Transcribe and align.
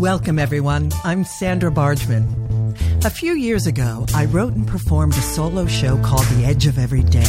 Welcome, 0.00 0.38
everyone. 0.38 0.92
I'm 1.04 1.24
Sandra 1.24 1.70
Bargman. 1.70 2.74
A 3.04 3.10
few 3.10 3.34
years 3.34 3.66
ago, 3.66 4.06
I 4.14 4.24
wrote 4.24 4.54
and 4.54 4.66
performed 4.66 5.12
a 5.12 5.20
solo 5.20 5.66
show 5.66 6.02
called 6.02 6.24
The 6.24 6.46
Edge 6.46 6.66
of 6.66 6.78
Every 6.78 7.02
Day, 7.02 7.28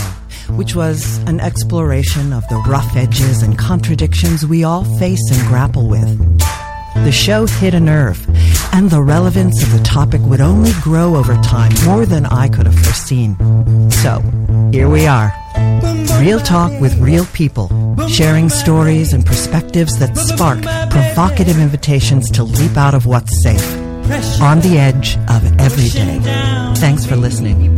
which 0.52 0.74
was 0.74 1.18
an 1.28 1.42
exploration 1.42 2.31
of 2.31 2.47
the 2.47 2.56
rough 2.70 2.96
edges 2.96 3.44
and 3.44 3.58
contradictions 3.60 4.46
we 4.46 4.63
all 4.63 4.86
face 4.97 5.20
and 5.34 5.46
grapple 5.49 5.90
with. 5.90 6.18
The 7.04 7.12
show 7.12 7.46
hit 7.46 7.74
a 7.74 7.79
nerve, 7.81 8.26
and 8.74 8.90
the 8.90 9.01
relevance 9.01 9.62
of 9.62 9.74
the 9.74 9.83
topic 9.83 10.22
would 10.22 10.40
only 10.40 10.72
grow 10.81 11.17
over 11.17 11.33
time 11.42 11.74
more 11.83 12.06
than 12.06 12.26
I 12.26 12.47
could 12.47 12.67
have 12.67 12.79
foreseen. 12.79 13.35
So, 13.92 14.22
here 14.72 14.88
we 14.88 15.08
are. 15.08 15.33
Real 16.22 16.40
talk 16.40 16.72
with 16.80 16.98
real 16.99 17.26
people, 17.34 17.67
sharing 18.09 18.49
stories 18.49 19.13
and 19.13 19.26
perspectives 19.26 19.98
that 19.99 20.18
spark 20.18 20.62
provocative 20.90 21.59
invitations 21.59 22.30
to 22.32 22.44
leap 22.44 22.77
out 22.77 22.94
of 22.94 23.05
what's 23.05 23.44
safe. 23.44 23.77
On 24.41 24.60
the 24.60 24.77
edge 24.77 25.18
of 25.30 25.60
every 25.60 25.90
day. 25.90 26.20
Thanks 26.76 27.05
for 27.05 27.16
listening. 27.16 27.77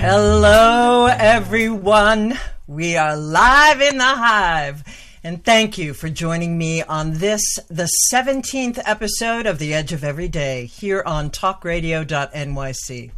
Hello, 0.00 1.06
everyone. 1.06 2.38
We 2.66 2.96
are 2.96 3.16
live 3.16 3.80
in 3.80 3.98
the 3.98 4.04
hive. 4.04 4.84
And 5.24 5.44
thank 5.44 5.76
you 5.76 5.92
for 5.92 6.08
joining 6.08 6.56
me 6.56 6.82
on 6.82 7.14
this, 7.14 7.42
the 7.68 7.88
17th 8.12 8.80
episode 8.84 9.46
of 9.46 9.58
The 9.58 9.74
Edge 9.74 9.92
of 9.92 10.04
Every 10.04 10.28
Day, 10.28 10.66
here 10.66 11.02
on 11.04 11.30
talkradio.nyc. 11.30 13.10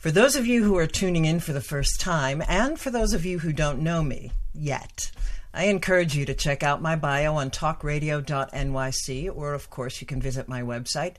For 0.00 0.10
those 0.10 0.34
of 0.34 0.46
you 0.46 0.64
who 0.64 0.78
are 0.78 0.86
tuning 0.86 1.26
in 1.26 1.40
for 1.40 1.52
the 1.52 1.60
first 1.60 2.00
time, 2.00 2.42
and 2.48 2.80
for 2.80 2.90
those 2.90 3.12
of 3.12 3.26
you 3.26 3.40
who 3.40 3.52
don't 3.52 3.82
know 3.82 4.02
me 4.02 4.32
yet, 4.54 5.10
I 5.52 5.64
encourage 5.64 6.16
you 6.16 6.24
to 6.24 6.32
check 6.32 6.62
out 6.62 6.80
my 6.80 6.96
bio 6.96 7.34
on 7.34 7.50
talkradio.nyc, 7.50 9.36
or 9.36 9.52
of 9.52 9.68
course, 9.68 10.00
you 10.00 10.06
can 10.06 10.22
visit 10.22 10.48
my 10.48 10.62
website, 10.62 11.16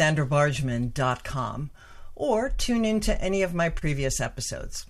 sandrabargman.com, 0.00 1.70
or 2.14 2.48
tune 2.48 2.86
in 2.86 3.00
to 3.00 3.20
any 3.20 3.42
of 3.42 3.52
my 3.52 3.68
previous 3.68 4.18
episodes. 4.18 4.86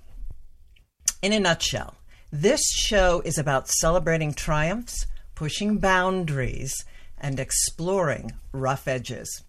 In 1.21 1.33
a 1.33 1.41
nutshell, 1.41 1.97
this 2.31 2.63
show 2.77 3.23
is 3.25 3.39
about 3.39 3.67
celebrating 3.67 4.35
triumphs, 4.35 5.05
pushing 5.35 5.79
boundaries, 5.79 6.85
and 7.19 7.41
exploring 7.41 8.35
rough 8.53 8.87
edges. 8.87 9.43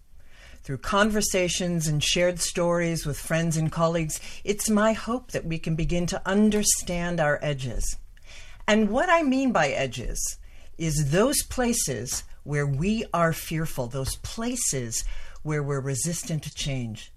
Through 0.68 0.76
conversations 0.76 1.86
and 1.86 2.04
shared 2.04 2.40
stories 2.40 3.06
with 3.06 3.18
friends 3.18 3.56
and 3.56 3.72
colleagues, 3.72 4.20
it's 4.44 4.68
my 4.68 4.92
hope 4.92 5.30
that 5.30 5.46
we 5.46 5.58
can 5.58 5.76
begin 5.76 6.04
to 6.08 6.20
understand 6.28 7.20
our 7.20 7.38
edges. 7.40 7.96
And 8.66 8.90
what 8.90 9.08
I 9.08 9.22
mean 9.22 9.50
by 9.50 9.68
edges 9.68 10.36
is 10.76 11.10
those 11.10 11.42
places 11.44 12.22
where 12.44 12.66
we 12.66 13.06
are 13.14 13.32
fearful, 13.32 13.86
those 13.86 14.16
places 14.16 15.04
where 15.42 15.62
we're 15.62 15.80
resistant 15.80 16.42
to 16.42 16.54
change, 16.54 17.14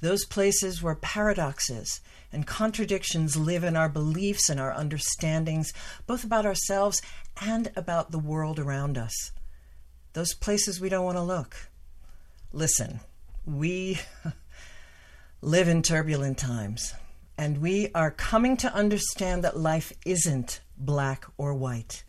those 0.00 0.24
places 0.24 0.82
where 0.82 0.96
paradoxes 0.96 2.00
and 2.32 2.48
contradictions 2.48 3.36
live 3.36 3.62
in 3.62 3.76
our 3.76 3.88
beliefs 3.88 4.48
and 4.48 4.58
our 4.58 4.72
understandings, 4.72 5.72
both 6.08 6.24
about 6.24 6.44
ourselves 6.44 7.00
and 7.40 7.70
about 7.76 8.10
the 8.10 8.18
world 8.18 8.58
around 8.58 8.98
us. 8.98 9.30
Those 10.14 10.34
places 10.34 10.80
we 10.80 10.88
don't 10.88 11.04
want 11.04 11.16
to 11.16 11.22
look. 11.22 11.68
Listen, 12.52 13.00
we 13.44 13.98
live 15.42 15.68
in 15.68 15.82
turbulent 15.82 16.38
times, 16.38 16.94
and 17.36 17.58
we 17.58 17.90
are 17.94 18.10
coming 18.10 18.56
to 18.58 18.72
understand 18.72 19.44
that 19.44 19.58
life 19.58 19.92
isn't 20.06 20.60
black 20.76 21.26
or 21.36 21.54
white. 21.54 22.04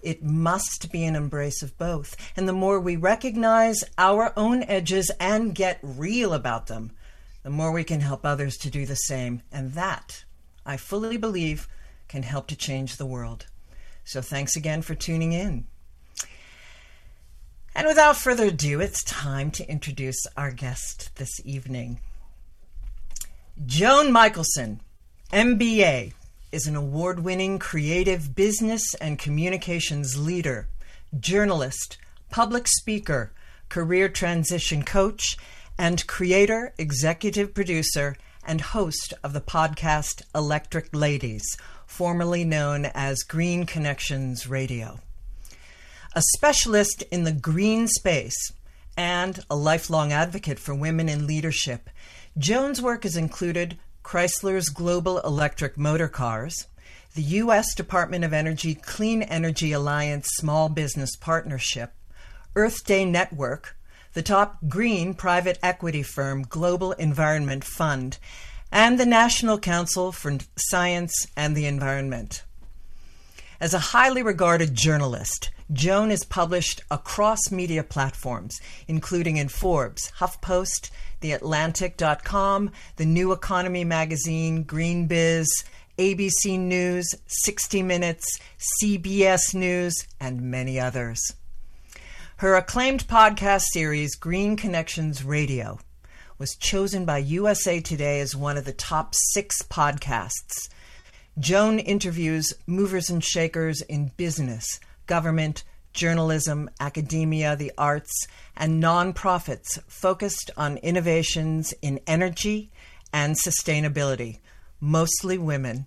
It 0.00 0.22
must 0.22 0.92
be 0.92 1.04
an 1.04 1.16
embrace 1.16 1.62
of 1.62 1.76
both. 1.78 2.16
And 2.36 2.48
the 2.48 2.52
more 2.52 2.78
we 2.78 2.96
recognize 2.96 3.82
our 3.98 4.32
own 4.36 4.62
edges 4.64 5.10
and 5.18 5.54
get 5.54 5.78
real 5.82 6.32
about 6.32 6.68
them, 6.68 6.92
the 7.42 7.50
more 7.50 7.72
we 7.72 7.84
can 7.84 8.00
help 8.00 8.24
others 8.24 8.56
to 8.58 8.70
do 8.70 8.86
the 8.86 8.94
same. 8.94 9.42
And 9.50 9.72
that, 9.72 10.24
I 10.64 10.76
fully 10.76 11.16
believe, 11.16 11.68
can 12.06 12.22
help 12.22 12.46
to 12.48 12.56
change 12.56 12.96
the 12.96 13.06
world. 13.06 13.46
So 14.04 14.20
thanks 14.20 14.54
again 14.54 14.82
for 14.82 14.94
tuning 14.94 15.32
in. 15.32 15.66
And 17.74 17.86
without 17.86 18.16
further 18.16 18.46
ado, 18.46 18.80
it's 18.80 19.02
time 19.02 19.50
to 19.52 19.68
introduce 19.68 20.26
our 20.36 20.50
guest 20.50 21.10
this 21.16 21.40
evening. 21.44 22.00
Joan 23.64 24.12
Michelson, 24.12 24.80
MBA, 25.32 26.12
is 26.52 26.66
an 26.66 26.76
award 26.76 27.20
winning 27.20 27.58
creative 27.58 28.34
business 28.34 28.94
and 28.94 29.18
communications 29.18 30.18
leader, 30.18 30.68
journalist, 31.18 31.96
public 32.30 32.68
speaker, 32.68 33.32
career 33.70 34.08
transition 34.08 34.82
coach, 34.82 35.38
and 35.78 36.06
creator, 36.06 36.74
executive 36.76 37.54
producer, 37.54 38.16
and 38.46 38.60
host 38.60 39.14
of 39.24 39.32
the 39.32 39.40
podcast 39.40 40.22
Electric 40.34 40.94
Ladies, 40.94 41.56
formerly 41.86 42.44
known 42.44 42.84
as 42.84 43.22
Green 43.22 43.64
Connections 43.64 44.46
Radio. 44.46 45.00
A 46.14 46.20
specialist 46.36 47.02
in 47.10 47.24
the 47.24 47.32
green 47.32 47.88
space 47.88 48.52
and 48.98 49.40
a 49.48 49.56
lifelong 49.56 50.12
advocate 50.12 50.58
for 50.58 50.74
women 50.74 51.08
in 51.08 51.26
leadership, 51.26 51.88
Joan's 52.36 52.82
work 52.82 53.04
has 53.04 53.16
included 53.16 53.78
Chrysler's 54.04 54.68
Global 54.68 55.20
Electric 55.20 55.78
Motor 55.78 56.08
Cars, 56.08 56.66
the 57.14 57.22
U.S. 57.22 57.74
Department 57.74 58.24
of 58.24 58.34
Energy 58.34 58.74
Clean 58.74 59.22
Energy 59.22 59.72
Alliance 59.72 60.28
Small 60.34 60.68
Business 60.68 61.16
Partnership, 61.16 61.94
Earth 62.54 62.84
Day 62.84 63.06
Network, 63.06 63.74
the 64.12 64.20
top 64.20 64.58
green 64.68 65.14
private 65.14 65.58
equity 65.62 66.02
firm 66.02 66.42
Global 66.42 66.92
Environment 66.92 67.64
Fund, 67.64 68.18
and 68.70 69.00
the 69.00 69.06
National 69.06 69.58
Council 69.58 70.12
for 70.12 70.36
Science 70.56 71.26
and 71.38 71.56
the 71.56 71.64
Environment. 71.64 72.42
As 73.58 73.72
a 73.72 73.78
highly 73.78 74.22
regarded 74.22 74.74
journalist, 74.74 75.50
Joan 75.72 76.10
is 76.10 76.24
published 76.24 76.82
across 76.90 77.50
media 77.50 77.82
platforms, 77.82 78.60
including 78.88 79.38
in 79.38 79.48
Forbes, 79.48 80.12
HuffPost, 80.18 80.90
TheAtlantic.com, 81.22 82.70
The 82.96 83.06
New 83.06 83.32
Economy 83.32 83.84
magazine, 83.84 84.64
Green 84.64 85.06
Biz, 85.06 85.48
ABC 85.98 86.58
News, 86.58 87.14
60 87.26 87.82
Minutes, 87.82 88.38
CBS 88.82 89.54
News, 89.54 89.94
and 90.20 90.42
many 90.42 90.78
others. 90.78 91.20
Her 92.36 92.54
acclaimed 92.56 93.06
podcast 93.06 93.62
series, 93.72 94.14
Green 94.16 94.56
Connections 94.56 95.24
Radio, 95.24 95.78
was 96.38 96.56
chosen 96.56 97.04
by 97.04 97.18
USA 97.18 97.80
Today 97.80 98.20
as 98.20 98.36
one 98.36 98.58
of 98.58 98.64
the 98.64 98.72
top 98.72 99.14
six 99.14 99.62
podcasts. 99.62 100.68
Joan 101.38 101.78
interviews 101.78 102.52
movers 102.66 103.08
and 103.08 103.24
shakers 103.24 103.80
in 103.82 104.12
business, 104.16 104.80
government, 105.06 105.64
journalism, 105.92 106.70
academia, 106.80 107.56
the 107.56 107.72
arts, 107.76 108.26
and 108.56 108.82
nonprofits 108.82 109.78
focused 109.86 110.50
on 110.56 110.78
innovations 110.78 111.74
in 111.82 112.00
energy 112.06 112.70
and 113.12 113.36
sustainability, 113.36 114.38
mostly 114.80 115.38
women, 115.38 115.86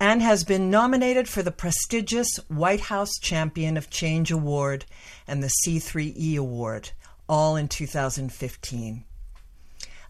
and 0.00 0.22
has 0.22 0.42
been 0.42 0.70
nominated 0.70 1.28
for 1.28 1.42
the 1.42 1.52
prestigious 1.52 2.36
White 2.48 2.80
House 2.80 3.12
Champion 3.20 3.76
of 3.76 3.90
Change 3.90 4.32
Award 4.32 4.84
and 5.26 5.42
the 5.42 5.52
C3E 5.64 6.36
Award, 6.36 6.90
all 7.28 7.56
in 7.56 7.68
2015. 7.68 9.04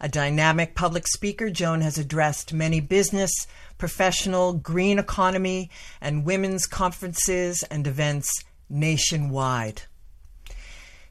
A 0.00 0.08
dynamic 0.08 0.74
public 0.74 1.06
speaker, 1.06 1.48
Joan 1.50 1.80
has 1.80 1.96
addressed 1.96 2.52
many 2.52 2.80
business, 2.80 3.46
professional, 3.78 4.52
green 4.52 4.98
economy, 4.98 5.70
and 6.00 6.24
women's 6.24 6.66
conferences 6.66 7.62
and 7.70 7.86
events 7.86 8.30
nationwide. 8.68 9.82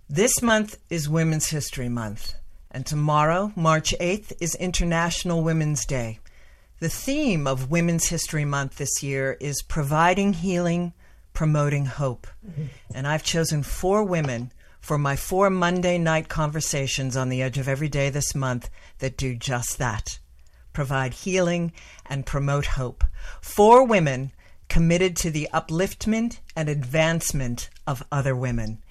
This 0.09 0.41
month 0.41 0.77
is 0.89 1.07
Women's 1.07 1.47
History 1.47 1.89
Month, 1.89 2.33
and 2.69 2.85
tomorrow, 2.85 3.53
March 3.55 3.93
8th, 3.99 4.33
is 4.41 4.55
International 4.55 5.43
Women's 5.43 5.85
Day. 5.85 6.19
The 6.79 6.89
theme 6.89 7.47
of 7.47 7.71
Women's 7.71 8.07
History 8.07 8.43
Month 8.43 8.77
this 8.77 9.03
year 9.03 9.37
is 9.39 9.61
providing 9.61 10.33
healing, 10.33 10.93
promoting 11.33 11.85
hope. 11.85 12.27
Mm-hmm. 12.45 12.65
And 12.95 13.07
I've 13.07 13.23
chosen 13.23 13.63
four 13.63 14.03
women 14.03 14.51
for 14.79 14.97
my 14.97 15.15
four 15.15 15.49
Monday 15.49 15.97
night 15.97 16.27
conversations 16.27 17.15
on 17.15 17.29
the 17.29 17.41
edge 17.41 17.57
of 17.57 17.67
every 17.67 17.87
day 17.87 18.09
this 18.09 18.33
month 18.33 18.69
that 18.97 19.15
do 19.15 19.35
just 19.35 19.77
that 19.77 20.19
provide 20.73 21.13
healing 21.13 21.71
and 22.05 22.25
promote 22.25 22.65
hope. 22.65 23.03
Four 23.41 23.85
women 23.85 24.31
committed 24.67 25.15
to 25.17 25.29
the 25.29 25.49
upliftment 25.53 26.39
and 26.55 26.69
advancement 26.69 27.69
of 27.85 28.03
other 28.11 28.35
women. 28.35 28.81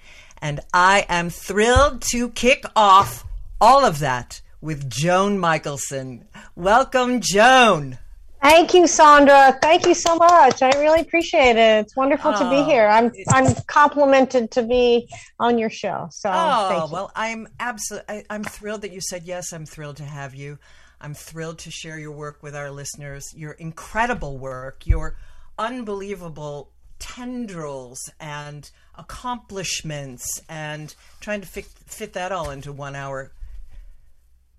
And 0.41 0.59
I 0.73 1.05
am 1.09 1.29
thrilled 1.29 2.01
to 2.11 2.29
kick 2.29 2.65
off 2.75 3.25
all 3.59 3.85
of 3.85 3.99
that 3.99 4.41
with 4.61 4.89
Joan 4.89 5.39
Michelson. 5.39 6.25
Welcome, 6.55 7.21
Joan. 7.21 7.97
Thank 8.41 8.73
you, 8.73 8.87
Sandra. 8.87 9.57
Thank 9.61 9.85
you 9.85 9.93
so 9.93 10.15
much. 10.15 10.63
I 10.63 10.71
really 10.79 11.01
appreciate 11.01 11.57
it. 11.57 11.85
It's 11.85 11.95
wonderful 11.95 12.31
oh, 12.33 12.39
to 12.43 12.49
be 12.49 12.57
oh, 12.57 12.65
here. 12.65 12.87
I'm 12.87 13.11
I'm 13.29 13.53
complimented 13.67 14.49
to 14.51 14.63
be 14.63 15.07
on 15.39 15.59
your 15.59 15.69
show. 15.69 16.07
So 16.11 16.31
oh 16.33 16.89
well, 16.91 17.11
I'm 17.15 17.47
absolutely 17.59 18.25
I'm 18.31 18.43
thrilled 18.43 18.81
that 18.81 18.91
you 18.91 18.99
said 18.99 19.23
yes. 19.25 19.53
I'm 19.53 19.67
thrilled 19.67 19.97
to 19.97 20.05
have 20.05 20.33
you. 20.33 20.57
I'm 21.01 21.15
thrilled 21.15 21.59
to 21.59 21.71
share 21.71 21.97
your 21.97 22.11
work 22.11 22.43
with 22.43 22.55
our 22.55 22.69
listeners. 22.71 23.33
Your 23.35 23.53
incredible 23.53 24.37
work, 24.37 24.85
your 24.85 25.17
unbelievable 25.57 26.71
tendrils 26.99 27.99
and 28.19 28.69
accomplishments, 28.95 30.41
and 30.47 30.93
trying 31.19 31.41
to 31.41 31.47
fit, 31.47 31.65
fit 31.65 32.13
that 32.13 32.31
all 32.31 32.51
into 32.51 32.71
one 32.71 32.95
hour 32.95 33.31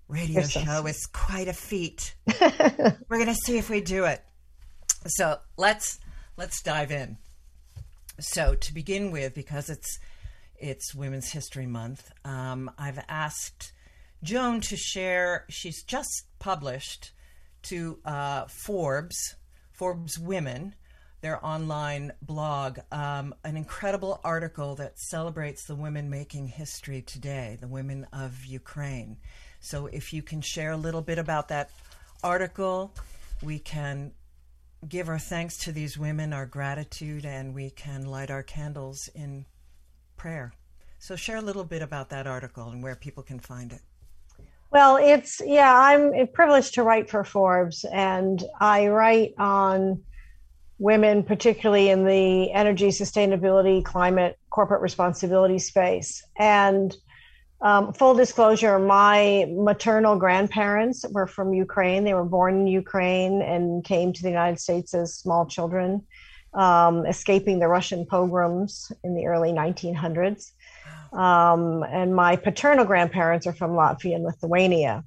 radio 0.09 0.43
show 0.43 0.85
is 0.85 1.05
quite 1.07 1.47
a 1.47 1.53
feat. 1.53 2.13
We're 2.41 3.17
going 3.17 3.27
to 3.27 3.35
see 3.35 3.57
if 3.57 3.69
we 3.69 3.79
do 3.79 4.03
it. 4.03 4.21
So 5.07 5.39
let's 5.57 5.99
let's 6.37 6.61
dive 6.61 6.91
in. 6.91 7.17
So 8.19 8.55
to 8.55 8.73
begin 8.73 9.11
with, 9.11 9.33
because 9.33 9.69
it's 9.69 9.99
it's 10.57 10.93
Women's 10.93 11.31
History 11.31 11.65
Month, 11.65 12.11
um, 12.23 12.69
I've 12.77 13.03
asked 13.09 13.71
Joan 14.23 14.61
to 14.61 14.77
share. 14.77 15.45
She's 15.49 15.83
just 15.83 16.25
published 16.43 17.11
to 17.61 17.97
uh, 18.03 18.45
Forbes, 18.47 19.35
Forbes 19.71 20.19
Women, 20.19 20.75
their 21.21 21.43
online 21.43 22.11
blog, 22.21 22.79
um, 22.91 23.33
an 23.45 23.55
incredible 23.55 24.19
article 24.25 24.75
that 24.75 24.99
celebrates 24.99 25.63
the 25.63 25.73
women 25.73 26.09
making 26.09 26.49
history 26.49 27.01
today, 27.01 27.57
the 27.61 27.67
women 27.69 28.05
of 28.11 28.43
Ukraine. 28.43 29.15
So 29.61 29.85
if 29.85 30.11
you 30.11 30.21
can 30.21 30.41
share 30.41 30.71
a 30.71 30.77
little 30.77 31.01
bit 31.01 31.17
about 31.17 31.47
that 31.47 31.69
article, 32.21 32.93
we 33.41 33.57
can 33.57 34.11
give 34.85 35.07
our 35.07 35.19
thanks 35.19 35.55
to 35.59 35.71
these 35.71 35.97
women, 35.97 36.33
our 36.33 36.45
gratitude, 36.45 37.25
and 37.25 37.55
we 37.55 37.69
can 37.69 38.05
light 38.05 38.29
our 38.29 38.43
candles 38.43 39.09
in 39.15 39.45
prayer. 40.17 40.51
So 40.99 41.15
share 41.15 41.37
a 41.37 41.41
little 41.41 41.63
bit 41.63 41.81
about 41.81 42.09
that 42.09 42.27
article 42.27 42.67
and 42.67 42.83
where 42.83 42.97
people 42.97 43.23
can 43.23 43.39
find 43.39 43.71
it. 43.71 43.79
Well, 44.73 44.97
it's 44.97 45.39
yeah, 45.45 45.71
I'm 45.71 46.27
privileged 46.33 46.73
to 46.73 46.83
write 46.83 47.07
for 47.07 47.23
Forbes, 47.23 47.85
and 47.85 48.43
I 48.59 48.87
write 48.87 49.35
on 49.37 50.01
women, 50.79 51.21
particularly 51.21 51.89
in 51.89 52.05
the 52.05 52.51
energy, 52.51 52.87
sustainability, 52.87 53.85
climate, 53.85 54.39
corporate 54.49 54.81
responsibility 54.81 55.59
space. 55.59 56.23
And 56.39 56.91
um, 57.61 57.93
full 57.93 58.15
disclosure, 58.15 58.79
my 58.79 59.45
maternal 59.51 60.15
grandparents 60.15 61.05
were 61.11 61.27
from 61.27 61.53
Ukraine. 61.53 62.03
They 62.03 62.15
were 62.15 62.25
born 62.25 62.61
in 62.61 62.67
Ukraine 62.67 63.43
and 63.43 63.83
came 63.83 64.11
to 64.11 64.23
the 64.23 64.29
United 64.29 64.59
States 64.59 64.95
as 64.95 65.13
small 65.13 65.45
children, 65.45 66.01
um, 66.55 67.05
escaping 67.05 67.59
the 67.59 67.67
Russian 67.67 68.07
pogroms 68.07 68.91
in 69.03 69.13
the 69.13 69.27
early 69.27 69.51
1900s. 69.51 70.51
Um, 71.13 71.83
and 71.83 72.15
my 72.15 72.35
paternal 72.35 72.85
grandparents 72.85 73.45
are 73.45 73.53
from 73.53 73.71
Latvia 73.71 74.15
and 74.15 74.23
Lithuania. 74.23 75.03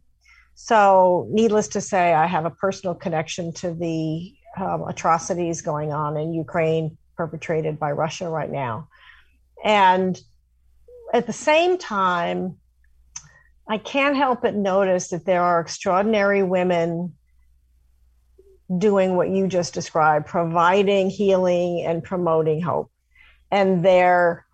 So, 0.55 1.27
needless 1.31 1.69
to 1.69 1.81
say, 1.81 2.15
I 2.15 2.27
have 2.27 2.47
a 2.47 2.51
personal 2.51 2.95
connection 2.95 3.53
to 3.55 3.75
the 3.75 4.35
um, 4.57 4.85
atrocities 4.89 5.61
going 5.61 5.93
on 5.93 6.17
in 6.17 6.33
Ukraine 6.33 6.97
perpetrated 7.17 7.79
by 7.79 7.93
Russia 7.93 8.29
right 8.29 8.51
now. 8.51 8.89
And 9.65 10.19
at 11.13 11.27
the 11.27 11.33
same 11.33 11.77
time, 11.77 12.57
I 13.69 13.79
can't 13.79 14.17
help 14.17 14.43
but 14.43 14.55
notice 14.55 15.09
that 15.09 15.27
there 15.27 15.43
are 15.43 15.61
extraordinary 15.61 16.43
women 16.43 17.15
doing 18.79 19.17
what 19.17 19.29
you 19.29 19.47
just 19.47 19.75
described, 19.75 20.27
providing 20.27 21.11
healing 21.11 21.85
and 21.85 22.03
promoting 22.03 22.61
hope. 22.63 22.91
And 23.51 23.85
they're 23.85 24.46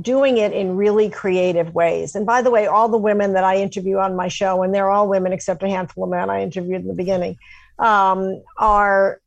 doing 0.00 0.36
it 0.36 0.52
in 0.52 0.76
really 0.76 1.10
creative 1.10 1.74
ways. 1.74 2.14
And 2.14 2.24
by 2.24 2.42
the 2.42 2.50
way, 2.50 2.66
all 2.66 2.88
the 2.88 2.98
women 2.98 3.32
that 3.32 3.44
I 3.44 3.56
interview 3.56 3.98
on 3.98 4.14
my 4.14 4.28
show, 4.28 4.62
and 4.62 4.72
they're 4.72 4.90
all 4.90 5.08
women 5.08 5.32
except 5.32 5.62
a 5.62 5.68
handful 5.68 6.04
of 6.04 6.10
men 6.10 6.30
I 6.30 6.42
interviewed 6.42 6.82
in 6.82 6.88
the 6.88 6.94
beginning, 6.94 7.36
um, 7.78 8.42
are 8.56 9.20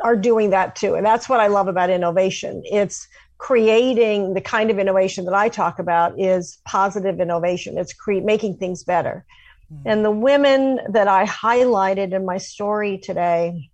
are 0.00 0.16
doing 0.16 0.50
that 0.50 0.74
too. 0.74 0.94
And 0.94 1.06
that's 1.06 1.28
what 1.28 1.40
I 1.40 1.46
love 1.46 1.68
about 1.68 1.90
innovation. 1.90 2.62
It's 2.64 3.06
creating 3.38 4.34
the 4.34 4.40
kind 4.40 4.70
of 4.70 4.78
innovation 4.78 5.24
that 5.24 5.34
I 5.34 5.48
talk 5.48 5.78
about 5.78 6.18
is 6.20 6.58
positive 6.66 7.20
innovation. 7.20 7.78
It's 7.78 7.92
cre- 7.92 8.20
making 8.20 8.56
things 8.56 8.84
better. 8.84 9.24
Mm-hmm. 9.72 9.88
And 9.88 10.04
the 10.04 10.10
women 10.10 10.80
that 10.90 11.08
I 11.08 11.24
highlighted 11.24 12.12
in 12.12 12.26
my 12.26 12.36
story 12.36 12.98
today 12.98 13.70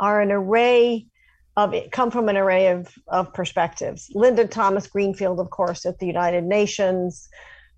are 0.00 0.20
an 0.20 0.32
array 0.32 1.06
of 1.56 1.74
it, 1.74 1.92
come 1.92 2.10
from 2.10 2.28
an 2.28 2.36
array 2.36 2.68
of, 2.68 2.88
of 3.08 3.32
perspectives. 3.34 4.10
Linda 4.14 4.46
Thomas 4.46 4.86
Greenfield, 4.86 5.38
of 5.38 5.50
course, 5.50 5.84
at 5.84 5.98
the 5.98 6.06
United 6.06 6.44
Nations, 6.44 7.28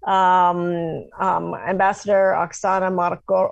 um, 0.06 1.06
um, 1.18 1.54
Ambassador 1.54 2.34
Oksana 2.36 2.90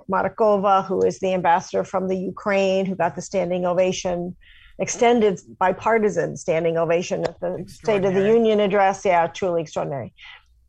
Markova, 0.09 0.85
who 0.85 1.01
is 1.01 1.19
the 1.19 1.33
ambassador 1.33 1.83
from 1.83 2.07
the 2.07 2.17
Ukraine, 2.17 2.85
who 2.85 2.95
got 2.95 3.15
the 3.15 3.21
standing 3.21 3.65
ovation 3.65 4.35
extended 4.79 5.39
bipartisan 5.59 6.35
standing 6.35 6.77
ovation 6.77 7.23
at 7.23 7.39
the 7.39 7.63
State 7.67 8.03
of 8.05 8.13
the 8.13 8.25
Union 8.25 8.59
address. 8.59 9.05
Yeah, 9.05 9.27
truly 9.27 9.61
extraordinary. 9.61 10.13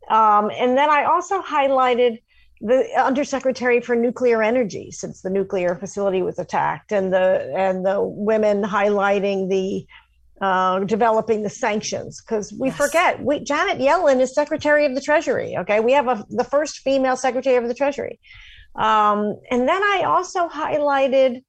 Um, 0.09 0.51
and 0.51 0.77
then 0.77 0.89
I 0.89 1.05
also 1.05 1.41
highlighted 1.41 2.21
the 2.65 2.83
undersecretary 2.97 3.79
for 3.79 3.95
nuclear 3.95 4.41
energy 4.41 4.89
since 4.89 5.21
the 5.21 5.29
nuclear 5.29 5.75
facility 5.75 6.23
was 6.23 6.39
attacked 6.39 6.91
and 6.91 7.13
the 7.13 7.53
and 7.55 7.85
the 7.85 8.01
women 8.01 8.63
highlighting 8.63 9.49
the 9.49 9.85
uh, 10.41 10.79
developing 10.79 11.43
the 11.43 11.49
sanctions 11.49 12.21
because 12.21 12.51
we 12.59 12.69
yes. 12.69 12.77
forget 12.77 13.23
we, 13.23 13.39
Janet 13.39 13.77
Yellen 13.77 14.19
is 14.19 14.33
Secretary 14.33 14.85
of 14.85 14.95
the 14.95 15.01
Treasury. 15.01 15.55
Okay, 15.59 15.79
we 15.79 15.93
have 15.93 16.07
a, 16.07 16.25
the 16.29 16.43
first 16.43 16.79
female 16.79 17.15
Secretary 17.15 17.55
of 17.55 17.67
the 17.67 17.75
Treasury, 17.75 18.19
um, 18.75 19.39
and 19.51 19.69
then 19.69 19.83
I 19.83 20.03
also 20.07 20.47
highlighted 20.47 21.43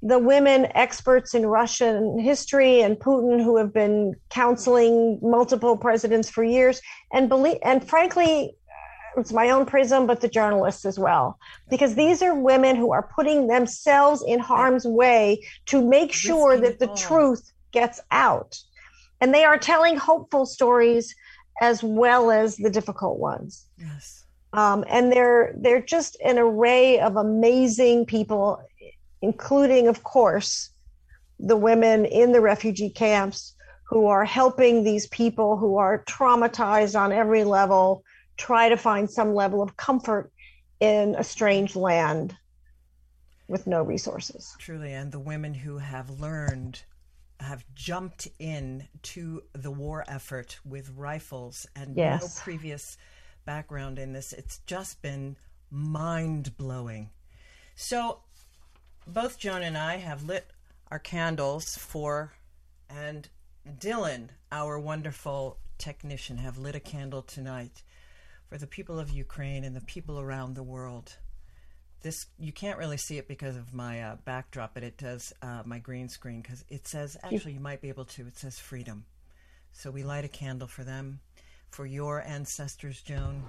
the 0.00 0.18
women 0.18 0.66
experts 0.74 1.34
in 1.34 1.46
Russian 1.46 2.18
history 2.18 2.80
and 2.80 2.96
Putin 2.98 3.44
who 3.44 3.58
have 3.58 3.72
been 3.74 4.14
counseling 4.30 5.20
multiple 5.22 5.76
presidents 5.76 6.28
for 6.30 6.42
years 6.42 6.80
and 7.12 7.28
believe 7.28 7.58
and 7.62 7.86
frankly 7.86 8.56
it's 9.16 9.32
my 9.32 9.50
own 9.50 9.66
prism 9.66 10.06
but 10.06 10.20
the 10.20 10.28
journalists 10.28 10.84
as 10.84 10.98
well. 10.98 11.38
Because 11.70 11.94
these 11.94 12.22
are 12.22 12.34
women 12.34 12.76
who 12.76 12.92
are 12.92 13.02
putting 13.02 13.46
themselves 13.46 14.22
in 14.26 14.38
harm's 14.38 14.84
way 14.84 15.44
to 15.66 15.82
make 15.86 16.12
sure 16.12 16.58
that 16.58 16.78
the 16.78 16.88
truth 16.96 17.52
gets 17.72 18.00
out. 18.10 18.58
And 19.20 19.32
they 19.32 19.44
are 19.44 19.58
telling 19.58 19.96
hopeful 19.96 20.46
stories 20.46 21.14
as 21.60 21.82
well 21.82 22.30
as 22.30 22.56
the 22.56 22.70
difficult 22.70 23.18
ones. 23.18 23.66
Yes. 23.78 24.24
Um, 24.54 24.84
and 24.88 25.10
they're 25.10 25.54
they're 25.56 25.80
just 25.80 26.16
an 26.22 26.38
array 26.38 27.00
of 27.00 27.16
amazing 27.16 28.04
people 28.04 28.62
including, 29.22 29.86
of 29.86 30.02
course, 30.02 30.70
the 31.38 31.56
women 31.56 32.04
in 32.04 32.32
the 32.32 32.40
refugee 32.40 32.90
camps 32.90 33.54
who 33.88 34.06
are 34.06 34.24
helping 34.24 34.84
these 34.84 35.06
people 35.08 35.56
who 35.56 35.76
are 35.76 36.04
traumatized 36.04 36.98
on 36.98 37.12
every 37.12 37.44
level 37.44 38.04
try 38.42 38.68
to 38.68 38.76
find 38.76 39.08
some 39.08 39.34
level 39.34 39.62
of 39.62 39.76
comfort 39.76 40.32
in 40.80 41.14
a 41.14 41.22
strange 41.22 41.76
land 41.76 42.36
with 43.46 43.68
no 43.68 43.82
resources. 43.82 44.56
Truly, 44.58 44.92
and 44.92 45.12
the 45.12 45.20
women 45.20 45.54
who 45.54 45.78
have 45.78 46.10
learned 46.10 46.82
have 47.38 47.64
jumped 47.74 48.26
in 48.40 48.88
to 49.02 49.42
the 49.52 49.70
war 49.70 50.04
effort 50.08 50.58
with 50.64 50.90
rifles 50.96 51.66
and 51.76 51.96
yes. 51.96 52.20
no 52.20 52.42
previous 52.42 52.96
background 53.44 54.00
in 54.00 54.12
this. 54.12 54.32
It's 54.32 54.58
just 54.66 55.00
been 55.02 55.36
mind 55.70 56.56
blowing. 56.56 57.10
So 57.76 58.18
both 59.06 59.38
Joan 59.38 59.62
and 59.62 59.78
I 59.78 59.98
have 59.98 60.24
lit 60.24 60.50
our 60.90 60.98
candles 60.98 61.76
for, 61.76 62.32
and 62.90 63.28
Dylan, 63.78 64.30
our 64.50 64.80
wonderful 64.80 65.58
technician, 65.78 66.38
have 66.38 66.58
lit 66.58 66.74
a 66.74 66.80
candle 66.80 67.22
tonight 67.22 67.82
for 68.52 68.58
the 68.58 68.66
people 68.66 68.98
of 68.98 69.08
Ukraine 69.10 69.64
and 69.64 69.74
the 69.74 69.80
people 69.80 70.20
around 70.20 70.54
the 70.54 70.62
world. 70.62 71.16
This 72.02 72.26
you 72.38 72.52
can't 72.52 72.76
really 72.76 72.98
see 72.98 73.16
it 73.16 73.26
because 73.26 73.56
of 73.56 73.72
my 73.72 74.02
uh, 74.02 74.16
backdrop, 74.26 74.74
but 74.74 74.82
it 74.82 74.98
does 74.98 75.32
uh, 75.40 75.62
my 75.64 75.78
green 75.78 76.10
screen 76.10 76.42
because 76.42 76.62
it 76.68 76.86
says 76.86 77.16
actually 77.22 77.54
you 77.54 77.60
might 77.60 77.80
be 77.80 77.88
able 77.88 78.04
to. 78.04 78.26
It 78.26 78.36
says 78.36 78.58
freedom. 78.58 79.06
So 79.72 79.90
we 79.90 80.02
light 80.02 80.26
a 80.26 80.28
candle 80.28 80.68
for 80.68 80.84
them, 80.84 81.20
for 81.70 81.86
your 81.86 82.22
ancestors, 82.26 83.00
Joan, 83.00 83.42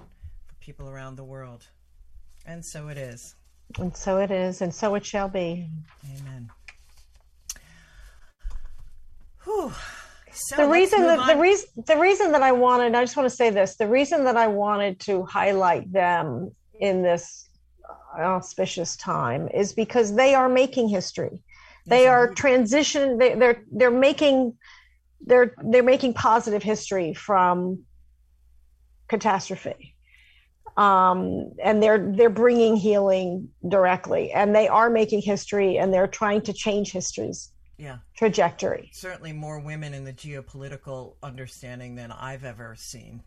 for 0.46 0.54
people 0.54 0.88
around 0.88 1.16
the 1.16 1.24
world, 1.24 1.66
and 2.46 2.64
so 2.64 2.88
it 2.88 2.96
is. 2.96 3.34
And 3.78 3.94
so 3.94 4.20
it 4.20 4.30
is, 4.30 4.62
and 4.62 4.74
so 4.74 4.94
it 4.94 5.04
shall 5.04 5.28
be. 5.28 5.68
Amen. 6.18 6.50
Whew. 9.42 9.70
So 10.34 10.56
the 10.56 10.68
reason 10.68 11.02
that 11.02 11.26
the 11.26 11.40
reason 11.40 11.68
the 11.86 11.96
reason 11.96 12.32
that 12.32 12.42
I 12.42 12.52
wanted, 12.52 12.94
I 12.94 13.02
just 13.02 13.16
want 13.16 13.28
to 13.28 13.34
say 13.34 13.50
this: 13.50 13.76
the 13.76 13.88
reason 13.88 14.24
that 14.24 14.36
I 14.36 14.48
wanted 14.48 14.98
to 15.00 15.24
highlight 15.24 15.92
them 15.92 16.50
in 16.80 17.02
this 17.02 17.48
auspicious 18.18 18.96
time 18.96 19.48
is 19.54 19.72
because 19.72 20.14
they 20.14 20.34
are 20.34 20.48
making 20.48 20.88
history. 20.88 21.42
They 21.86 22.06
are 22.06 22.32
transition. 22.34 23.18
They, 23.18 23.34
they're 23.34 23.62
they're 23.70 23.90
making 23.90 24.56
they're 25.20 25.54
they're 25.62 25.82
making 25.84 26.14
positive 26.14 26.62
history 26.62 27.14
from 27.14 27.84
catastrophe, 29.08 29.94
um, 30.76 31.52
and 31.62 31.80
they're 31.80 32.12
they're 32.12 32.28
bringing 32.30 32.74
healing 32.74 33.50
directly, 33.68 34.32
and 34.32 34.54
they 34.54 34.66
are 34.66 34.90
making 34.90 35.22
history, 35.22 35.78
and 35.78 35.94
they're 35.94 36.08
trying 36.08 36.40
to 36.42 36.52
change 36.52 36.90
history's 36.90 37.52
yeah 37.78 37.98
trajectory. 38.16 38.90
Certainly, 38.92 39.32
more 39.32 39.58
women 39.60 39.94
in 39.94 40.04
the 40.04 40.12
geopolitical 40.12 41.14
understanding 41.22 41.94
than 41.94 42.12
I've 42.12 42.44
ever 42.44 42.74
seen. 42.76 43.22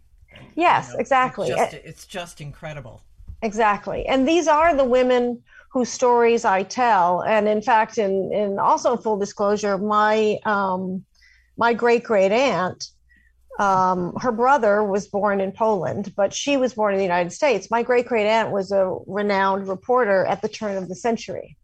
Yes, 0.56 0.88
you 0.88 0.94
know, 0.94 1.00
exactly. 1.00 1.48
It's 1.50 1.60
just, 1.60 1.74
it's 1.74 2.06
just 2.06 2.42
incredible. 2.42 3.02
Exactly, 3.42 4.06
and 4.08 4.28
these 4.28 4.48
are 4.48 4.76
the 4.76 4.86
women 4.86 5.42
whose 5.72 5.90
stories 5.90 6.46
I 6.46 6.64
tell. 6.64 7.24
And 7.24 7.48
in 7.48 7.62
fact, 7.62 7.98
in 7.98 8.32
in 8.34 8.60
also 8.60 8.98
full 8.98 9.18
disclosure, 9.18 9.78
my 9.78 10.40
um, 10.46 11.06
my 11.58 11.74
great 11.74 12.04
great 12.04 12.32
aunt, 12.32 12.84
um, 13.60 14.16
her 14.22 14.32
brother 14.32 14.84
was 14.84 15.08
born 15.08 15.42
in 15.42 15.52
Poland, 15.52 16.14
but 16.16 16.34
she 16.34 16.58
was 16.58 16.74
born 16.74 16.94
in 16.94 16.98
the 16.98 17.04
United 17.04 17.32
States. 17.32 17.70
My 17.70 17.84
great 17.84 18.08
great 18.08 18.28
aunt 18.28 18.52
was 18.52 18.72
a 18.72 18.98
renowned 19.08 19.68
reporter 19.68 20.26
at 20.26 20.42
the 20.42 20.50
turn 20.50 20.78
of 20.78 20.88
the 20.88 20.96
century, 20.96 21.58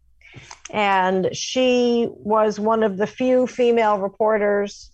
and 0.70 1.34
she 1.34 2.08
was 2.10 2.58
one 2.58 2.82
of 2.82 2.96
the 2.96 3.06
few 3.06 3.46
female 3.46 3.98
reporters. 3.98 4.90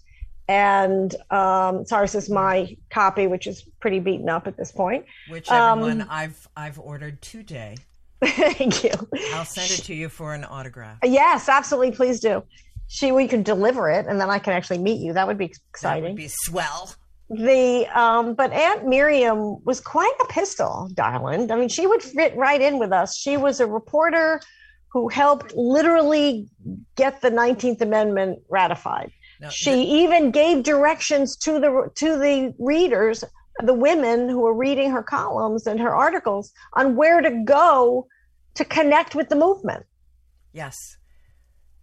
And 0.48 1.14
um, 1.30 1.86
sorry, 1.86 2.04
this 2.04 2.14
is 2.16 2.30
my 2.30 2.76
copy, 2.90 3.26
which 3.26 3.46
is 3.46 3.62
pretty 3.80 4.00
beaten 4.00 4.28
up 4.28 4.46
at 4.46 4.56
this 4.56 4.72
point. 4.72 5.04
Which 5.28 5.50
everyone 5.50 6.02
um, 6.02 6.08
I've 6.10 6.48
I've 6.56 6.78
ordered 6.78 7.22
today. 7.22 7.76
Thank 8.24 8.84
you. 8.84 8.90
I'll 9.32 9.44
send 9.44 9.70
it 9.70 9.84
to 9.84 9.94
you 9.94 10.08
for 10.08 10.34
an 10.34 10.44
autograph. 10.44 10.98
Yes, 11.04 11.48
absolutely. 11.48 11.92
Please 11.92 12.20
do. 12.20 12.42
She, 12.88 13.12
we 13.12 13.28
could 13.28 13.44
deliver 13.44 13.88
it, 13.88 14.06
and 14.06 14.20
then 14.20 14.28
I 14.28 14.40
can 14.40 14.52
actually 14.52 14.78
meet 14.78 15.00
you. 15.00 15.12
That 15.12 15.26
would 15.26 15.38
be 15.38 15.46
exciting. 15.46 16.02
That 16.02 16.10
would 16.10 16.16
be 16.16 16.28
swell. 16.28 16.92
The 17.30 17.86
um, 17.94 18.34
but 18.34 18.52
Aunt 18.52 18.88
Miriam 18.88 19.64
was 19.64 19.80
quite 19.80 20.12
a 20.20 20.24
pistol, 20.24 20.90
darling. 20.94 21.52
I 21.52 21.56
mean, 21.56 21.68
she 21.68 21.86
would 21.86 22.02
fit 22.02 22.36
right 22.36 22.60
in 22.60 22.80
with 22.80 22.92
us. 22.92 23.16
She 23.16 23.36
was 23.36 23.60
a 23.60 23.66
reporter 23.66 24.40
who 24.92 25.08
helped 25.08 25.54
literally 25.54 26.48
get 26.96 27.20
the 27.20 27.30
Nineteenth 27.30 27.80
Amendment 27.80 28.40
ratified. 28.48 29.10
Now, 29.40 29.48
she 29.48 29.70
the- 29.70 29.78
even 29.78 30.30
gave 30.30 30.62
directions 30.62 31.36
to 31.38 31.60
the 31.60 31.90
to 31.94 32.18
the 32.18 32.54
readers 32.58 33.24
the 33.62 33.74
women 33.74 34.28
who 34.28 34.40
were 34.40 34.54
reading 34.54 34.90
her 34.90 35.02
columns 35.02 35.66
and 35.66 35.78
her 35.80 35.94
articles 35.94 36.52
on 36.74 36.96
where 36.96 37.20
to 37.20 37.42
go 37.44 38.06
to 38.54 38.64
connect 38.64 39.14
with 39.14 39.28
the 39.28 39.36
movement. 39.36 39.84
Yes. 40.52 40.76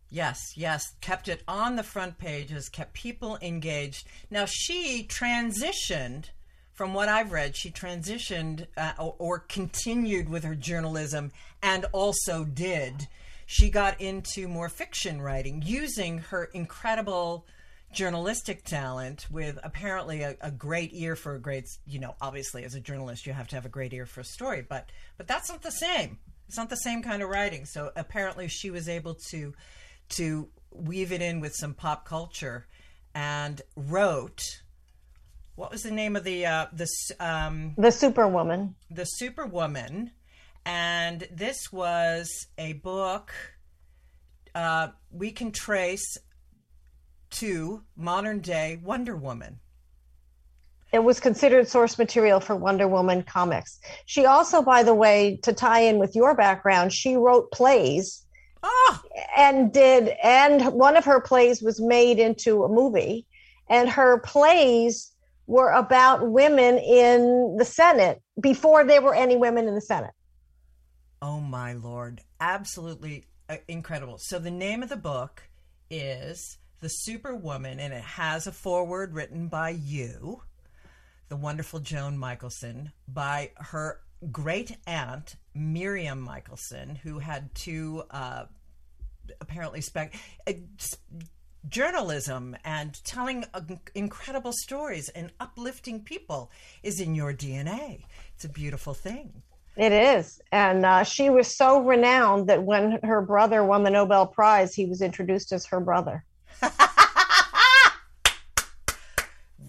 Yes, 0.10 0.54
yes. 0.56 0.96
Kept 1.02 1.28
it 1.28 1.44
on 1.48 1.76
the 1.76 1.84
front 1.84 2.18
pages, 2.18 2.70
kept 2.70 2.94
people 2.94 3.38
engaged. 3.42 4.08
Now, 4.32 4.46
she 4.48 5.06
transitioned, 5.08 6.30
from 6.78 6.94
what 6.94 7.10
I've 7.10 7.32
read, 7.32 7.56
she 7.56 7.72
transitioned 7.72 8.68
uh, 8.78 8.94
or, 9.00 9.16
or 9.18 9.40
continued 9.40 10.30
with 10.30 10.44
her 10.44 10.54
journalism 10.54 11.32
and 11.64 11.86
also 11.92 12.46
did. 12.46 13.08
She 13.48 13.72
got 13.72 14.00
into 14.00 14.48
more 14.48 14.70
fiction 14.70 15.20
writing 15.20 15.64
using 15.66 16.20
her 16.20 16.46
incredible 16.54 17.48
journalistic 17.94 18.64
talent 18.64 19.26
with 19.32 19.58
apparently 19.64 20.22
a, 20.22 20.38
a, 20.40 20.52
great 20.52 20.92
ear 20.94 21.16
for 21.16 21.34
a 21.34 21.40
great 21.40 21.68
you 21.88 22.00
know 22.00 22.16
obviously 22.20 22.66
as 22.66 22.76
a 22.76 22.82
journalist 22.82 23.26
you 23.26 23.32
have 23.32 23.48
to 23.48 23.56
have 23.56 23.66
a 23.66 23.70
great 23.70 23.94
ear 23.94 24.06
for 24.06 24.20
a 24.20 24.26
story 24.26 24.62
but 24.62 24.92
but 25.16 25.26
that's 25.26 25.50
not 25.50 25.62
the 25.62 25.72
same 25.72 26.18
it's 26.50 26.58
not 26.58 26.70
the 26.70 26.76
same 26.76 27.02
kind 27.02 27.24
of 27.24 27.30
writing 27.30 27.64
so 27.64 27.90
apparently 27.96 28.50
she 28.50 28.70
was 28.70 28.90
able 28.90 29.16
to 29.16 29.54
to 30.10 30.50
weave 30.70 31.14
it 31.14 31.22
in 31.22 31.40
with 31.40 31.56
some 31.56 31.74
pop 31.74 32.06
culture 32.06 32.68
and 33.16 33.62
wrote 33.78 34.42
what 35.58 35.72
was 35.72 35.84
the 35.84 35.92
name 35.92 36.16
of 36.16 36.24
the 36.24 36.46
uh 36.46 36.68
this 36.72 37.12
um 37.20 37.74
the 37.78 37.92
superwoman 37.92 38.74
the 38.90 39.04
superwoman 39.04 40.12
and 40.66 41.28
this 41.32 41.72
was 41.72 42.48
a 42.58 42.74
book 42.74 43.34
uh, 44.58 44.88
we 45.12 45.32
can 45.32 45.52
trace 45.52 46.18
to 47.30 47.84
modern 47.96 48.40
day 48.40 48.80
Wonder 48.84 49.16
Woman. 49.16 49.60
It 50.92 51.04
was 51.04 51.20
considered 51.20 51.68
source 51.68 51.98
material 52.00 52.40
for 52.40 52.56
Wonder 52.56 52.88
Woman 52.88 53.22
comics. 53.22 53.80
She 54.08 54.26
also, 54.26 54.64
by 54.64 54.82
the 54.82 54.96
way, 54.96 55.40
to 55.44 55.54
tie 55.54 55.82
in 55.82 56.00
with 56.00 56.16
your 56.16 56.34
background, 56.34 56.92
she 56.92 57.16
wrote 57.16 57.52
plays 57.52 58.26
oh. 58.64 59.02
and 59.38 59.72
did, 59.72 60.16
and 60.24 60.74
one 60.74 60.98
of 60.98 61.06
her 61.06 61.22
plays 61.22 61.62
was 61.62 61.80
made 61.80 62.18
into 62.18 62.64
a 62.64 62.70
movie. 62.70 63.28
And 63.70 63.88
her 63.90 64.20
plays 64.22 65.12
were 65.48 65.72
about 65.72 66.30
women 66.30 66.78
in 66.78 67.56
the 67.58 67.66
Senate 67.66 68.22
before 68.40 68.84
there 68.84 69.02
were 69.02 69.16
any 69.16 69.38
women 69.38 69.68
in 69.68 69.74
the 69.74 69.82
Senate. 69.82 70.12
Oh, 71.22 71.40
my 71.40 71.74
Lord. 71.74 72.22
Absolutely 72.40 73.26
uh, 73.50 73.58
incredible. 73.68 74.18
So, 74.20 74.38
the 74.38 74.52
name 74.52 74.84
of 74.84 74.90
the 74.90 74.98
book 74.98 75.42
is 75.90 76.58
the 76.82 76.90
Superwoman, 76.90 77.80
and 77.80 77.94
it 77.94 78.04
has 78.04 78.46
a 78.46 78.52
foreword 78.52 79.14
written 79.14 79.48
by 79.48 79.70
you, 79.70 80.44
the 81.30 81.36
wonderful 81.36 81.80
Joan 81.80 82.18
Michelson, 82.18 82.92
by 83.08 83.52
her 83.56 84.02
great 84.32 84.76
aunt, 84.86 85.36
Miriam 85.56 86.22
Michelson, 86.22 86.96
who 86.96 87.20
had 87.20 87.54
two 87.56 88.04
uh, 88.12 88.46
apparently 89.42 89.82
spec. 89.82 90.16
Journalism 91.70 92.56
and 92.64 93.04
telling 93.04 93.46
uh, 93.54 93.62
incredible 93.96 94.54
stories 94.54 95.10
and 95.10 95.32
uplifting 95.40 96.02
people 96.02 96.52
is 96.84 97.00
in 97.00 97.16
your 97.16 97.34
DNA. 97.34 98.04
It's 98.36 98.46
a 98.46 98.50
beautiful 98.50 98.94
thing. 98.94 99.44
It 99.76 99.92
is. 99.92 100.42
And 100.52 100.86
uh, 100.86 101.04
she 101.04 101.30
was 101.30 101.56
so 101.56 101.82
renowned 101.82 102.48
that 102.48 102.64
when 102.64 103.00
her 103.04 103.22
brother 103.22 103.64
won 103.64 103.84
the 103.84 103.92
Nobel 103.92 104.26
Prize, 104.26 104.74
he 104.74 104.86
was 104.86 105.02
introduced 105.02 105.52
as 105.52 105.66
her 105.68 105.80
brother. 105.80 106.24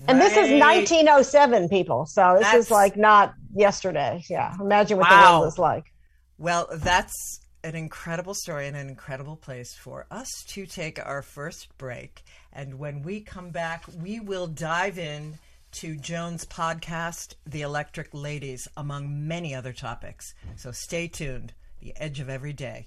And 0.08 0.18
this 0.18 0.32
is 0.32 0.50
1907, 0.58 1.68
people. 1.68 2.06
So 2.06 2.36
this 2.38 2.46
that's, 2.46 2.66
is 2.66 2.70
like 2.70 2.96
not 2.96 3.34
yesterday. 3.54 4.24
Yeah. 4.30 4.54
Imagine 4.58 4.96
what 4.96 5.10
wow. 5.10 5.20
the 5.20 5.32
world 5.32 5.44
was 5.44 5.58
like. 5.58 5.92
Well, 6.38 6.66
that's 6.72 7.40
an 7.64 7.74
incredible 7.74 8.34
story 8.34 8.66
and 8.66 8.76
an 8.76 8.88
incredible 8.88 9.36
place 9.36 9.74
for 9.74 10.06
us 10.10 10.28
to 10.48 10.66
take 10.66 11.04
our 11.04 11.22
first 11.22 11.76
break. 11.78 12.22
And 12.52 12.78
when 12.78 13.02
we 13.02 13.20
come 13.20 13.50
back, 13.50 13.84
we 14.00 14.20
will 14.20 14.46
dive 14.46 14.98
in 14.98 15.38
to 15.72 15.96
Joan's 15.96 16.44
podcast, 16.46 17.34
The 17.46 17.62
Electric 17.62 18.08
Ladies, 18.12 18.68
among 18.76 19.28
many 19.28 19.54
other 19.54 19.72
topics. 19.72 20.34
So 20.56 20.72
stay 20.72 21.08
tuned. 21.08 21.52
The 21.80 21.92
Edge 21.96 22.20
of 22.20 22.28
Every 22.28 22.52
Day. 22.52 22.86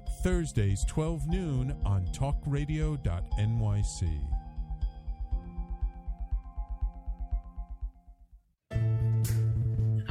Thursdays, 0.23 0.85
12 0.85 1.27
noon 1.27 1.75
on 1.83 2.05
talkradio.nyc. 2.13 4.40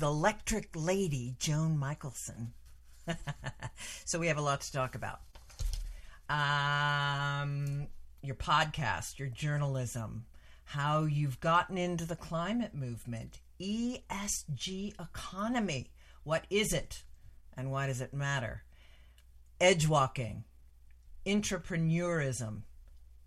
With 0.00 0.08
Electric 0.08 0.70
Lady 0.74 1.34
Joan 1.38 1.78
Michelson. 1.78 2.54
so 4.06 4.18
we 4.18 4.28
have 4.28 4.38
a 4.38 4.42
lot 4.42 4.62
to 4.62 4.72
talk 4.72 4.94
about. 4.94 5.20
Um, 6.30 7.88
your 8.22 8.34
podcast, 8.36 9.18
your 9.18 9.28
journalism, 9.28 10.24
how 10.64 11.02
you've 11.02 11.38
gotten 11.40 11.76
into 11.76 12.06
the 12.06 12.16
climate 12.16 12.74
movement, 12.74 13.40
ESG 13.60 14.94
economy. 14.98 15.90
What 16.24 16.46
is 16.48 16.72
it 16.72 17.02
and 17.54 17.70
why 17.70 17.86
does 17.86 18.00
it 18.00 18.14
matter? 18.14 18.62
Edge 19.60 19.86
walking, 19.86 20.44
entrepreneurism, 21.26 22.62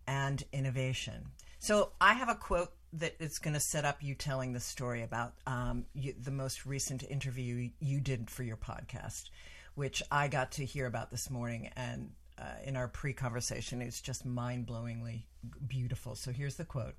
and 0.08 0.44
innovation. 0.51 1.27
So 1.60 1.92
I 2.01 2.13
have 2.13 2.30
a 2.30 2.36
quote 2.36 2.72
that 2.94 3.16
is 3.20 3.40
going 3.40 3.56
to 3.56 3.60
set 3.60 3.86
up 3.86 4.04
you 4.04 4.16
telling 4.16 4.54
the 4.54 4.60
story 4.60 5.02
about 5.02 5.34
um, 5.48 5.86
you, 5.94 6.14
the 6.22 6.32
most 6.32 6.66
recent 6.66 7.04
interview 7.04 7.70
you 7.80 8.00
did 8.00 8.30
for 8.30 8.44
your 8.44 8.58
podcast, 8.58 9.30
which 9.76 10.04
I 10.12 10.28
got 10.28 10.52
to 10.54 10.66
hear 10.66 10.86
about 10.86 11.10
this 11.10 11.30
morning. 11.30 11.72
And 11.76 12.12
uh, 12.38 12.44
in 12.64 12.76
our 12.76 12.88
pre 12.88 13.14
conversation, 13.14 13.82
it's 13.82 14.02
just 14.02 14.26
mind 14.26 14.68
blowingly 14.68 15.24
beautiful. 15.68 16.16
So 16.16 16.32
here's 16.32 16.56
the 16.56 16.66
quote 16.66 16.96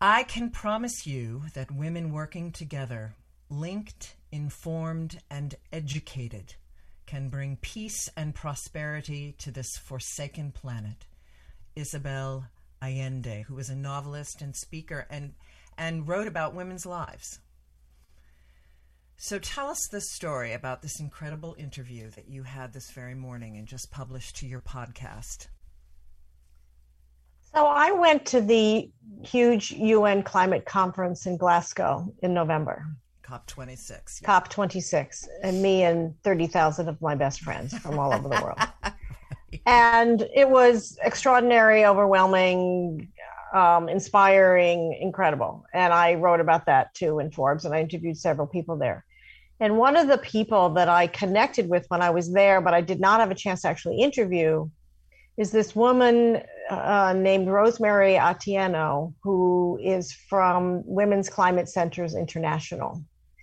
I 0.00 0.22
can 0.22 0.50
promise 0.50 1.06
you 1.06 1.42
that 1.54 1.70
women 1.70 2.12
working 2.12 2.52
together, 2.52 3.14
linked, 3.50 4.16
informed, 4.32 5.20
and 5.30 5.54
educated, 5.72 6.54
can 7.04 7.28
bring 7.28 7.58
peace 7.60 8.08
and 8.16 8.34
prosperity 8.34 9.34
to 9.38 9.50
this 9.50 9.76
forsaken 9.76 10.52
planet. 10.52 11.06
Isabel 11.76 12.46
Allende, 12.82 13.44
who 13.46 13.54
was 13.54 13.68
a 13.68 13.76
novelist 13.76 14.40
and 14.42 14.56
speaker 14.56 15.06
and, 15.10 15.34
and 15.76 16.08
wrote 16.08 16.26
about 16.26 16.54
women's 16.54 16.86
lives. 16.86 17.40
So 19.16 19.38
tell 19.38 19.68
us 19.68 19.86
the 19.86 20.00
story 20.00 20.54
about 20.54 20.80
this 20.80 20.98
incredible 20.98 21.54
interview 21.58 22.08
that 22.12 22.28
you 22.28 22.42
had 22.42 22.72
this 22.72 22.90
very 22.90 23.14
morning 23.14 23.58
and 23.58 23.68
just 23.68 23.90
published 23.90 24.36
to 24.36 24.46
your 24.46 24.62
podcast. 24.62 25.48
So 27.54 27.66
I 27.66 27.90
went 27.90 28.24
to 28.26 28.40
the 28.40 28.90
huge 29.22 29.72
UN 29.72 30.22
climate 30.22 30.64
conference 30.64 31.26
in 31.26 31.36
Glasgow 31.36 32.10
in 32.22 32.32
November, 32.32 32.86
COP26. 33.22 34.22
COP26, 34.22 35.26
and 35.42 35.60
me 35.60 35.82
and 35.82 36.14
30,000 36.22 36.88
of 36.88 37.00
my 37.02 37.14
best 37.14 37.42
friends 37.42 37.76
from 37.76 37.98
all 37.98 38.14
over 38.14 38.28
the 38.28 38.40
world. 38.42 38.58
and 39.66 40.26
it 40.34 40.48
was 40.48 40.98
extraordinary, 41.02 41.84
overwhelming, 41.84 43.08
um, 43.52 43.88
inspiring, 43.88 44.96
incredible. 45.00 45.64
And 45.74 45.92
I 45.92 46.14
wrote 46.14 46.40
about 46.40 46.66
that 46.66 46.94
too 46.94 47.18
in 47.18 47.30
Forbes, 47.30 47.64
and 47.64 47.74
I 47.74 47.80
interviewed 47.80 48.16
several 48.16 48.46
people 48.46 48.76
there. 48.76 49.04
And 49.58 49.76
one 49.76 49.96
of 49.96 50.08
the 50.08 50.18
people 50.18 50.70
that 50.70 50.88
I 50.88 51.06
connected 51.06 51.68
with 51.68 51.84
when 51.88 52.00
I 52.00 52.10
was 52.10 52.32
there, 52.32 52.60
but 52.60 52.72
I 52.72 52.80
did 52.80 52.98
not 52.98 53.20
have 53.20 53.30
a 53.30 53.34
chance 53.34 53.62
to 53.62 53.68
actually 53.68 54.00
interview, 54.00 54.70
is 55.36 55.50
this 55.50 55.76
woman 55.76 56.42
uh, 56.70 57.14
named 57.16 57.48
Rosemary 57.48 58.14
Atieno, 58.14 59.12
who 59.22 59.78
is 59.82 60.12
from 60.12 60.82
Women's 60.86 61.28
Climate 61.28 61.68
Centers 61.68 62.14
International. 62.14 63.02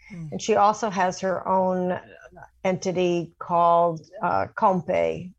Hmm. 0.09 0.27
And 0.31 0.41
she 0.41 0.55
also 0.55 0.89
has 0.89 1.19
her 1.19 1.47
own 1.47 1.99
entity 2.63 3.31
called 3.39 4.01
uh, 4.21 4.47
COMPE, 4.55 5.33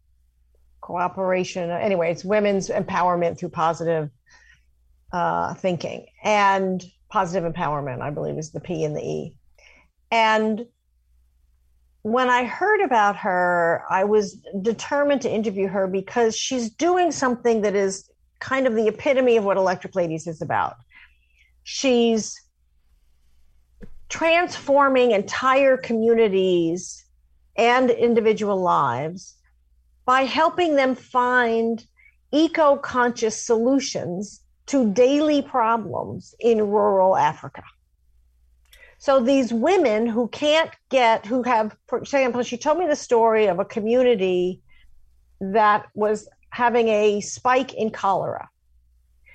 Cooperation. 0.88 1.70
Anyway, 1.70 2.10
it's 2.10 2.24
Women's 2.24 2.70
Empowerment 2.70 3.36
Through 3.36 3.50
Positive 3.50 4.08
uh, 5.12 5.52
Thinking. 5.52 6.06
And 6.24 6.82
positive 7.10 7.52
empowerment, 7.52 8.00
I 8.00 8.08
believe, 8.08 8.38
is 8.38 8.52
the 8.52 8.60
P 8.60 8.84
and 8.84 8.96
the 8.96 9.02
E. 9.02 9.36
And 10.10 10.64
when 12.00 12.30
I 12.30 12.44
heard 12.44 12.80
about 12.80 13.16
her, 13.16 13.84
I 13.90 14.04
was 14.04 14.42
determined 14.62 15.20
to 15.22 15.30
interview 15.30 15.68
her 15.68 15.86
because 15.86 16.34
she's 16.34 16.70
doing 16.70 17.12
something 17.12 17.60
that 17.60 17.74
is 17.74 18.10
kind 18.38 18.66
of 18.66 18.74
the 18.74 18.88
epitome 18.88 19.36
of 19.36 19.44
what 19.44 19.58
Electric 19.58 19.94
Ladies 19.94 20.26
is 20.26 20.40
about. 20.40 20.76
She's 21.64 22.34
transforming 24.08 25.10
entire 25.10 25.76
communities 25.76 27.04
and 27.58 27.90
individual 27.90 28.58
lives 28.58 29.34
by 30.08 30.22
helping 30.22 30.74
them 30.74 30.94
find 30.94 31.86
eco 32.32 32.78
conscious 32.78 33.44
solutions 33.44 34.40
to 34.64 34.90
daily 34.90 35.42
problems 35.42 36.34
in 36.40 36.66
rural 36.66 37.14
Africa. 37.14 37.62
So 38.96 39.20
these 39.20 39.52
women 39.52 40.06
who 40.06 40.28
can't 40.28 40.70
get, 40.88 41.26
who 41.26 41.42
have, 41.42 41.76
for 41.88 41.98
example, 41.98 42.42
she 42.42 42.56
told 42.56 42.78
me 42.78 42.86
the 42.86 42.96
story 42.96 43.48
of 43.48 43.58
a 43.58 43.66
community 43.66 44.62
that 45.42 45.88
was 45.92 46.26
having 46.48 46.88
a 46.88 47.20
spike 47.20 47.74
in 47.74 47.90
cholera. 47.90 48.48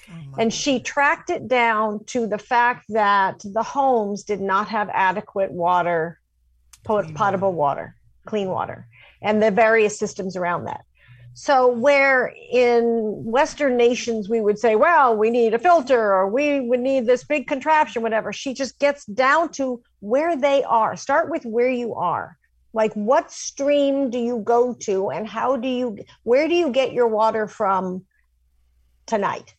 Oh 0.09 0.13
And 0.39 0.51
she 0.51 0.79
tracked 0.79 1.29
it 1.29 1.47
down 1.47 2.03
to 2.05 2.25
the 2.25 2.39
fact 2.39 2.85
that 2.89 3.43
the 3.43 3.61
homes 3.61 4.23
did 4.23 4.41
not 4.41 4.69
have 4.69 4.89
adequate 4.91 5.51
water, 5.51 6.19
potable 6.83 7.53
water, 7.53 7.95
clean 8.25 8.47
water, 8.49 8.87
and 9.23 9.41
the 9.41 9.51
various 9.51 9.97
systems 9.97 10.35
around 10.35 10.65
that. 10.65 10.81
So, 11.35 11.67
where 11.67 12.31
in 12.51 13.23
Western 13.25 13.75
nations 13.75 14.29
we 14.29 14.39
would 14.39 14.59
say, 14.59 14.75
well, 14.75 15.15
we 15.17 15.31
need 15.31 15.55
a 15.55 15.59
filter 15.59 16.13
or 16.13 16.29
we 16.29 16.61
would 16.61 16.79
need 16.79 17.07
this 17.07 17.23
big 17.23 17.47
contraption, 17.47 18.03
whatever, 18.03 18.31
she 18.31 18.53
just 18.53 18.77
gets 18.77 19.05
down 19.05 19.49
to 19.53 19.81
where 20.01 20.37
they 20.37 20.63
are. 20.63 20.95
Start 20.95 21.31
with 21.31 21.43
where 21.43 21.69
you 21.69 21.95
are. 21.95 22.37
Like, 22.73 22.93
what 22.93 23.31
stream 23.31 24.11
do 24.11 24.19
you 24.19 24.41
go 24.45 24.75
to 24.81 25.09
and 25.09 25.27
how 25.27 25.57
do 25.57 25.67
you, 25.67 25.97
where 26.21 26.47
do 26.47 26.53
you 26.53 26.69
get 26.69 26.93
your 26.93 27.07
water 27.07 27.47
from 27.47 28.05
tonight? 29.07 29.55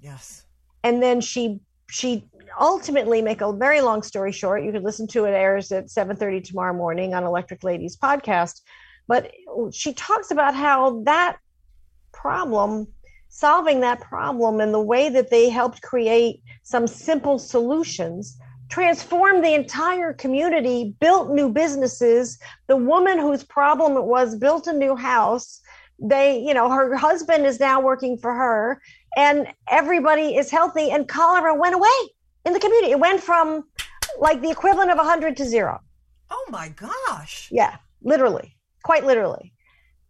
Yes. 0.00 0.44
and 0.82 1.02
then 1.02 1.20
she 1.20 1.60
she 1.90 2.24
ultimately 2.58 3.20
make 3.22 3.40
a 3.40 3.52
very 3.52 3.80
long 3.80 4.02
story 4.02 4.32
short 4.32 4.64
you 4.64 4.72
could 4.72 4.82
listen 4.82 5.06
to 5.06 5.24
it 5.24 5.32
airs 5.32 5.70
at 5.72 5.86
7.30 5.86 6.42
tomorrow 6.42 6.74
morning 6.74 7.14
on 7.14 7.24
electric 7.24 7.62
ladies 7.62 7.96
podcast 7.96 8.62
but 9.10 9.32
she 9.72 9.92
talks 9.94 10.30
about 10.30 10.54
how 10.54 11.02
that 11.02 11.36
problem 12.12 12.86
solving 13.28 13.80
that 13.80 14.00
problem 14.00 14.60
and 14.60 14.72
the 14.72 14.80
way 14.80 15.08
that 15.08 15.30
they 15.30 15.48
helped 15.48 15.82
create 15.82 16.40
some 16.62 16.86
simple 16.86 17.36
solutions 17.36 18.38
transformed 18.68 19.44
the 19.44 19.52
entire 19.52 20.12
community 20.12 20.94
built 21.00 21.28
new 21.30 21.48
businesses. 21.48 22.38
The 22.68 22.76
woman 22.76 23.18
whose 23.18 23.42
problem 23.42 23.96
it 23.96 24.04
was 24.04 24.36
built 24.36 24.68
a 24.68 24.72
new 24.72 24.94
house. 24.94 25.60
They 25.98 26.38
you 26.38 26.54
know 26.54 26.70
her 26.70 26.94
husband 26.94 27.46
is 27.46 27.58
now 27.58 27.80
working 27.80 28.16
for 28.16 28.32
her 28.32 28.80
and 29.16 29.48
everybody 29.68 30.36
is 30.36 30.52
healthy 30.52 30.92
and 30.92 31.08
cholera 31.08 31.52
went 31.52 31.74
away 31.74 31.98
in 32.44 32.52
the 32.52 32.60
community. 32.60 32.92
It 32.92 33.00
went 33.00 33.20
from 33.20 33.64
like 34.20 34.40
the 34.40 34.50
equivalent 34.50 34.92
of 34.92 34.98
100 34.98 35.36
to 35.38 35.44
zero. 35.44 35.80
Oh 36.30 36.46
my 36.48 36.68
gosh. 36.68 37.48
yeah 37.50 37.78
literally 38.02 38.54
quite 38.82 39.04
literally. 39.04 39.52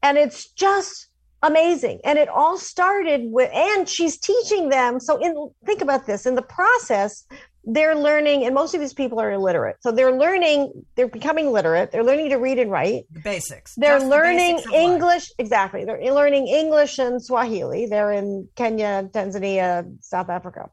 And 0.02 0.18
it's 0.18 0.50
just 0.50 1.08
amazing. 1.42 2.00
And 2.04 2.18
it 2.18 2.28
all 2.28 2.58
started 2.58 3.22
with 3.24 3.50
and 3.52 3.88
she's 3.88 4.18
teaching 4.18 4.68
them. 4.68 5.00
So 5.00 5.16
in 5.18 5.50
think 5.64 5.80
about 5.80 6.06
this. 6.06 6.26
In 6.26 6.34
the 6.34 6.42
process 6.42 7.24
they're 7.64 7.94
learning 7.94 8.44
and 8.44 8.54
most 8.54 8.74
of 8.74 8.80
these 8.80 8.94
people 8.94 9.20
are 9.20 9.32
illiterate. 9.32 9.76
So 9.80 9.92
they're 9.92 10.16
learning 10.16 10.72
they're 10.96 11.08
becoming 11.08 11.52
literate. 11.52 11.92
They're 11.92 12.04
learning 12.04 12.30
to 12.30 12.36
read 12.36 12.58
and 12.58 12.70
write. 12.70 13.04
The 13.12 13.20
basics. 13.20 13.74
they're 13.76 13.96
Just 13.96 14.06
the 14.06 14.10
learning 14.10 14.56
basics 14.56 14.72
english 14.72 15.32
exactly. 15.38 15.84
They're 15.84 16.12
learning 16.12 16.48
english 16.48 16.98
and 16.98 17.22
swahili. 17.22 17.86
They're 17.86 18.12
in 18.12 18.48
kenya 18.56 19.08
tanzania 19.12 19.94
south 20.00 20.30
africa 20.30 20.70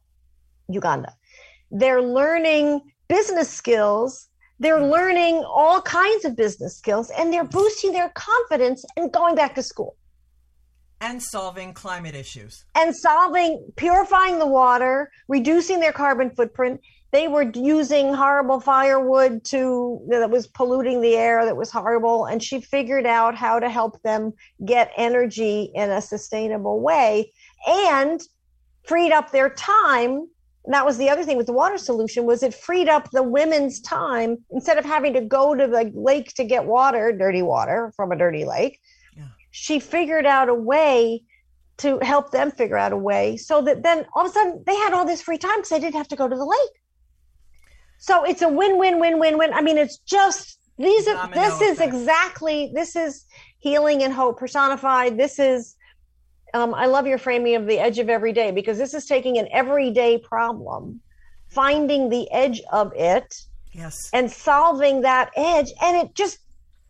uganda. 0.69 1.13
They're 1.71 2.01
learning 2.01 2.81
business 3.07 3.49
skills 3.49 4.26
they're 4.59 4.83
learning 4.83 5.43
all 5.45 5.81
kinds 5.81 6.25
of 6.25 6.35
business 6.35 6.77
skills 6.77 7.11
and 7.11 7.31
they're 7.31 7.43
boosting 7.43 7.91
their 7.93 8.09
confidence 8.09 8.83
and 8.95 9.11
going 9.11 9.35
back 9.35 9.55
to 9.55 9.63
school. 9.63 9.95
And 10.99 11.21
solving 11.21 11.73
climate 11.73 12.15
issues. 12.15 12.65
and 12.73 12.95
solving 12.95 13.71
purifying 13.75 14.39
the 14.39 14.47
water 14.47 15.11
reducing 15.27 15.79
their 15.79 15.91
carbon 15.91 16.31
footprint. 16.31 16.81
They 17.11 17.27
were 17.27 17.51
using 17.53 18.13
horrible 18.13 18.59
firewood 18.59 19.43
to 19.45 20.01
that 20.09 20.29
was 20.29 20.47
polluting 20.47 21.01
the 21.01 21.15
air 21.15 21.45
that 21.45 21.55
was 21.55 21.71
horrible. 21.71 22.25
And 22.25 22.43
she 22.43 22.59
figured 22.59 23.05
out 23.05 23.35
how 23.35 23.59
to 23.59 23.69
help 23.69 24.01
them 24.01 24.33
get 24.65 24.91
energy 24.97 25.71
in 25.75 25.91
a 25.91 26.01
sustainable 26.01 26.81
way 26.81 27.31
and 27.67 28.19
freed 28.83 29.11
up 29.11 29.31
their 29.31 29.51
time 29.51 30.27
that 30.69 30.85
was 30.85 30.97
the 30.97 31.09
other 31.09 31.23
thing 31.23 31.37
with 31.37 31.45
the 31.47 31.53
water 31.53 31.77
solution 31.77 32.25
was 32.25 32.43
it 32.43 32.53
freed 32.53 32.89
up 32.89 33.09
the 33.11 33.23
women's 33.23 33.79
time 33.81 34.37
instead 34.51 34.77
of 34.77 34.85
having 34.85 35.13
to 35.13 35.21
go 35.21 35.55
to 35.55 35.67
the 35.67 35.91
lake 35.95 36.33
to 36.33 36.43
get 36.43 36.65
water 36.65 37.11
dirty 37.11 37.41
water 37.41 37.91
from 37.95 38.11
a 38.11 38.17
dirty 38.17 38.45
lake 38.45 38.79
Yeah. 39.15 39.27
she 39.51 39.79
figured 39.79 40.25
out 40.25 40.49
a 40.49 40.53
way 40.53 41.23
to 41.77 41.99
help 41.99 42.31
them 42.31 42.51
figure 42.51 42.77
out 42.77 42.91
a 42.91 42.97
way 42.97 43.37
so 43.37 43.61
that 43.61 43.83
then 43.83 44.05
all 44.15 44.25
of 44.25 44.31
a 44.31 44.33
sudden 44.33 44.63
they 44.65 44.75
had 44.75 44.93
all 44.93 45.05
this 45.05 45.21
free 45.21 45.37
time 45.37 45.57
because 45.57 45.69
they 45.69 45.79
didn't 45.79 45.95
have 45.95 46.07
to 46.09 46.15
go 46.15 46.27
to 46.27 46.35
the 46.35 46.45
lake 46.45 46.75
so 47.99 48.23
it's 48.25 48.41
a 48.41 48.49
win-win-win-win-win 48.49 49.53
i 49.53 49.61
mean 49.61 49.77
it's 49.77 49.97
just 49.99 50.59
these 50.77 51.07
are 51.07 51.27
this 51.29 51.61
is 51.61 51.79
effect. 51.79 51.93
exactly 51.93 52.71
this 52.75 52.95
is 52.95 53.25
healing 53.59 54.03
and 54.03 54.13
hope 54.13 54.37
personified 54.37 55.17
this 55.17 55.39
is 55.39 55.75
um, 56.53 56.73
i 56.73 56.85
love 56.85 57.05
your 57.07 57.17
framing 57.17 57.55
of 57.55 57.65
the 57.67 57.79
edge 57.79 57.99
of 57.99 58.09
every 58.09 58.33
day 58.33 58.51
because 58.51 58.77
this 58.77 58.93
is 58.93 59.05
taking 59.05 59.37
an 59.37 59.47
everyday 59.51 60.17
problem 60.17 60.99
finding 61.49 62.09
the 62.09 62.29
edge 62.31 62.61
of 62.71 62.91
it 62.95 63.35
Yes. 63.73 64.09
and 64.13 64.31
solving 64.31 65.01
that 65.01 65.31
edge 65.35 65.71
and 65.81 65.95
it 65.97 66.15
just 66.15 66.39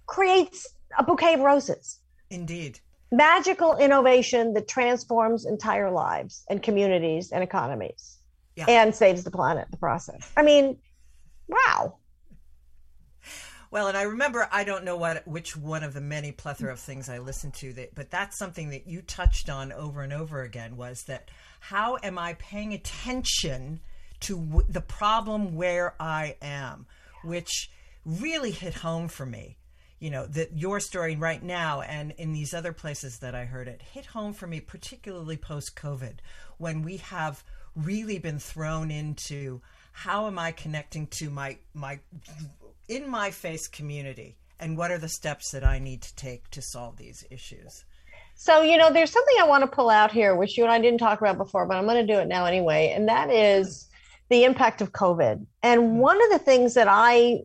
creates 0.06 0.68
a 0.98 1.04
bouquet 1.04 1.34
of 1.34 1.42
roses 1.42 2.00
Indeed. 2.30 2.80
magical 3.12 3.76
innovation 3.78 4.54
that 4.54 4.68
transforms 4.68 5.46
entire 5.46 5.92
lives 5.92 6.44
and 6.50 6.64
communities 6.64 7.32
and 7.32 7.44
economies 7.44 8.18
Yeah. 8.56 8.66
and 8.70 8.96
saves 8.96 9.24
the 9.24 9.32
planet 9.32 9.68
the 9.72 9.78
process 9.78 10.32
i 10.38 10.44
mean 10.44 10.78
wow 11.48 11.98
Well, 13.70 13.88
and 13.88 13.98
I 13.98 14.04
remember 14.04 14.48
I 14.52 14.64
don't 14.64 14.86
know 14.86 14.96
what 14.96 15.28
which 15.28 15.58
one 15.58 15.84
of 15.84 15.94
the 15.94 16.02
many 16.02 16.32
plethora 16.32 16.72
of 16.72 16.80
things 16.80 17.10
I 17.10 17.18
listened 17.18 17.54
to 17.56 17.74
that, 17.74 17.96
but 17.96 18.10
that's 18.10 18.38
something 18.38 18.70
that 18.70 18.88
you 18.88 19.02
touched 19.02 19.50
on 19.50 19.72
over 19.72 20.02
and 20.02 20.14
over 20.14 20.42
again 20.42 20.78
was 20.78 21.04
that 21.04 21.30
how 21.60 21.98
am 22.02 22.18
I 22.18 22.34
paying 22.36 22.74
attention 22.74 23.82
to 24.22 24.38
w- 24.38 24.66
the 24.70 24.82
problem 24.82 25.56
where 25.56 25.96
I 26.00 26.38
am, 26.42 26.86
which 27.24 27.70
really 28.06 28.52
hit 28.52 28.74
home 28.74 29.10
for 29.10 29.26
me. 29.26 29.58
You 30.00 30.12
know 30.12 30.28
that 30.28 30.58
your 30.58 30.80
story 30.80 31.16
right 31.16 31.42
now 31.42 31.82
and 31.82 32.12
in 32.18 32.32
these 32.32 32.54
other 32.54 32.72
places 32.72 33.20
that 33.20 33.36
I 33.36 33.46
heard 33.46 33.68
it 33.68 33.82
hit 33.82 34.06
home 34.06 34.34
for 34.34 34.48
me, 34.48 34.60
particularly 34.60 35.38
post 35.38 35.76
COVID, 35.76 36.20
when 36.58 36.84
we 36.84 36.98
have 36.98 37.44
really 37.76 38.18
been 38.18 38.40
thrown 38.40 38.92
into 38.92 39.62
how 39.92 40.28
am 40.28 40.40
I 40.40 40.52
connecting 40.52 41.08
to 41.20 41.30
my 41.30 41.58
my 41.74 42.00
in 42.88 43.10
my 43.10 43.32
face 43.32 43.68
community 43.68 44.38
and 44.60 44.78
what 44.78 44.92
are 44.92 44.98
the 44.98 45.10
steps 45.10 45.52
that 45.52 45.64
I 45.64 45.80
need 45.80 46.02
to 46.02 46.16
take 46.16 46.50
to 46.52 46.62
solve 46.62 46.98
these 46.98 47.26
issues? 47.30 47.86
So, 48.36 48.62
you 48.62 48.78
know, 48.78 48.92
there's 48.92 49.12
something 49.12 49.36
I 49.40 49.48
want 49.48 49.64
to 49.64 49.68
pull 49.68 49.90
out 49.90 50.12
here, 50.12 50.36
which 50.36 50.58
you 50.58 50.64
and 50.64 50.72
I 50.72 50.80
didn't 50.80 51.00
talk 51.00 51.20
about 51.22 51.38
before, 51.38 51.66
but 51.66 51.76
I'm 51.76 51.86
going 51.86 52.06
to 52.06 52.14
do 52.14 52.20
it 52.20 52.28
now 52.28 52.46
anyway. 52.46 52.94
And 52.96 53.08
that 53.08 53.32
is 53.32 53.88
the 54.30 54.44
impact 54.44 54.82
of 54.82 54.92
COVID. 54.92 55.46
And 55.64 55.82
mm-hmm. 55.82 55.98
one 55.98 56.22
of 56.24 56.30
the 56.30 56.40
things 56.40 56.74
that 56.76 56.88
I 56.90 57.40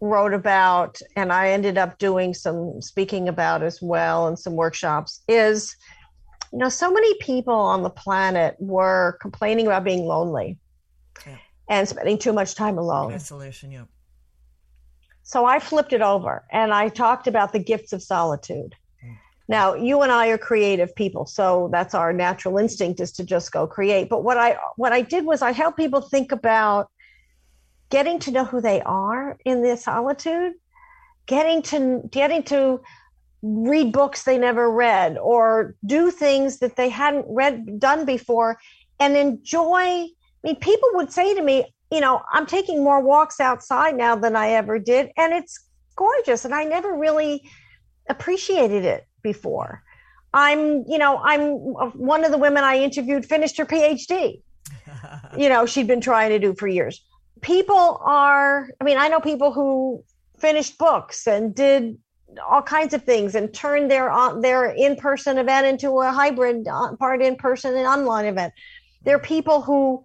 wrote 0.00 0.34
about 0.34 1.00
and 1.16 1.32
I 1.32 1.50
ended 1.50 1.78
up 1.78 1.98
doing 1.98 2.34
some 2.34 2.82
speaking 2.82 3.28
about 3.28 3.62
as 3.62 3.80
well 3.80 4.26
and 4.26 4.38
some 4.38 4.54
workshops 4.54 5.22
is, 5.28 5.76
you 6.52 6.58
know, 6.58 6.68
so 6.68 6.92
many 6.92 7.14
people 7.18 7.54
on 7.54 7.82
the 7.82 7.90
planet 7.90 8.56
were 8.58 9.16
complaining 9.20 9.66
about 9.66 9.84
being 9.84 10.04
lonely 10.04 10.58
Yeah. 11.26 11.36
and 11.70 11.88
spending 11.88 12.18
too 12.18 12.32
much 12.32 12.54
time 12.54 12.78
alone. 12.78 13.12
Isolation, 13.12 13.70
yeah. 13.70 13.84
So 15.22 15.44
I 15.44 15.58
flipped 15.58 15.92
it 15.92 16.02
over 16.02 16.44
and 16.50 16.72
I 16.72 16.88
talked 16.88 17.26
about 17.26 17.52
the 17.52 17.58
gifts 17.58 17.92
of 17.92 18.02
solitude. 18.02 18.74
Now, 19.48 19.74
you 19.74 20.02
and 20.02 20.10
I 20.10 20.28
are 20.28 20.38
creative 20.38 20.94
people, 20.94 21.26
so 21.26 21.68
that's 21.72 21.94
our 21.94 22.12
natural 22.12 22.58
instinct 22.58 23.00
is 23.00 23.12
to 23.12 23.24
just 23.24 23.52
go 23.52 23.66
create. 23.66 24.08
But 24.08 24.24
what 24.24 24.38
I 24.38 24.56
what 24.76 24.92
I 24.92 25.02
did 25.02 25.26
was 25.26 25.42
I 25.42 25.52
helped 25.52 25.76
people 25.76 26.00
think 26.00 26.32
about 26.32 26.90
getting 27.90 28.18
to 28.20 28.30
know 28.30 28.44
who 28.44 28.60
they 28.60 28.80
are 28.82 29.36
in 29.44 29.62
their 29.62 29.76
solitude, 29.76 30.54
getting 31.26 31.60
to 31.62 32.02
getting 32.10 32.42
to 32.44 32.80
read 33.42 33.92
books 33.92 34.22
they 34.22 34.38
never 34.38 34.70
read 34.70 35.18
or 35.18 35.74
do 35.84 36.10
things 36.10 36.60
that 36.60 36.76
they 36.76 36.88
hadn't 36.88 37.26
read 37.28 37.80
done 37.80 38.04
before 38.04 38.56
and 39.00 39.16
enjoy 39.16 40.06
I 40.44 40.48
mean 40.48 40.56
people 40.56 40.88
would 40.94 41.12
say 41.12 41.34
to 41.34 41.42
me, 41.42 41.66
you 41.92 42.00
know, 42.00 42.22
I'm 42.32 42.46
taking 42.46 42.82
more 42.82 43.00
walks 43.00 43.38
outside 43.38 43.96
now 43.96 44.16
than 44.16 44.34
I 44.34 44.50
ever 44.52 44.78
did 44.78 45.10
and 45.18 45.34
it's 45.34 45.68
gorgeous 45.94 46.46
and 46.46 46.54
I 46.54 46.64
never 46.64 46.96
really 46.96 47.42
appreciated 48.08 48.86
it 48.86 49.06
before. 49.22 49.82
I'm, 50.32 50.84
you 50.88 50.96
know, 50.96 51.18
I'm 51.18 51.50
one 51.92 52.24
of 52.24 52.30
the 52.30 52.38
women 52.38 52.64
I 52.64 52.78
interviewed 52.78 53.26
finished 53.26 53.58
her 53.58 53.66
PhD. 53.66 54.40
you 55.36 55.48
know, 55.50 55.66
she'd 55.66 55.86
been 55.86 56.00
trying 56.00 56.30
to 56.30 56.38
do 56.38 56.54
for 56.54 56.66
years. 56.66 57.04
People 57.42 58.00
are, 58.02 58.70
I 58.80 58.84
mean, 58.84 58.96
I 58.96 59.08
know 59.08 59.20
people 59.20 59.52
who 59.52 60.02
finished 60.38 60.78
books 60.78 61.26
and 61.26 61.54
did 61.54 61.98
all 62.48 62.62
kinds 62.62 62.94
of 62.94 63.02
things 63.02 63.34
and 63.34 63.52
turned 63.52 63.90
their 63.90 64.10
on 64.10 64.40
their 64.40 64.70
in-person 64.70 65.36
event 65.36 65.66
into 65.66 66.00
a 66.00 66.10
hybrid 66.10 66.66
uh, 66.66 66.96
part 66.96 67.20
in-person 67.20 67.76
and 67.76 67.86
online 67.86 68.24
event. 68.24 68.54
There 69.04 69.16
are 69.16 69.20
people 69.20 69.60
who 69.60 70.02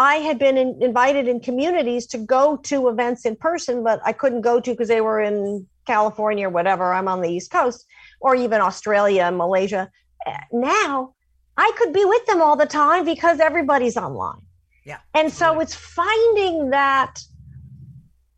I 0.00 0.14
had 0.14 0.38
been 0.38 0.56
in, 0.56 0.82
invited 0.82 1.28
in 1.28 1.40
communities 1.40 2.06
to 2.06 2.18
go 2.18 2.56
to 2.56 2.88
events 2.88 3.26
in 3.26 3.36
person, 3.36 3.84
but 3.84 4.00
I 4.02 4.12
couldn't 4.14 4.40
go 4.40 4.58
to 4.58 4.70
because 4.70 4.88
they 4.88 5.02
were 5.02 5.20
in 5.20 5.66
California 5.86 6.46
or 6.48 6.50
whatever. 6.50 6.94
I'm 6.94 7.06
on 7.06 7.20
the 7.20 7.28
East 7.28 7.50
Coast, 7.50 7.84
or 8.18 8.34
even 8.34 8.62
Australia 8.62 9.24
and 9.24 9.36
Malaysia. 9.36 9.90
Uh, 10.26 10.38
Now 10.52 11.12
I 11.58 11.70
could 11.76 11.92
be 11.92 12.06
with 12.06 12.24
them 12.24 12.40
all 12.40 12.56
the 12.56 12.64
time 12.64 13.04
because 13.04 13.40
everybody's 13.40 13.98
online. 13.98 14.40
Yeah. 14.86 15.00
And 15.12 15.30
so 15.30 15.48
totally. 15.48 15.64
it's 15.64 15.74
finding 15.74 16.70
that 16.70 17.20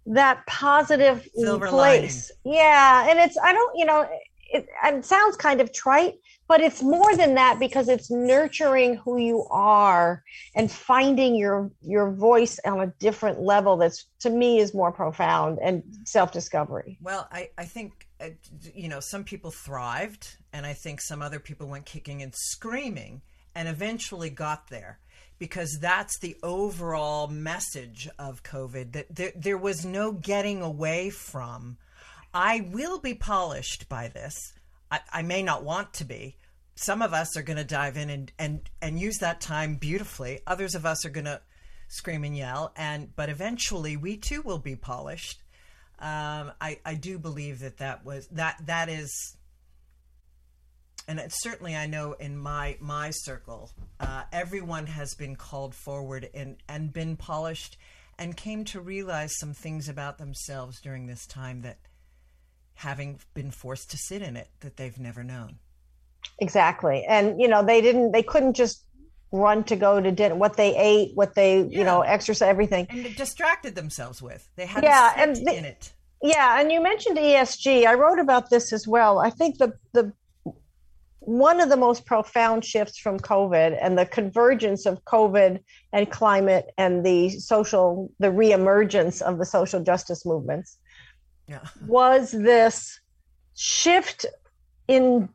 that 0.06 0.44
positive 0.48 1.28
Silver 1.36 1.68
place. 1.68 2.32
Yeah, 2.44 3.08
and 3.08 3.20
it's 3.20 3.38
I 3.38 3.52
don't 3.52 3.78
you 3.78 3.84
know 3.84 4.00
it, 4.52 4.66
it 4.84 5.04
sounds 5.04 5.36
kind 5.36 5.60
of 5.60 5.72
trite, 5.72 6.14
but 6.52 6.60
it's 6.60 6.82
more 6.82 7.16
than 7.16 7.34
that 7.36 7.58
because 7.58 7.88
it's 7.88 8.10
nurturing 8.10 8.96
who 8.96 9.16
you 9.16 9.46
are 9.50 10.22
and 10.54 10.70
finding 10.70 11.34
your 11.34 11.70
your 11.80 12.12
voice 12.12 12.60
on 12.66 12.80
a 12.80 12.88
different 12.98 13.40
level 13.40 13.78
that's 13.78 14.04
to 14.20 14.28
me 14.28 14.58
is 14.58 14.74
more 14.74 14.92
profound 14.92 15.58
and 15.62 15.82
self-discovery. 16.04 16.98
Well, 17.00 17.26
I, 17.32 17.48
I 17.56 17.64
think, 17.64 18.06
uh, 18.20 18.28
you 18.74 18.90
know, 18.90 19.00
some 19.00 19.24
people 19.24 19.50
thrived, 19.50 20.36
and 20.52 20.66
I 20.66 20.74
think 20.74 21.00
some 21.00 21.22
other 21.22 21.40
people 21.40 21.68
went 21.68 21.86
kicking 21.86 22.20
and 22.20 22.34
screaming 22.34 23.22
and 23.54 23.66
eventually 23.66 24.28
got 24.28 24.68
there 24.68 24.98
because 25.38 25.78
that's 25.80 26.18
the 26.18 26.36
overall 26.42 27.28
message 27.28 28.10
of 28.18 28.42
COVID 28.42 28.92
that 28.92 29.06
there, 29.08 29.32
there 29.34 29.56
was 29.56 29.86
no 29.86 30.12
getting 30.12 30.60
away 30.60 31.08
from. 31.08 31.78
I 32.34 32.68
will 32.70 32.98
be 32.98 33.14
polished 33.14 33.88
by 33.88 34.08
this. 34.08 34.52
I, 34.90 35.00
I 35.10 35.22
may 35.22 35.42
not 35.42 35.64
want 35.64 35.94
to 35.94 36.04
be. 36.04 36.36
Some 36.74 37.02
of 37.02 37.12
us 37.12 37.36
are 37.36 37.42
going 37.42 37.58
to 37.58 37.64
dive 37.64 37.96
in 37.96 38.10
and, 38.10 38.32
and, 38.38 38.70
and 38.80 38.98
use 38.98 39.18
that 39.18 39.40
time 39.40 39.76
beautifully. 39.76 40.40
Others 40.46 40.74
of 40.74 40.86
us 40.86 41.04
are 41.04 41.10
going 41.10 41.26
to 41.26 41.40
scream 41.88 42.24
and 42.24 42.36
yell. 42.36 42.72
And 42.76 43.14
but 43.14 43.28
eventually, 43.28 43.96
we 43.96 44.16
too 44.16 44.42
will 44.42 44.58
be 44.58 44.76
polished. 44.76 45.42
Um, 45.98 46.50
I, 46.60 46.78
I 46.84 46.94
do 46.94 47.18
believe 47.18 47.60
that 47.60 47.78
that 47.78 48.04
was 48.04 48.26
that 48.28 48.56
that 48.66 48.88
is, 48.88 49.36
and 51.06 51.22
certainly 51.28 51.76
I 51.76 51.86
know 51.86 52.14
in 52.14 52.36
my 52.36 52.76
my 52.80 53.10
circle, 53.10 53.70
uh, 54.00 54.24
everyone 54.32 54.86
has 54.86 55.14
been 55.14 55.36
called 55.36 55.74
forward 55.74 56.28
and 56.34 56.56
and 56.68 56.92
been 56.92 57.16
polished, 57.16 57.76
and 58.18 58.36
came 58.36 58.64
to 58.66 58.80
realize 58.80 59.38
some 59.38 59.52
things 59.52 59.88
about 59.88 60.18
themselves 60.18 60.80
during 60.80 61.06
this 61.06 61.26
time 61.26 61.62
that, 61.62 61.78
having 62.74 63.20
been 63.34 63.50
forced 63.50 63.90
to 63.90 63.98
sit 63.98 64.22
in 64.22 64.36
it, 64.36 64.48
that 64.60 64.76
they've 64.76 64.98
never 64.98 65.22
known. 65.22 65.58
Exactly. 66.38 67.04
And 67.08 67.40
you 67.40 67.48
know, 67.48 67.64
they 67.64 67.80
didn't 67.80 68.12
they 68.12 68.22
couldn't 68.22 68.54
just 68.54 68.84
run 69.32 69.64
to 69.64 69.76
go 69.76 70.00
to 70.00 70.10
dinner 70.12 70.34
what 70.34 70.56
they 70.56 70.76
ate, 70.76 71.12
what 71.14 71.34
they, 71.34 71.60
Yeah. 71.62 71.78
you 71.78 71.84
know, 71.84 72.02
exercise 72.02 72.48
everything. 72.48 72.86
and 72.90 73.16
distracted 73.16 73.74
themselves 73.74 74.20
with. 74.20 74.46
They 74.56 74.66
had 74.66 74.84
Yeah, 74.84 75.12
to 75.14 75.20
and 75.22 75.36
they- 75.36 75.56
in 75.58 75.64
it. 75.64 75.92
Yeah, 76.24 76.60
and 76.60 76.70
you 76.70 76.80
mentioned 76.80 77.18
ESG. 77.18 77.84
I 77.86 77.94
wrote 77.94 78.20
about 78.20 78.50
this 78.50 78.72
as 78.72 78.86
well. 78.86 79.18
I 79.18 79.30
think 79.30 79.58
the 79.58 79.72
the 79.92 80.12
one 81.24 81.60
of 81.60 81.68
the 81.68 81.76
most 81.76 82.04
profound 82.04 82.64
shifts 82.64 82.98
from 82.98 83.16
COVID 83.18 83.78
and 83.80 83.96
the 83.96 84.04
convergence 84.06 84.86
of 84.86 85.04
COVID 85.04 85.60
and 85.92 86.10
climate 86.10 86.66
and 86.78 87.04
the 87.06 87.28
social 87.30 88.10
the 88.18 88.28
reemergence 88.28 89.22
of 89.22 89.38
the 89.38 89.44
social 89.46 89.80
justice 89.82 90.26
movements 90.26 90.78
Yeah. 91.48 91.60
was 91.86 92.32
this 92.32 93.00
shift 93.54 94.26
in 94.88 95.28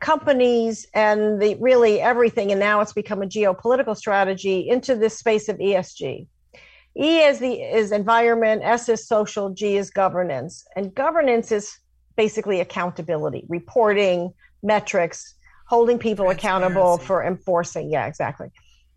companies 0.00 0.86
and 0.94 1.40
the 1.40 1.56
really 1.60 2.00
everything 2.00 2.50
and 2.50 2.60
now 2.60 2.80
it's 2.80 2.92
become 2.92 3.22
a 3.22 3.26
geopolitical 3.26 3.96
strategy 3.96 4.68
into 4.68 4.96
this 4.96 5.18
space 5.18 5.48
of 5.48 5.56
ESG. 5.58 6.26
E 7.00 7.20
is 7.20 7.38
the 7.38 7.52
is 7.52 7.92
environment, 7.92 8.62
S 8.64 8.88
is 8.88 9.06
social, 9.06 9.50
G 9.50 9.76
is 9.76 9.90
governance. 9.90 10.64
And 10.74 10.94
governance 10.94 11.52
is 11.52 11.78
basically 12.16 12.60
accountability, 12.60 13.44
reporting, 13.48 14.32
metrics, 14.62 15.34
holding 15.68 15.98
people 15.98 16.30
accountable 16.30 16.98
for 16.98 17.24
enforcing. 17.24 17.92
Yeah, 17.92 18.06
exactly. 18.06 18.48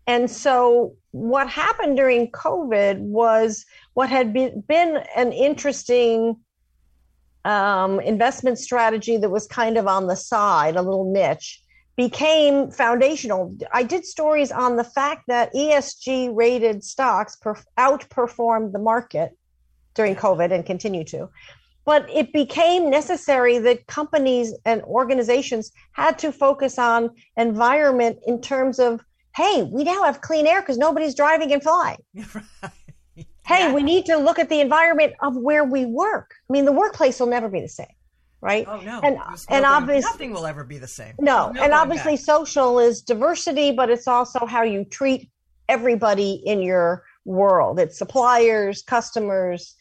And 0.06 0.28
so 0.28 0.96
what 1.12 1.48
happened 1.48 1.96
during 1.96 2.30
COVID 2.32 2.98
was 2.98 3.64
what 3.94 4.08
had 4.08 4.32
been, 4.32 4.62
been 4.66 4.98
an 5.14 5.32
interesting 5.32 6.36
um, 7.44 8.00
investment 8.00 8.58
strategy 8.58 9.16
that 9.16 9.30
was 9.30 9.46
kind 9.46 9.76
of 9.76 9.86
on 9.86 10.06
the 10.06 10.16
side, 10.16 10.76
a 10.76 10.82
little 10.82 11.10
niche, 11.10 11.62
became 11.96 12.70
foundational. 12.70 13.54
I 13.72 13.82
did 13.82 14.04
stories 14.04 14.50
on 14.50 14.76
the 14.76 14.84
fact 14.84 15.24
that 15.28 15.52
ESG 15.54 16.30
rated 16.34 16.82
stocks 16.82 17.36
perf- 17.42 17.64
outperformed 17.78 18.72
the 18.72 18.78
market 18.78 19.36
during 19.94 20.16
COVID 20.16 20.52
and 20.52 20.64
continue 20.64 21.04
to. 21.04 21.28
But 21.84 22.08
it 22.08 22.32
became 22.32 22.88
necessary 22.90 23.58
that 23.58 23.86
companies 23.88 24.54
and 24.64 24.82
organizations 24.82 25.72
had 25.92 26.18
to 26.20 26.32
focus 26.32 26.78
on 26.78 27.10
environment 27.36 28.20
in 28.26 28.40
terms 28.40 28.78
of, 28.78 29.04
hey, 29.36 29.64
we 29.64 29.82
now 29.82 30.04
have 30.04 30.20
clean 30.20 30.46
air 30.46 30.60
because 30.60 30.78
nobody's 30.78 31.14
driving 31.14 31.52
and 31.52 31.62
flying. 31.62 31.98
hey, 33.52 33.64
Yeah. 33.66 33.72
we 33.74 33.82
need 33.82 34.06
to 34.06 34.16
look 34.16 34.38
at 34.38 34.48
the 34.48 34.60
environment 34.60 35.14
of 35.20 35.36
where 35.36 35.64
we 35.64 35.84
work. 35.86 36.34
I 36.48 36.52
mean, 36.52 36.64
the 36.64 36.72
workplace 36.72 37.20
will 37.20 37.26
never 37.28 37.48
be 37.48 37.60
the 37.60 37.68
same, 37.68 37.86
right? 38.40 38.66
Oh 38.68 38.80
no. 38.80 39.00
And- 39.02 39.16
and 39.16 39.16
no 39.16 39.46
going- 39.48 39.64
obvious- 39.64 40.04
nothing 40.04 40.32
will 40.32 40.46
ever 40.46 40.64
be 40.64 40.78
the 40.78 40.88
same. 40.88 41.14
No, 41.20 41.50
There's 41.52 41.64
and 41.64 41.72
obviously, 41.74 42.12
back. 42.16 42.20
social 42.24 42.78
is 42.78 43.02
diversity, 43.02 43.72
but 43.72 43.90
it's 43.90 44.08
also 44.08 44.46
how 44.46 44.62
you 44.62 44.84
treat 44.84 45.28
everybody 45.68 46.32
in 46.44 46.62
your 46.62 47.04
world. 47.24 47.78
It's 47.78 47.96
suppliers, 47.98 48.82
customers, 48.82 49.76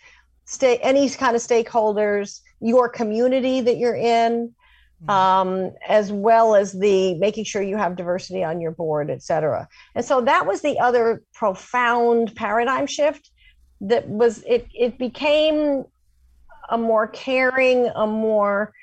stay 0.46 0.78
any 0.78 1.10
kind 1.10 1.36
of 1.36 1.42
stakeholders, 1.42 2.42
your 2.60 2.88
community 2.90 3.62
that 3.62 3.78
you're 3.78 3.96
in, 3.96 4.54
Hmm. 5.06 5.10
um, 5.10 5.72
as 5.88 6.12
well 6.12 6.54
as 6.56 6.74
the 6.74 7.16
making 7.16 7.46
sure 7.46 7.62
you 7.64 7.78
have 7.78 7.96
diversity 7.96 8.44
on 8.44 8.62
your 8.62 8.72
board, 8.72 9.10
et 9.10 9.24
cetera. 9.24 9.68
And 9.96 10.06
so 10.06 10.22
that 10.22 10.46
was 10.46 10.62
the 10.62 10.78
other 10.80 11.24
profound 11.34 12.36
paradigm 12.36 12.86
shift 12.86 13.31
that 13.82 14.08
was 14.08 14.44
it. 14.44 14.68
It 14.74 14.98
became 14.98 15.86
a 16.70 16.78
more 16.78 17.08
caring, 17.08 17.88
a 17.96 18.08
more 18.08 18.74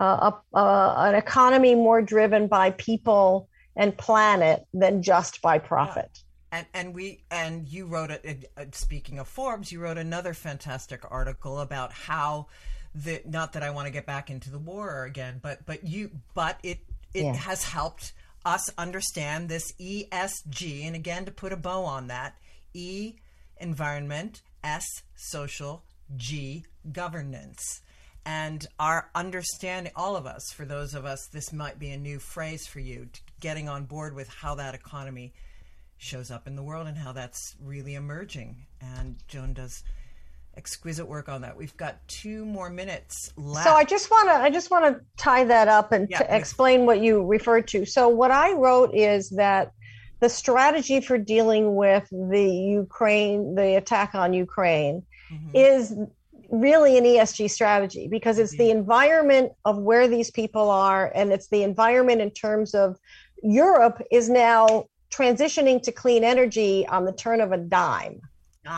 uh, 0.00 0.30
a, 0.54 0.56
uh, 0.56 0.94
an 1.08 1.14
economy 1.14 1.74
more 1.74 2.02
driven 2.02 2.46
by 2.48 2.70
people 2.72 3.48
and 3.76 3.96
planet 3.96 4.66
than 4.74 5.02
just 5.02 5.40
by 5.42 5.58
profit. 5.58 6.22
and 6.52 6.66
and 6.74 6.94
we 6.94 7.22
and 7.30 7.66
you 7.68 7.86
wrote 7.86 8.10
it 8.10 8.50
speaking 8.72 9.18
of 9.18 9.26
forbes 9.26 9.72
you 9.72 9.80
wrote 9.80 9.98
another 9.98 10.32
fantastic 10.34 11.00
article 11.10 11.60
about 11.60 11.92
how 11.92 12.46
the 12.94 13.20
not 13.26 13.52
that 13.54 13.62
i 13.62 13.70
want 13.70 13.86
to 13.86 13.90
get 13.92 14.06
back 14.06 14.30
into 14.30 14.48
the 14.50 14.58
war 14.58 15.04
again 15.04 15.38
but 15.42 15.64
but 15.66 15.84
you 15.84 16.10
but 16.34 16.58
it 16.62 16.78
it 17.12 17.24
Yeah. 17.24 17.34
has 17.34 17.64
helped 17.64 18.12
us 18.44 18.70
understand 18.78 19.48
this 19.48 19.72
esg 19.80 20.86
and 20.86 20.94
again 20.94 21.24
to 21.24 21.30
put 21.32 21.52
a 21.52 21.56
bow 21.56 21.82
on 21.84 22.06
that 22.08 22.36
e 22.74 23.14
environment 23.58 24.42
s 24.62 24.84
social 25.14 25.84
g 26.16 26.64
governance 26.92 27.80
and 28.24 28.66
our 28.78 29.10
understanding 29.14 29.92
all 29.96 30.16
of 30.16 30.26
us 30.26 30.52
for 30.52 30.64
those 30.64 30.94
of 30.94 31.04
us 31.04 31.28
this 31.32 31.52
might 31.52 31.78
be 31.78 31.90
a 31.90 31.96
new 31.96 32.18
phrase 32.18 32.66
for 32.66 32.80
you 32.80 33.08
getting 33.40 33.68
on 33.68 33.84
board 33.84 34.14
with 34.14 34.28
how 34.28 34.54
that 34.54 34.74
economy 34.74 35.32
shows 35.98 36.30
up 36.30 36.46
in 36.46 36.56
the 36.56 36.62
world 36.62 36.86
and 36.86 36.96
how 36.96 37.12
that's 37.12 37.54
really 37.62 37.94
emerging. 37.94 38.56
And 38.80 39.16
Joan 39.28 39.52
does 39.52 39.82
exquisite 40.56 41.06
work 41.06 41.28
on 41.28 41.42
that. 41.42 41.56
We've 41.56 41.76
got 41.76 42.06
two 42.08 42.44
more 42.44 42.70
minutes 42.70 43.32
left. 43.36 43.66
So 43.66 43.74
I 43.74 43.84
just 43.84 44.10
want 44.10 44.28
to 44.28 44.34
I 44.34 44.50
just 44.50 44.70
want 44.70 44.84
to 44.86 45.04
tie 45.16 45.44
that 45.44 45.68
up 45.68 45.92
and 45.92 46.08
Yeah, 46.10 46.18
to 46.18 46.36
explain 46.36 46.86
what 46.86 47.00
you 47.00 47.24
referred 47.24 47.68
to. 47.68 47.84
So 47.84 48.08
what 48.08 48.30
I 48.30 48.52
wrote 48.52 48.94
is 48.94 49.30
that 49.30 49.72
the 50.20 50.28
strategy 50.28 51.00
for 51.00 51.18
dealing 51.18 51.74
with 51.74 52.08
the 52.10 52.48
Ukraine, 52.50 53.54
the 53.54 53.76
attack 53.76 54.14
on 54.14 54.32
Ukraine, 54.32 55.02
Mhm. 55.30 55.50
is 55.54 55.94
really 56.50 56.96
an 56.96 57.04
ESG 57.04 57.48
strategy 57.48 58.06
because 58.08 58.38
it's 58.38 58.56
the 58.56 58.70
environment 58.70 59.52
of 59.64 59.78
where 59.78 60.06
these 60.08 60.30
people 60.30 60.70
are, 60.70 61.10
and 61.14 61.32
it's 61.32 61.48
the 61.48 61.62
environment 61.62 62.20
in 62.20 62.30
terms 62.30 62.74
of 62.74 62.96
Europe 63.42 64.00
is 64.10 64.28
now 64.30 64.86
transitioning 65.10 65.82
to 65.82 65.92
clean 65.92 66.22
energy 66.24 66.86
on 66.86 67.04
the 67.04 67.12
turn 67.12 67.40
of 67.40 67.52
a 67.52 67.56
dime. 67.58 68.20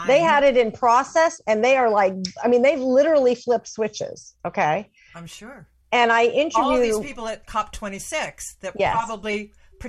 They 0.07 0.21
had 0.21 0.45
it 0.45 0.57
in 0.59 0.71
process, 0.73 1.41
and 1.47 1.65
they 1.65 1.77
are 1.77 1.89
like, 1.89 2.13
I 2.45 2.49
mean, 2.49 2.61
they've 2.61 2.79
literally 2.79 3.35
flipped 3.35 3.69
switches. 3.69 4.35
Okay. 4.45 4.91
I'm 5.15 5.27
sure. 5.27 5.67
And 5.93 6.13
I 6.13 6.27
All 6.57 6.79
these 6.79 6.99
people 7.01 7.27
at 7.27 7.47
COP26 7.47 8.57
that 8.61 8.75
Yes. 8.79 8.95
probably 8.95 9.53
pr- 9.81 9.89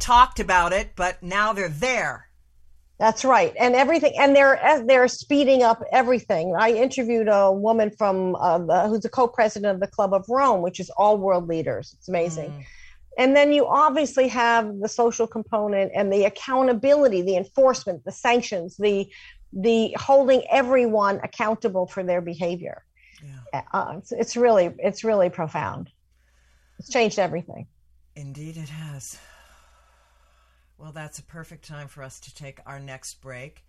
talked 0.00 0.40
about 0.40 0.72
it, 0.72 0.90
but 0.96 1.22
now 1.22 1.52
they're 1.52 1.68
there. 1.68 2.26
that's 3.00 3.24
right, 3.24 3.54
and 3.58 3.74
everything, 3.74 4.12
and 4.18 4.36
they're 4.36 4.84
they're 4.86 5.08
speeding 5.08 5.62
up 5.62 5.82
everything. 5.90 6.54
I 6.54 6.72
interviewed 6.72 7.28
a 7.28 7.50
woman 7.50 7.90
from 7.90 8.36
uh, 8.36 8.58
the, 8.58 8.88
who's 8.88 9.06
a 9.06 9.08
co-president 9.08 9.74
of 9.74 9.80
the 9.80 9.86
Club 9.86 10.12
of 10.12 10.26
Rome, 10.28 10.60
which 10.60 10.78
is 10.78 10.90
all 10.90 11.16
world 11.16 11.48
leaders. 11.48 11.94
It's 11.96 12.08
amazing. 12.08 12.50
Mm. 12.50 12.64
And 13.18 13.36
then 13.36 13.52
you 13.52 13.66
obviously 13.66 14.28
have 14.28 14.80
the 14.80 14.88
social 14.88 15.26
component 15.26 15.92
and 15.94 16.12
the 16.12 16.24
accountability, 16.24 17.22
the 17.22 17.36
enforcement, 17.36 18.04
the 18.04 18.12
sanctions, 18.12 18.76
the 18.76 19.08
the 19.52 19.96
holding 19.98 20.42
everyone 20.50 21.20
accountable 21.24 21.86
for 21.86 22.02
their 22.04 22.20
behavior. 22.20 22.84
Yeah. 23.24 23.62
Uh, 23.72 23.94
it's, 23.98 24.12
it's 24.12 24.36
really 24.36 24.74
it's 24.78 25.04
really 25.04 25.30
profound. 25.30 25.90
It's 26.78 26.90
changed 26.90 27.18
everything. 27.18 27.66
Indeed, 28.14 28.58
it 28.58 28.68
has. 28.68 29.18
Well, 30.80 30.92
that's 30.92 31.18
a 31.18 31.22
perfect 31.22 31.68
time 31.68 31.88
for 31.88 32.02
us 32.02 32.18
to 32.20 32.34
take 32.34 32.58
our 32.64 32.80
next 32.80 33.20
break. 33.20 33.62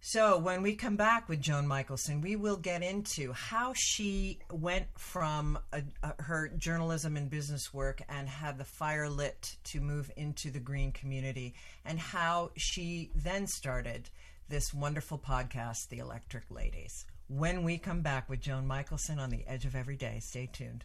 So, 0.00 0.38
when 0.38 0.62
we 0.62 0.74
come 0.74 0.96
back 0.96 1.28
with 1.28 1.40
Joan 1.40 1.68
Michelson, 1.68 2.20
we 2.20 2.34
will 2.34 2.56
get 2.56 2.82
into 2.82 3.32
how 3.32 3.72
she 3.74 4.40
went 4.50 4.86
from 4.98 5.58
a, 5.72 5.82
a, 6.02 6.22
her 6.22 6.48
journalism 6.48 7.16
and 7.16 7.30
business 7.30 7.72
work 7.72 8.02
and 8.08 8.28
had 8.28 8.58
the 8.58 8.64
fire 8.64 9.08
lit 9.08 9.56
to 9.64 9.80
move 9.80 10.10
into 10.16 10.50
the 10.50 10.58
green 10.58 10.90
community, 10.90 11.54
and 11.84 11.98
how 11.98 12.50
she 12.56 13.10
then 13.14 13.46
started 13.46 14.10
this 14.48 14.74
wonderful 14.74 15.18
podcast, 15.18 15.88
The 15.88 15.98
Electric 15.98 16.50
Ladies. 16.50 17.06
When 17.28 17.62
we 17.62 17.78
come 17.78 18.02
back 18.02 18.28
with 18.28 18.40
Joan 18.40 18.66
Michelson 18.66 19.18
on 19.18 19.30
the 19.30 19.44
Edge 19.46 19.64
of 19.64 19.74
Every 19.74 19.96
Day, 19.96 20.18
stay 20.20 20.48
tuned. 20.52 20.84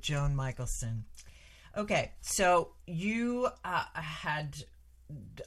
With 0.00 0.06
Joan 0.06 0.34
Michelson. 0.34 1.04
Okay, 1.76 2.12
so 2.22 2.72
you 2.86 3.48
uh, 3.64 3.84
had 3.92 4.56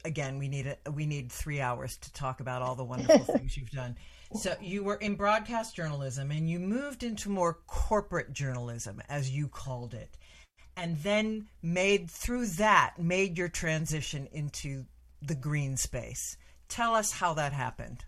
again. 0.04 0.38
We 0.38 0.48
need 0.48 0.66
a, 0.66 0.90
we 0.90 1.06
need 1.06 1.30
three 1.30 1.60
hours 1.60 1.96
to 1.98 2.12
talk 2.12 2.40
about 2.40 2.62
all 2.62 2.74
the 2.76 2.84
wonderful 2.84 3.24
things 3.36 3.56
you've 3.56 3.70
done. 3.70 3.96
So 4.40 4.54
you 4.60 4.84
were 4.84 4.96
in 4.96 5.16
broadcast 5.16 5.74
journalism, 5.76 6.30
and 6.30 6.48
you 6.48 6.60
moved 6.60 7.02
into 7.02 7.28
more 7.30 7.58
corporate 7.66 8.32
journalism, 8.32 9.02
as 9.08 9.30
you 9.30 9.48
called 9.48 9.92
it, 9.92 10.16
and 10.76 10.96
then 10.98 11.46
made 11.62 12.10
through 12.10 12.46
that 12.46 12.94
made 12.98 13.36
your 13.36 13.48
transition 13.48 14.28
into 14.32 14.84
the 15.20 15.34
green 15.34 15.76
space. 15.76 16.36
Tell 16.68 16.94
us 16.94 17.12
how 17.12 17.34
that 17.34 17.52
happened. 17.52 18.04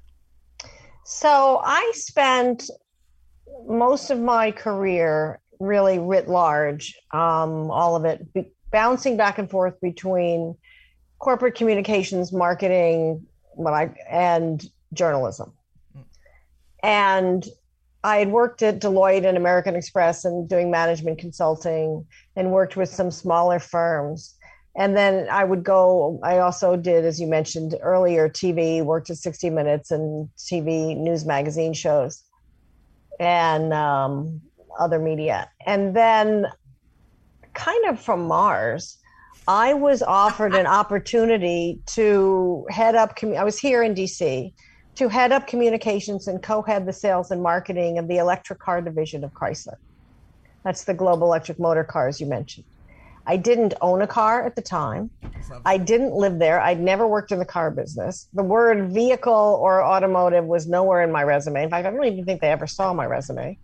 So 1.04 1.60
I 1.64 1.90
spent 1.94 2.70
most 3.66 4.10
of 4.10 4.18
my 4.18 4.50
career 4.50 5.40
really 5.60 5.98
writ 5.98 6.28
large, 6.28 6.94
um, 7.12 7.70
all 7.70 7.96
of 7.96 8.04
it 8.04 8.26
bouncing 8.70 9.16
back 9.16 9.38
and 9.38 9.50
forth 9.50 9.80
between 9.80 10.56
corporate 11.18 11.54
communications, 11.54 12.32
marketing, 12.32 13.26
what 13.54 13.72
I 13.72 13.94
and 14.08 14.64
journalism. 14.92 15.52
And 16.82 17.46
I 18.04 18.18
had 18.18 18.30
worked 18.30 18.62
at 18.62 18.80
Deloitte 18.80 19.26
and 19.26 19.36
American 19.36 19.74
Express 19.74 20.24
and 20.24 20.48
doing 20.48 20.70
management 20.70 21.18
consulting 21.18 22.06
and 22.36 22.52
worked 22.52 22.76
with 22.76 22.88
some 22.88 23.10
smaller 23.10 23.58
firms. 23.58 24.34
And 24.76 24.96
then 24.96 25.26
I 25.30 25.42
would 25.42 25.64
go, 25.64 26.20
I 26.22 26.38
also 26.38 26.76
did, 26.76 27.04
as 27.04 27.18
you 27.18 27.26
mentioned 27.26 27.74
earlier, 27.80 28.28
TV, 28.28 28.84
worked 28.84 29.08
at 29.10 29.16
60 29.16 29.48
Minutes 29.50 29.90
and 29.90 30.28
TV 30.36 30.96
news 30.96 31.24
magazine 31.24 31.72
shows 31.72 32.22
and 33.18 33.72
um, 33.72 34.40
other 34.78 34.98
media. 34.98 35.50
And 35.66 35.94
then, 35.94 36.46
kind 37.54 37.86
of 37.86 38.00
from 38.00 38.26
Mars, 38.26 38.98
I 39.48 39.74
was 39.74 40.02
offered 40.02 40.54
an 40.54 40.66
opportunity 40.66 41.80
to 41.86 42.66
head 42.70 42.94
up, 42.94 43.18
I 43.22 43.44
was 43.44 43.58
here 43.58 43.82
in 43.82 43.94
DC 43.94 44.52
to 44.96 45.08
head 45.08 45.30
up 45.30 45.46
communications 45.46 46.26
and 46.26 46.42
co 46.42 46.62
head 46.62 46.86
the 46.86 46.92
sales 46.92 47.30
and 47.30 47.42
marketing 47.42 47.98
of 47.98 48.08
the 48.08 48.16
electric 48.16 48.58
car 48.58 48.80
division 48.80 49.22
of 49.24 49.32
Chrysler. 49.32 49.76
That's 50.64 50.84
the 50.84 50.94
global 50.94 51.28
electric 51.28 51.60
motor 51.60 51.84
cars 51.84 52.20
you 52.20 52.26
mentioned. 52.26 52.66
I 53.26 53.36
didn't 53.36 53.74
own 53.80 54.02
a 54.02 54.06
car 54.06 54.44
at 54.44 54.56
the 54.56 54.62
time. 54.62 55.10
I 55.64 55.78
didn't 55.78 56.14
live 56.14 56.38
there. 56.38 56.60
I'd 56.60 56.80
never 56.80 57.06
worked 57.06 57.32
in 57.32 57.38
the 57.38 57.44
car 57.44 57.70
business. 57.70 58.28
The 58.32 58.42
word 58.42 58.92
vehicle 58.92 59.58
or 59.60 59.84
automotive 59.84 60.44
was 60.44 60.66
nowhere 60.66 61.02
in 61.02 61.12
my 61.12 61.22
resume. 61.22 61.62
In 61.62 61.70
fact, 61.70 61.86
I 61.86 61.90
don't 61.90 62.04
even 62.04 62.24
think 62.24 62.40
they 62.40 62.50
ever 62.50 62.66
saw 62.66 62.92
my 62.92 63.06
resume. 63.06 63.58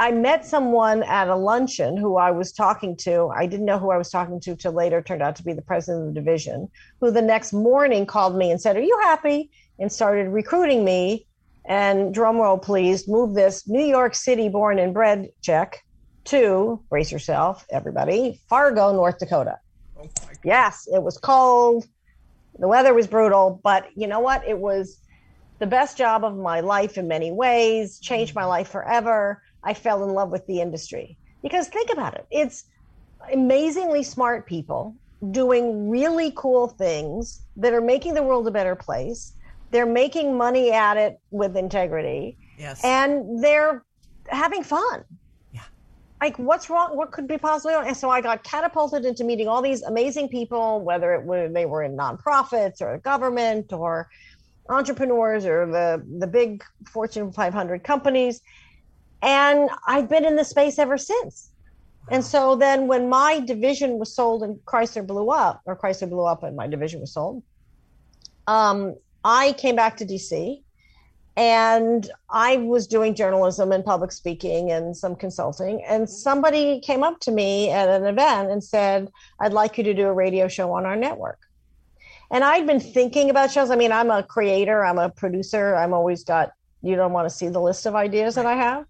I 0.00 0.12
met 0.12 0.46
someone 0.46 1.02
at 1.02 1.28
a 1.28 1.36
luncheon 1.36 1.98
who 1.98 2.16
I 2.16 2.30
was 2.30 2.52
talking 2.52 2.96
to. 3.04 3.30
I 3.36 3.44
didn't 3.44 3.66
know 3.66 3.78
who 3.78 3.90
I 3.90 3.98
was 3.98 4.08
talking 4.08 4.40
to 4.40 4.56
till 4.56 4.72
later, 4.72 5.02
turned 5.02 5.20
out 5.20 5.36
to 5.36 5.44
be 5.44 5.52
the 5.52 5.60
president 5.60 6.08
of 6.08 6.14
the 6.14 6.20
division, 6.22 6.70
who 7.00 7.10
the 7.10 7.20
next 7.20 7.52
morning 7.52 8.06
called 8.06 8.34
me 8.34 8.50
and 8.50 8.58
said, 8.58 8.78
Are 8.78 8.80
you 8.80 8.98
happy? 9.02 9.50
And 9.78 9.92
started 9.92 10.30
recruiting 10.30 10.86
me. 10.86 11.26
And 11.66 12.14
drumroll, 12.14 12.62
please, 12.62 13.06
move 13.06 13.34
this 13.34 13.68
New 13.68 13.84
York 13.84 14.14
City 14.14 14.48
born 14.48 14.78
and 14.78 14.94
bred 14.94 15.28
check 15.42 15.84
to, 16.24 16.82
brace 16.88 17.12
yourself, 17.12 17.66
everybody, 17.68 18.40
Fargo, 18.48 18.94
North 18.94 19.18
Dakota. 19.18 19.58
Oh 19.98 20.08
yes, 20.42 20.88
it 20.90 21.02
was 21.02 21.18
cold. 21.18 21.86
The 22.58 22.68
weather 22.68 22.94
was 22.94 23.06
brutal, 23.06 23.60
but 23.62 23.88
you 23.94 24.06
know 24.06 24.20
what? 24.20 24.48
It 24.48 24.56
was 24.56 24.98
the 25.58 25.66
best 25.66 25.98
job 25.98 26.24
of 26.24 26.38
my 26.38 26.60
life 26.60 26.96
in 26.96 27.06
many 27.06 27.30
ways, 27.30 28.00
changed 28.00 28.34
my 28.34 28.46
life 28.46 28.68
forever. 28.68 29.42
I 29.62 29.74
fell 29.74 30.04
in 30.04 30.14
love 30.14 30.30
with 30.30 30.46
the 30.46 30.60
industry. 30.60 31.16
Because 31.42 31.68
think 31.68 31.90
about 31.90 32.14
it 32.14 32.26
it's 32.30 32.64
amazingly 33.32 34.02
smart 34.02 34.46
people 34.46 34.94
doing 35.30 35.88
really 35.88 36.32
cool 36.34 36.68
things 36.68 37.42
that 37.56 37.72
are 37.72 37.80
making 37.80 38.14
the 38.14 38.22
world 38.22 38.46
a 38.48 38.50
better 38.50 38.74
place. 38.74 39.34
They're 39.70 39.86
making 39.86 40.36
money 40.36 40.72
at 40.72 40.96
it 40.96 41.20
with 41.30 41.56
integrity. 41.56 42.38
Yes. 42.58 42.82
And 42.84 43.42
they're 43.42 43.84
having 44.28 44.62
fun. 44.62 45.04
Yeah. 45.52 45.62
Like, 46.20 46.38
what's 46.38 46.70
wrong? 46.70 46.96
What 46.96 47.12
could 47.12 47.28
be 47.28 47.38
possibly 47.38 47.74
wrong? 47.74 47.86
And 47.86 47.96
so 47.96 48.10
I 48.10 48.20
got 48.20 48.42
catapulted 48.42 49.04
into 49.04 49.24
meeting 49.24 49.46
all 49.46 49.62
these 49.62 49.82
amazing 49.82 50.28
people, 50.28 50.80
whether 50.80 51.14
it 51.14 51.24
were 51.24 51.48
they 51.48 51.66
were 51.66 51.82
in 51.82 51.96
nonprofits 51.96 52.80
or 52.80 52.98
government 52.98 53.72
or 53.72 54.08
entrepreneurs 54.68 55.44
or 55.44 55.66
the 55.66 56.02
the 56.18 56.26
big 56.26 56.64
Fortune 56.90 57.32
500 57.32 57.84
companies. 57.84 58.40
And 59.22 59.68
I've 59.86 60.08
been 60.08 60.24
in 60.24 60.36
the 60.36 60.44
space 60.44 60.78
ever 60.78 60.96
since. 60.96 61.50
And 62.10 62.24
so 62.24 62.56
then 62.56 62.86
when 62.88 63.08
my 63.08 63.40
division 63.40 63.98
was 63.98 64.14
sold 64.14 64.42
and 64.42 64.56
Chrysler 64.64 65.06
blew 65.06 65.30
up, 65.30 65.60
or 65.66 65.76
Chrysler 65.76 66.08
blew 66.08 66.24
up 66.24 66.42
and 66.42 66.56
my 66.56 66.66
division 66.66 67.00
was 67.00 67.12
sold, 67.12 67.42
um, 68.46 68.96
I 69.24 69.52
came 69.52 69.76
back 69.76 69.96
to 69.98 70.06
DC 70.06 70.62
and 71.36 72.10
I 72.28 72.56
was 72.56 72.86
doing 72.86 73.14
journalism 73.14 73.70
and 73.70 73.84
public 73.84 74.12
speaking 74.12 74.72
and 74.72 74.96
some 74.96 75.14
consulting. 75.14 75.84
And 75.84 76.10
somebody 76.10 76.80
came 76.80 77.04
up 77.04 77.20
to 77.20 77.30
me 77.30 77.70
at 77.70 77.88
an 77.88 78.06
event 78.06 78.50
and 78.50 78.62
said, 78.62 79.08
I'd 79.38 79.52
like 79.52 79.78
you 79.78 79.84
to 79.84 79.94
do 79.94 80.06
a 80.06 80.12
radio 80.12 80.48
show 80.48 80.72
on 80.72 80.84
our 80.84 80.96
network. 80.96 81.38
And 82.32 82.44
I'd 82.44 82.66
been 82.66 82.80
thinking 82.80 83.30
about 83.30 83.50
shows. 83.50 83.70
I 83.70 83.76
mean, 83.76 83.92
I'm 83.92 84.10
a 84.10 84.22
creator, 84.22 84.84
I'm 84.84 84.98
a 84.98 85.10
producer, 85.10 85.74
I'm 85.76 85.92
always 85.92 86.24
got, 86.24 86.52
you 86.82 86.96
don't 86.96 87.12
want 87.12 87.28
to 87.28 87.34
see 87.34 87.48
the 87.48 87.60
list 87.60 87.86
of 87.86 87.94
ideas 87.94 88.34
that 88.34 88.46
I 88.46 88.54
have. 88.54 88.84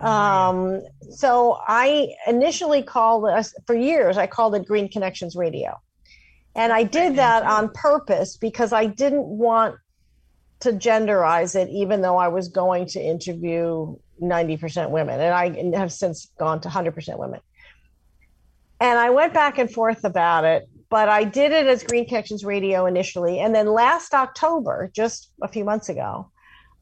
Um, 0.00 0.82
so 1.10 1.58
I 1.66 2.14
initially 2.26 2.82
called 2.82 3.24
us 3.26 3.54
for 3.66 3.74
years, 3.74 4.18
I 4.18 4.26
called 4.26 4.54
it 4.54 4.66
Green 4.66 4.88
Connections 4.88 5.36
Radio. 5.36 5.80
And 6.54 6.72
I 6.72 6.84
did 6.84 7.16
that 7.16 7.42
on 7.42 7.70
purpose 7.70 8.36
because 8.36 8.72
I 8.72 8.86
didn't 8.86 9.26
want 9.26 9.76
to 10.60 10.72
genderize 10.72 11.54
it, 11.54 11.68
even 11.68 12.00
though 12.00 12.16
I 12.16 12.28
was 12.28 12.48
going 12.48 12.86
to 12.88 13.00
interview 13.00 13.94
90% 14.22 14.90
women. 14.90 15.20
And 15.20 15.34
I 15.34 15.76
have 15.78 15.92
since 15.92 16.30
gone 16.38 16.60
to 16.62 16.68
100% 16.68 17.18
women. 17.18 17.40
And 18.80 18.98
I 18.98 19.10
went 19.10 19.34
back 19.34 19.58
and 19.58 19.70
forth 19.70 20.04
about 20.04 20.44
it, 20.44 20.68
but 20.88 21.08
I 21.08 21.24
did 21.24 21.52
it 21.52 21.66
as 21.66 21.82
Green 21.82 22.06
Connections 22.06 22.44
Radio 22.44 22.86
initially. 22.86 23.38
And 23.38 23.54
then 23.54 23.66
last 23.66 24.14
October, 24.14 24.90
just 24.94 25.30
a 25.42 25.48
few 25.48 25.64
months 25.64 25.88
ago, 25.88 26.30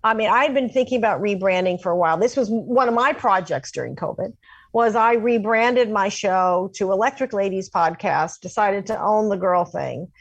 I 0.04 0.12
mean, 0.12 0.28
I'd 0.30 0.52
been 0.52 0.68
thinking 0.68 0.98
about 0.98 1.22
rebranding 1.22 1.80
for 1.80 1.90
a 1.90 1.96
while. 1.96 2.18
This 2.18 2.36
was 2.36 2.50
one 2.50 2.88
of 2.88 2.94
my 2.94 3.14
projects 3.14 3.72
during 3.72 3.96
COVID. 3.96 4.34
was 4.74 4.94
I 4.94 5.14
rebranded 5.14 5.90
my 5.90 6.10
show 6.10 6.70
to 6.74 6.92
Electric 6.92 7.32
Ladies 7.32 7.70
Podcast, 7.70 8.40
decided 8.40 8.84
to 8.86 9.00
own 9.00 9.30
the 9.30 9.36
girl 9.36 9.64
thing, 9.64 10.12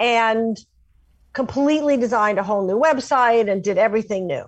and 0.00 0.58
completely 1.34 1.96
designed 1.96 2.38
a 2.38 2.42
whole 2.42 2.66
new 2.66 2.80
website 2.80 3.48
and 3.48 3.62
did 3.62 3.78
everything 3.78 4.26
new. 4.26 4.44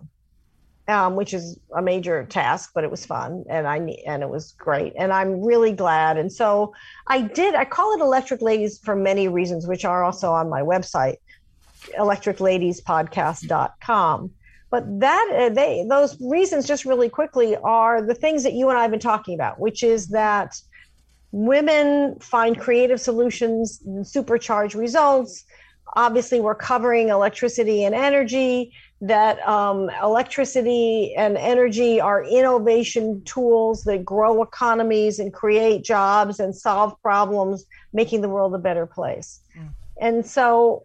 Um, 0.88 1.14
which 1.14 1.34
is 1.34 1.59
a 1.76 1.82
major 1.82 2.24
task, 2.24 2.70
but 2.74 2.82
it 2.82 2.91
was 2.91 3.07
fun 3.07 3.45
and 3.49 3.68
I 3.68 3.76
and 4.09 4.24
it 4.24 4.28
was 4.28 4.57
great, 4.59 4.93
and 4.99 5.12
I'm 5.12 5.41
really 5.41 5.70
glad. 5.70 6.18
And 6.18 6.32
so 6.32 6.74
I 7.07 7.20
did. 7.20 7.55
I 7.55 7.64
call 7.64 7.93
it 7.93 8.01
Electric 8.01 8.43
Ladies 8.43 8.80
for 8.80 8.97
many 8.97 9.28
reasons, 9.28 9.68
which 9.68 9.84
are 9.84 10.03
also 10.03 10.32
on 10.32 10.49
my 10.49 10.62
website, 10.62 11.18
electricladiespodcast.com. 11.97 14.32
But 14.70 15.00
that 15.00 15.30
uh, 15.36 15.48
they 15.48 15.84
those 15.88 16.16
reasons 16.20 16.66
just 16.66 16.84
really 16.84 17.08
quickly 17.08 17.56
are 17.56 18.00
the 18.00 18.14
things 18.14 18.42
that 18.44 18.52
you 18.52 18.68
and 18.68 18.78
I 18.78 18.82
have 18.82 18.90
been 18.90 19.00
talking 19.00 19.34
about, 19.34 19.58
which 19.58 19.82
is 19.82 20.08
that 20.08 20.60
women 21.32 22.18
find 22.20 22.58
creative 22.58 23.00
solutions, 23.00 23.80
supercharge 23.86 24.74
results. 24.74 25.44
Obviously, 25.96 26.40
we're 26.40 26.54
covering 26.54 27.08
electricity 27.08 27.84
and 27.84 27.94
energy 27.94 28.72
that 29.00 29.46
um, 29.48 29.90
electricity 30.02 31.14
and 31.16 31.36
energy 31.36 32.00
are 32.00 32.22
innovation 32.22 33.22
tools 33.24 33.82
that 33.84 34.04
grow 34.04 34.42
economies 34.42 35.18
and 35.18 35.32
create 35.32 35.82
jobs 35.82 36.38
and 36.38 36.54
solve 36.54 36.94
problems, 37.02 37.64
making 37.92 38.20
the 38.20 38.28
world 38.28 38.54
a 38.54 38.58
better 38.58 38.86
place. 38.86 39.40
Mm. 39.56 39.68
And 40.00 40.26
so 40.26 40.84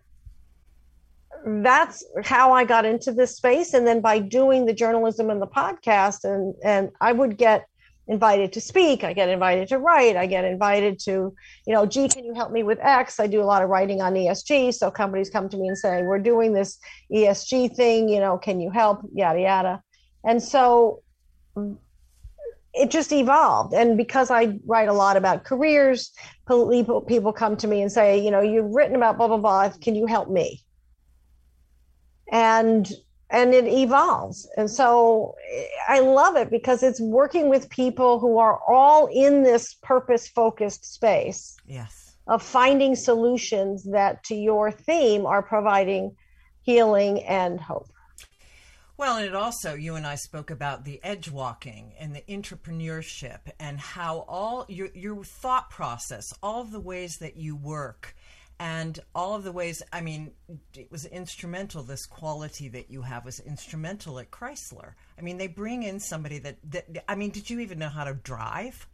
that's 1.46 2.04
how 2.24 2.54
I 2.54 2.64
got 2.64 2.86
into 2.86 3.12
this 3.12 3.38
space. 3.38 3.74
And 3.74 3.86
then 3.86 4.02
by 4.02 4.20
doing 4.20 4.66
the 4.66 4.74
journalism 4.74 5.30
and 5.30 5.42
the 5.42 5.48
podcast, 5.48 6.24
and 6.24 6.56
and 6.64 6.92
I 7.02 7.12
would 7.12 7.38
get 7.38 7.66
invited 8.08 8.54
to 8.54 8.62
speak 8.62 9.04
i 9.04 9.14
get 9.14 9.30
invited 9.30 9.68
to 9.68 9.80
write 9.80 10.16
i 10.16 10.28
get 10.28 10.46
invited 10.46 11.00
to 11.00 11.34
you 11.66 11.74
know 11.74 11.86
gee 11.86 12.08
can 12.08 12.24
you 12.24 12.34
help 12.36 12.52
me 12.52 12.62
with 12.62 12.78
x? 12.80 13.20
I 13.20 13.26
do 13.28 13.42
a 13.42 13.44
lot 13.46 13.64
of 13.64 13.70
writing 13.70 14.02
on 14.02 14.14
esg 14.14 14.74
so 14.74 14.92
companies 14.92 15.30
come 15.30 15.50
to 15.50 15.58
me 15.58 15.68
and 15.68 15.78
say 15.78 16.04
we're 16.04 16.20
doing 16.20 16.54
this 16.54 16.78
esg 17.12 17.76
thing 17.76 18.08
you 18.08 18.20
know 18.20 18.38
can 18.38 18.60
you 18.60 18.70
help? 18.70 19.02
Yada 19.14 19.42
yada. 19.42 19.84
And 20.24 20.42
so 20.42 21.02
it 22.74 22.92
just 22.92 23.12
evolved. 23.12 23.74
And 23.74 23.98
because 23.98 24.30
i 24.30 24.60
write 24.66 24.90
a 24.90 24.94
lot 24.94 25.18
about 25.18 25.44
careers 25.44 26.12
people 26.48 27.02
people 27.02 27.34
come 27.34 27.58
to 27.58 27.68
me 27.68 27.82
and 27.82 27.92
say 27.92 28.20
you 28.20 28.30
know 28.30 28.42
you've 28.42 28.72
written 28.72 28.96
about 28.96 29.18
blah 29.18 29.28
blah 29.28 29.38
blah. 29.38 29.70
Can 29.82 29.96
you 29.96 30.06
help 30.06 30.30
me 30.30 30.65
and 32.32 32.92
and 33.30 33.54
it 33.54 33.66
evolves. 33.66 34.48
And 34.56 34.70
so 34.70 35.36
I 35.88 36.00
love 36.00 36.36
it 36.36 36.52
because 36.52 36.84
it's 36.84 37.02
working 37.02 37.50
with 37.50 37.70
people 37.70 38.20
who 38.20 38.38
are 38.38 38.60
all 38.68 39.08
in 39.08 39.44
this 39.44 39.74
purpose 39.82 40.28
focused 40.28 40.86
space. 40.86 41.58
Yes. 41.68 42.16
Of 42.28 42.42
finding 42.42 42.96
solutions 42.96 43.84
that 43.92 44.24
to 44.26 44.36
your 44.36 44.72
theme 44.72 45.26
are 45.26 45.42
providing 45.42 46.16
healing 46.62 47.24
and 47.24 47.60
hope. 47.60 47.90
Well, 48.98 49.18
and 49.18 49.26
it 49.26 49.36
also, 49.36 49.74
you 49.74 49.96
and 49.96 50.08
I 50.08 50.16
spoke 50.16 50.50
about 50.50 50.86
the 50.86 51.04
edge 51.04 51.30
walking 51.30 51.94
and 52.00 52.16
the 52.16 52.24
entrepreneurship 52.30 53.40
and 53.60 53.78
how 53.78 54.24
all 54.28 54.66
your, 54.70 54.88
your 54.94 55.24
thought 55.24 55.70
process, 55.70 56.34
all 56.42 56.62
of 56.62 56.72
the 56.72 56.80
ways 56.80 57.18
that 57.20 57.36
you 57.36 57.58
work, 57.58 58.16
and 58.60 59.00
all 59.14 59.36
of 59.36 59.44
the 59.44 59.52
ways 59.52 59.82
i 59.92 60.02
mean 60.02 60.32
it 60.76 60.92
was 60.92 61.06
instrumental 61.06 61.84
this 61.84 62.06
quality 62.06 62.68
that 62.70 62.90
you 62.90 63.02
have 63.02 63.26
was 63.26 63.40
instrumental 63.42 64.20
at 64.20 64.32
chrysler 64.32 64.94
i 65.18 65.22
mean 65.22 65.38
they 65.38 65.48
bring 65.48 65.84
in 65.84 66.00
somebody 66.00 66.40
that, 66.40 66.58
that 66.70 66.86
i 67.08 67.16
mean 67.16 67.30
did 67.32 67.50
you 67.50 67.60
even 67.60 67.80
know 67.80 67.90
how 67.90 68.04
to 68.04 68.14
drive 68.14 68.88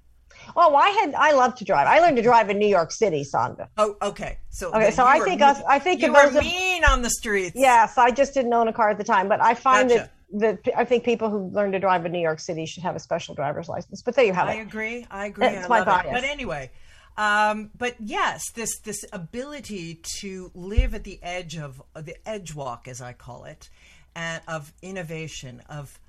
Oh, 0.56 0.76
I 0.76 0.90
had 0.90 1.14
I 1.14 1.34
love 1.34 1.56
to 1.56 1.66
drive. 1.66 1.88
I 1.88 2.00
learned 2.00 2.16
to 2.16 2.24
drive 2.24 2.50
in 2.50 2.58
New 2.58 2.68
York 2.68 2.92
City, 2.92 3.24
Sandra. 3.24 3.70
Oh, 3.78 3.98
okay. 4.02 4.38
So 4.50 4.70
okay, 4.74 4.92
so 4.92 5.06
I 5.06 5.20
think 5.20 5.42
us, 5.42 5.62
I 5.68 5.78
think 5.78 6.02
you 6.02 6.14
were 6.14 6.32
mean 6.32 6.86
on 6.86 7.02
the 7.02 7.10
streets. 7.10 7.56
Yes, 7.56 7.98
I 7.98 8.12
just 8.12 8.34
didn't 8.34 8.54
own 8.54 8.70
a 8.70 8.74
car 8.74 8.90
at 8.90 8.98
the 8.98 9.04
time, 9.04 9.28
but 9.28 9.42
I 9.42 9.54
find 9.54 9.90
gotcha. 9.90 10.10
that 10.34 10.64
that 10.66 10.78
I 10.78 10.86
think 10.86 11.04
people 11.04 11.30
who 11.30 11.50
learn 11.50 11.72
to 11.74 11.80
drive 11.80 12.06
in 12.06 12.12
New 12.12 12.22
York 12.22 12.40
City 12.40 12.66
should 12.66 12.84
have 12.84 12.96
a 12.96 13.00
special 13.00 13.36
driver's 13.36 13.68
license. 13.68 14.02
But 14.02 14.16
there 14.16 14.26
you 14.26 14.34
have 14.34 14.48
I 14.48 14.54
it. 14.54 14.58
I 14.58 14.62
agree. 14.62 15.06
I 15.12 15.26
agree. 15.28 15.48
It's 15.48 15.66
I 15.66 15.68
my 15.68 15.84
bias. 15.84 16.08
It. 16.08 16.14
But 16.14 16.24
anyway, 16.24 16.72
um, 17.18 17.72
but 17.78 17.96
yes, 18.00 18.42
this 18.56 18.80
this 18.80 19.04
ability 19.12 20.02
to 20.20 20.52
live 20.54 20.94
at 20.94 21.04
the 21.04 21.20
edge 21.22 21.58
of 21.58 21.82
the 21.94 22.16
edge 22.28 22.54
walk, 22.56 22.88
as 22.88 23.02
I 23.02 23.14
call 23.14 23.46
it, 23.46 23.70
and 24.16 24.42
of 24.48 24.74
innovation, 24.82 25.62
of 25.70 26.00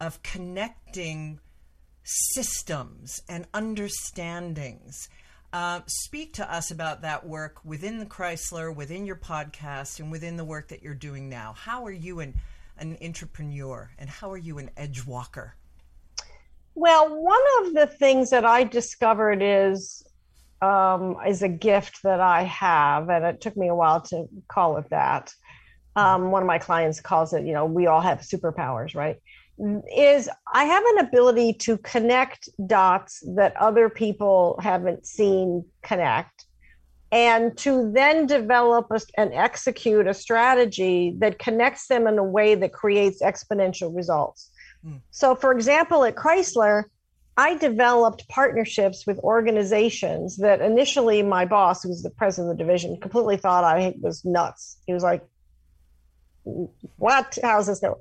of 0.00 0.22
connecting 0.22 1.40
systems 2.04 3.22
and 3.28 3.46
understandings. 3.54 5.08
Uh, 5.52 5.80
speak 5.86 6.32
to 6.32 6.52
us 6.52 6.70
about 6.70 7.02
that 7.02 7.26
work 7.26 7.62
within 7.64 7.98
the 7.98 8.06
Chrysler, 8.06 8.74
within 8.74 9.04
your 9.04 9.16
podcast, 9.16 10.00
and 10.00 10.10
within 10.10 10.36
the 10.36 10.44
work 10.44 10.68
that 10.68 10.82
you're 10.82 10.94
doing 10.94 11.28
now. 11.28 11.54
How 11.56 11.84
are 11.84 11.92
you 11.92 12.20
an, 12.20 12.34
an 12.78 12.96
entrepreneur, 13.02 13.90
and 13.98 14.08
how 14.08 14.30
are 14.32 14.38
you 14.38 14.58
an 14.58 14.70
edge 14.78 15.04
walker? 15.06 15.54
Well, 16.74 17.22
one 17.22 17.42
of 17.60 17.74
the 17.74 17.86
things 17.86 18.30
that 18.30 18.46
I 18.46 18.64
discovered 18.64 19.42
is 19.42 20.02
um, 20.62 21.16
is 21.26 21.42
a 21.42 21.48
gift 21.48 22.02
that 22.04 22.20
I 22.20 22.44
have, 22.44 23.10
and 23.10 23.24
it 23.24 23.40
took 23.40 23.56
me 23.56 23.68
a 23.68 23.74
while 23.74 24.00
to 24.02 24.28
call 24.48 24.78
it 24.78 24.88
that. 24.90 25.34
Um, 25.96 26.30
one 26.30 26.42
of 26.42 26.46
my 26.46 26.58
clients 26.58 27.00
calls 27.00 27.34
it, 27.34 27.44
you 27.44 27.52
know, 27.52 27.66
we 27.66 27.86
all 27.86 28.00
have 28.00 28.20
superpowers, 28.20 28.94
right? 28.94 29.16
Is 29.94 30.30
I 30.50 30.64
have 30.64 30.82
an 30.94 30.98
ability 31.06 31.54
to 31.54 31.76
connect 31.78 32.48
dots 32.66 33.22
that 33.36 33.54
other 33.56 33.90
people 33.90 34.58
haven't 34.62 35.04
seen 35.04 35.64
connect, 35.82 36.46
and 37.10 37.54
to 37.58 37.92
then 37.92 38.26
develop 38.26 38.86
a, 38.90 39.00
and 39.18 39.34
execute 39.34 40.06
a 40.06 40.14
strategy 40.14 41.14
that 41.18 41.38
connects 41.38 41.88
them 41.88 42.06
in 42.06 42.18
a 42.18 42.24
way 42.24 42.54
that 42.54 42.72
creates 42.72 43.20
exponential 43.20 43.94
results. 43.94 44.50
Mm. 44.86 45.00
So, 45.10 45.34
for 45.34 45.52
example, 45.52 46.04
at 46.04 46.14
Chrysler, 46.14 46.84
I 47.42 47.56
developed 47.56 48.28
partnerships 48.28 49.04
with 49.04 49.18
organizations 49.18 50.36
that 50.36 50.60
initially 50.60 51.24
my 51.24 51.44
boss, 51.44 51.82
who 51.82 51.88
was 51.88 52.04
the 52.04 52.10
president 52.10 52.52
of 52.52 52.56
the 52.56 52.62
division, 52.62 52.96
completely 53.00 53.36
thought 53.36 53.64
I 53.64 53.94
was 54.00 54.24
nuts. 54.24 54.76
He 54.86 54.92
was 54.92 55.02
like, 55.02 55.24
What? 56.44 57.36
How's 57.42 57.66
this 57.66 57.80
going? 57.80 58.00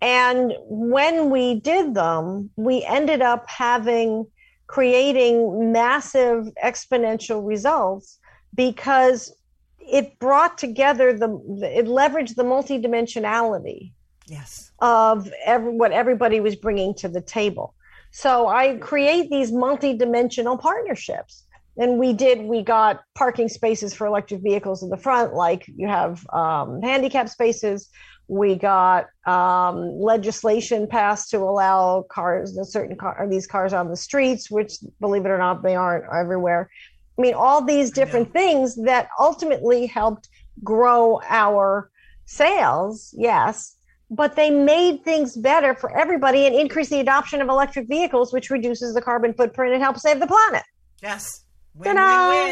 And 0.00 0.52
when 0.68 1.30
we 1.30 1.58
did 1.58 1.94
them, 1.94 2.50
we 2.54 2.84
ended 2.84 3.20
up 3.20 3.50
having 3.50 4.28
creating 4.68 5.72
massive 5.72 6.46
exponential 6.64 7.44
results 7.44 8.20
because 8.54 9.34
it 9.80 10.20
brought 10.20 10.56
together 10.56 11.12
the 11.12 11.30
it 11.64 11.86
leveraged 11.86 12.36
the 12.36 12.44
multidimensionality 12.44 13.92
yes 14.26 14.70
of 14.78 15.28
every, 15.44 15.72
what 15.72 15.90
everybody 15.90 16.38
was 16.38 16.54
bringing 16.54 16.94
to 16.94 17.08
the 17.08 17.22
table 17.22 17.74
so 18.10 18.48
I 18.48 18.76
create 18.76 19.30
these 19.30 19.52
multi-dimensional 19.52 20.58
partnerships. 20.58 21.44
And 21.76 21.96
we 21.98 22.12
did, 22.12 22.42
we 22.42 22.62
got 22.62 23.02
parking 23.14 23.48
spaces 23.48 23.94
for 23.94 24.06
electric 24.08 24.42
vehicles 24.42 24.82
in 24.82 24.88
the 24.88 24.96
front, 24.96 25.34
like 25.34 25.64
you 25.68 25.86
have 25.86 26.26
um, 26.30 26.82
handicap 26.82 27.28
spaces. 27.28 27.88
We 28.26 28.56
got 28.56 29.06
um, 29.26 29.98
legislation 29.98 30.88
passed 30.88 31.30
to 31.30 31.38
allow 31.38 32.04
cars, 32.10 32.58
a 32.58 32.64
certain 32.64 32.96
car, 32.96 33.26
these 33.30 33.46
cars 33.46 33.72
on 33.72 33.88
the 33.88 33.96
streets, 33.96 34.50
which, 34.50 34.78
believe 35.00 35.24
it 35.24 35.30
or 35.30 35.38
not, 35.38 35.62
they 35.62 35.76
aren't 35.76 36.04
everywhere. 36.12 36.68
I 37.16 37.22
mean, 37.22 37.34
all 37.34 37.62
these 37.62 37.90
different 37.90 38.32
things 38.32 38.76
that 38.84 39.08
ultimately 39.18 39.86
helped 39.86 40.28
grow 40.64 41.20
our 41.28 41.90
sales, 42.26 43.14
yes, 43.16 43.77
but 44.10 44.36
they 44.36 44.50
made 44.50 45.04
things 45.04 45.36
better 45.36 45.74
for 45.74 45.96
everybody 45.96 46.46
and 46.46 46.54
increase 46.54 46.88
the 46.88 47.00
adoption 47.00 47.40
of 47.40 47.48
electric 47.48 47.88
vehicles, 47.88 48.32
which 48.32 48.50
reduces 48.50 48.94
the 48.94 49.02
carbon 49.02 49.34
footprint 49.34 49.74
and 49.74 49.82
helps 49.82 50.02
save 50.02 50.20
the 50.20 50.26
planet. 50.26 50.62
Yes. 51.02 51.44
Win, 51.74 51.96
win, 51.96 52.06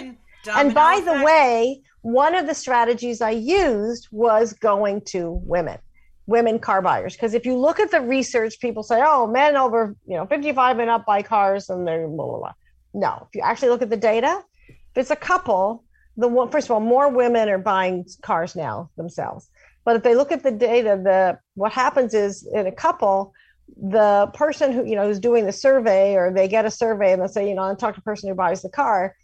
win. 0.04 0.18
And 0.54 0.74
by 0.74 0.94
effect. 0.94 1.06
the 1.06 1.24
way, 1.24 1.80
one 2.02 2.34
of 2.34 2.46
the 2.46 2.54
strategies 2.54 3.20
I 3.20 3.30
used 3.30 4.06
was 4.12 4.52
going 4.52 5.00
to 5.06 5.40
women, 5.42 5.78
women 6.26 6.58
car 6.58 6.82
buyers. 6.82 7.14
Because 7.14 7.34
if 7.34 7.44
you 7.44 7.56
look 7.56 7.80
at 7.80 7.90
the 7.90 8.00
research, 8.00 8.60
people 8.60 8.82
say, 8.82 9.02
oh, 9.04 9.26
men 9.26 9.56
over 9.56 9.96
you 10.06 10.16
know 10.16 10.26
55 10.26 10.78
and 10.78 10.90
up 10.90 11.06
buy 11.06 11.22
cars 11.22 11.68
and 11.68 11.86
they're 11.86 12.06
blah, 12.06 12.26
blah, 12.26 12.38
blah. 12.38 12.52
No, 12.94 13.26
if 13.28 13.34
you 13.34 13.40
actually 13.42 13.70
look 13.70 13.82
at 13.82 13.90
the 13.90 13.96
data, 13.96 14.42
if 14.68 14.96
it's 14.96 15.10
a 15.10 15.16
couple, 15.16 15.84
the 16.16 16.28
one, 16.28 16.50
first 16.50 16.68
of 16.68 16.70
all, 16.70 16.80
more 16.80 17.08
women 17.08 17.48
are 17.48 17.58
buying 17.58 18.06
cars 18.22 18.54
now 18.54 18.90
themselves. 18.96 19.50
But 19.86 19.94
if 19.94 20.02
they 20.02 20.16
look 20.16 20.32
at 20.32 20.42
the 20.42 20.50
data, 20.50 21.00
the 21.00 21.38
what 21.54 21.72
happens 21.72 22.12
is 22.12 22.44
in 22.52 22.66
a 22.66 22.72
couple, 22.72 23.32
the 23.80 24.28
person 24.34 24.72
who 24.72 24.84
you 24.84 24.96
know 24.96 25.06
who's 25.06 25.20
doing 25.20 25.46
the 25.46 25.52
survey, 25.52 26.16
or 26.16 26.32
they 26.32 26.48
get 26.48 26.64
a 26.64 26.70
survey 26.72 27.12
and 27.12 27.22
they'll 27.22 27.28
say, 27.28 27.48
you 27.48 27.54
know, 27.54 27.62
and 27.62 27.78
talk 27.78 27.94
to 27.94 28.00
the 28.00 28.04
person 28.04 28.28
who 28.28 28.34
buys 28.34 28.62
the 28.62 28.68
car, 28.68 29.14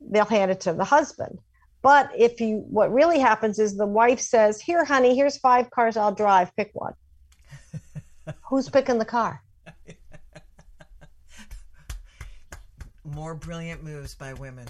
they'll 0.00 0.24
hand 0.24 0.50
it 0.50 0.60
to 0.62 0.72
the 0.72 0.84
husband. 0.84 1.38
But 1.82 2.10
if 2.18 2.40
you, 2.40 2.64
what 2.68 2.92
really 2.92 3.20
happens 3.20 3.60
is 3.60 3.76
the 3.76 3.86
wife 3.86 4.18
says, 4.18 4.60
"Here, 4.60 4.84
honey, 4.84 5.14
here's 5.14 5.38
five 5.38 5.70
cars 5.70 5.96
I'll 5.96 6.12
drive. 6.12 6.54
Pick 6.56 6.72
one." 6.72 6.94
Who's 8.50 8.68
picking 8.68 8.98
the 8.98 9.04
car? 9.04 9.40
more 13.04 13.36
brilliant 13.36 13.84
moves 13.84 14.16
by 14.16 14.32
women, 14.32 14.66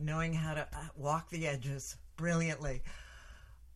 knowing 0.00 0.32
how 0.32 0.54
to 0.54 0.62
uh, 0.62 0.88
walk 0.96 1.30
the 1.30 1.46
edges 1.46 1.96
brilliantly. 2.16 2.82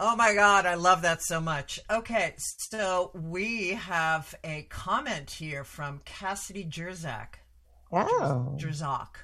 Oh 0.01 0.17
my 0.17 0.35
God, 0.35 0.67
I 0.67 0.75
love 0.75 1.03
that 1.03 1.23
so 1.23 1.41
much. 1.41 1.79
Okay, 1.91 2.35
so 2.37 3.11
we 3.15 3.71
have 3.75 4.35
a 4.43 4.63
comment 4.69 5.31
here 5.31 5.65
from 5.65 6.01
Cassidy 6.05 6.65
Jerzak. 6.65 7.35
Oh. 7.93 8.55
Jerzak. 8.57 9.17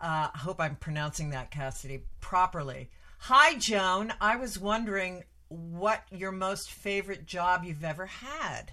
Uh, 0.00 0.28
I 0.32 0.38
hope 0.38 0.60
I'm 0.60 0.76
pronouncing 0.76 1.30
that, 1.30 1.50
Cassidy, 1.50 2.04
properly. 2.20 2.90
Hi, 3.20 3.54
Joan. 3.58 4.12
I 4.20 4.36
was 4.36 4.58
wondering 4.58 5.24
what 5.48 6.02
your 6.12 6.30
most 6.30 6.70
favorite 6.70 7.26
job 7.26 7.64
you've 7.64 7.82
ever 7.84 8.06
had. 8.06 8.72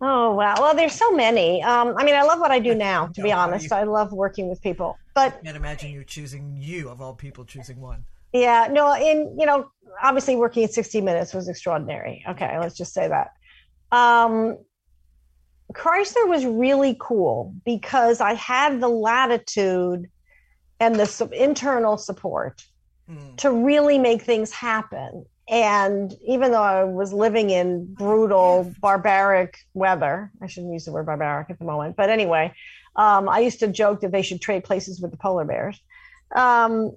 Oh 0.00 0.32
wow! 0.34 0.54
Well, 0.58 0.76
there's 0.76 0.92
so 0.92 1.10
many. 1.10 1.60
Um, 1.60 1.94
I 1.96 2.04
mean, 2.04 2.14
I 2.14 2.22
love 2.22 2.38
what 2.38 2.52
I 2.52 2.60
do 2.60 2.72
now. 2.72 3.08
To 3.08 3.22
be 3.22 3.32
honest, 3.32 3.70
you- 3.70 3.76
I 3.76 3.82
love 3.82 4.12
working 4.12 4.48
with 4.48 4.62
people. 4.62 4.96
But 5.14 5.38
I 5.40 5.44
Can't 5.44 5.56
imagine 5.56 5.90
you 5.90 6.04
choosing 6.04 6.56
you 6.56 6.88
of 6.88 7.00
all 7.00 7.14
people 7.14 7.44
choosing 7.44 7.80
one. 7.80 8.04
Yeah, 8.32 8.68
no, 8.70 8.94
in 8.94 9.36
you 9.38 9.46
know, 9.46 9.70
obviously 10.02 10.36
working 10.36 10.64
at 10.64 10.72
60 10.72 11.00
Minutes 11.00 11.34
was 11.34 11.48
extraordinary. 11.48 12.24
Okay, 12.28 12.58
let's 12.58 12.76
just 12.76 12.92
say 12.92 13.08
that. 13.08 13.32
Um, 13.90 14.58
Chrysler 15.74 16.28
was 16.28 16.46
really 16.46 16.96
cool 16.98 17.54
because 17.64 18.20
I 18.20 18.34
had 18.34 18.80
the 18.80 18.88
latitude 18.88 20.08
and 20.80 20.94
the 20.94 21.06
su- 21.06 21.30
internal 21.32 21.98
support 21.98 22.62
Mm. 23.10 23.36
to 23.38 23.50
really 23.50 23.98
make 23.98 24.20
things 24.20 24.52
happen. 24.52 25.24
And 25.48 26.12
even 26.26 26.52
though 26.52 26.62
I 26.62 26.84
was 26.84 27.10
living 27.10 27.48
in 27.48 27.94
brutal, 27.94 28.70
barbaric 28.82 29.56
weather, 29.72 30.30
I 30.42 30.46
shouldn't 30.46 30.74
use 30.74 30.84
the 30.84 30.92
word 30.92 31.06
barbaric 31.06 31.48
at 31.48 31.58
the 31.58 31.64
moment, 31.64 31.96
but 31.96 32.10
anyway, 32.10 32.52
um, 32.96 33.26
I 33.30 33.38
used 33.38 33.60
to 33.60 33.68
joke 33.68 34.02
that 34.02 34.12
they 34.12 34.20
should 34.20 34.42
trade 34.42 34.62
places 34.64 35.00
with 35.00 35.10
the 35.10 35.16
polar 35.16 35.46
bears. 35.46 35.80
Um, 36.36 36.92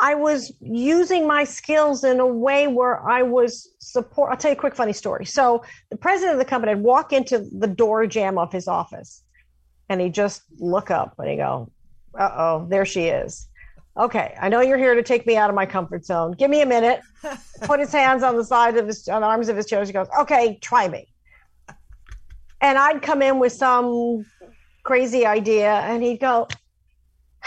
I 0.00 0.14
was 0.14 0.52
using 0.60 1.26
my 1.26 1.44
skills 1.44 2.04
in 2.04 2.20
a 2.20 2.26
way 2.26 2.68
where 2.68 3.06
I 3.08 3.22
was 3.22 3.68
support. 3.80 4.30
I'll 4.30 4.36
tell 4.36 4.50
you 4.50 4.56
a 4.56 4.60
quick 4.60 4.74
funny 4.74 4.92
story. 4.92 5.24
So 5.26 5.64
the 5.90 5.96
president 5.96 6.34
of 6.34 6.38
the 6.38 6.44
company 6.44 6.74
would 6.74 6.84
walk 6.84 7.12
into 7.12 7.46
the 7.58 7.66
door 7.66 8.06
jam 8.06 8.38
of 8.38 8.52
his 8.52 8.68
office, 8.68 9.24
and 9.88 10.00
he'd 10.00 10.14
just 10.14 10.42
look 10.58 10.90
up 10.90 11.14
and 11.18 11.28
he'd 11.28 11.36
go, 11.36 11.70
"Uh 12.18 12.30
oh, 12.36 12.66
there 12.68 12.84
she 12.84 13.06
is." 13.06 13.48
Okay, 13.96 14.36
I 14.40 14.48
know 14.48 14.60
you're 14.60 14.78
here 14.78 14.94
to 14.94 15.02
take 15.02 15.26
me 15.26 15.36
out 15.36 15.50
of 15.50 15.56
my 15.56 15.66
comfort 15.66 16.04
zone. 16.04 16.32
Give 16.32 16.50
me 16.50 16.60
a 16.60 16.66
minute. 16.66 17.00
Put 17.62 17.80
his 17.80 17.90
hands 17.90 18.22
on 18.22 18.36
the 18.36 18.44
side 18.44 18.76
of 18.76 18.86
his 18.86 19.08
on 19.08 19.22
the 19.22 19.26
arms 19.26 19.48
of 19.48 19.56
his 19.56 19.66
chair. 19.66 19.84
He 19.84 19.92
goes, 19.92 20.08
"Okay, 20.20 20.58
try 20.62 20.86
me." 20.86 21.08
And 22.60 22.78
I'd 22.78 23.02
come 23.02 23.22
in 23.22 23.38
with 23.38 23.52
some 23.52 24.24
crazy 24.84 25.26
idea, 25.26 25.72
and 25.72 26.02
he'd 26.02 26.20
go, 26.20 26.48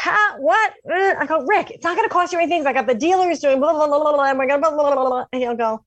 "How? 0.01 0.37
What?" 0.39 0.73
Uh, 0.91 1.13
I 1.19 1.25
go, 1.27 1.45
"Rick, 1.45 1.69
it's 1.69 1.83
not 1.83 1.95
going 1.95 2.07
to 2.07 2.13
cost 2.13 2.33
you 2.33 2.39
anything. 2.39 2.65
I 2.65 2.73
got 2.73 2.87
the 2.87 2.95
dealers 2.95 3.39
doing 3.39 3.59
blah 3.59 3.73
blah 3.73 3.85
blah 3.85 3.99
blah, 3.99 4.13
blah 4.13 4.29
and 4.29 4.39
we're 4.39 4.47
going 4.47 4.61
blah 4.61 4.71
blah 4.71 4.95
blah 4.95 5.05
blah." 5.05 5.25
And 5.31 5.41
he'll 5.43 5.55
go, 5.55 5.85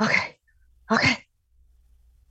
"Okay, 0.00 0.36
okay." 0.92 1.24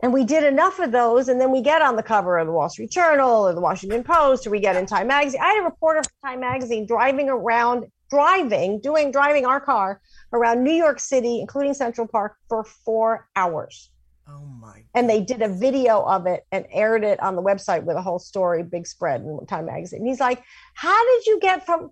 And 0.03 0.13
we 0.13 0.23
did 0.23 0.43
enough 0.45 0.79
of 0.79 0.91
those, 0.91 1.27
and 1.27 1.41
then 1.41 1.51
we 1.51 1.61
get 1.61 1.81
on 1.81 1.97
the 1.97 2.03
cover 2.03 2.37
of 2.37 2.47
the 2.47 2.53
Wall 2.53 2.69
Street 2.69 2.91
Journal 2.91 3.47
or 3.47 3.53
the 3.53 3.59
Washington 3.59 4.03
Post, 4.03 4.47
or 4.47 4.51
we 4.51 4.61
get 4.61 4.77
in 4.77 4.85
Time 4.85 5.07
Magazine. 5.07 5.41
I 5.41 5.47
had 5.47 5.61
a 5.61 5.65
reporter 5.65 6.01
for 6.03 6.27
Time 6.27 6.39
Magazine 6.39 6.85
driving 6.85 7.29
around, 7.29 7.85
driving, 8.09 8.79
doing 8.79 9.11
driving 9.11 9.45
our 9.45 9.59
car 9.59 9.99
around 10.31 10.63
New 10.63 10.73
York 10.73 10.99
City, 11.01 11.41
including 11.41 11.73
Central 11.73 12.07
Park, 12.07 12.37
for 12.47 12.63
four 12.63 13.27
hours. 13.35 13.91
Oh 14.29 14.45
my. 14.45 14.83
And 14.93 15.09
they 15.09 15.21
did 15.21 15.41
a 15.41 15.47
video 15.47 16.01
of 16.01 16.25
it 16.25 16.45
and 16.51 16.65
aired 16.71 17.03
it 17.03 17.19
on 17.21 17.35
the 17.35 17.41
website 17.41 17.83
with 17.83 17.95
a 17.95 18.01
whole 18.01 18.19
story, 18.19 18.63
big 18.63 18.85
spread 18.85 19.21
in 19.21 19.45
Time 19.47 19.65
Magazine. 19.65 20.01
And 20.01 20.07
he's 20.07 20.19
like, 20.19 20.43
"How 20.73 21.05
did 21.05 21.25
you 21.25 21.39
get 21.39 21.65
from?" 21.65 21.91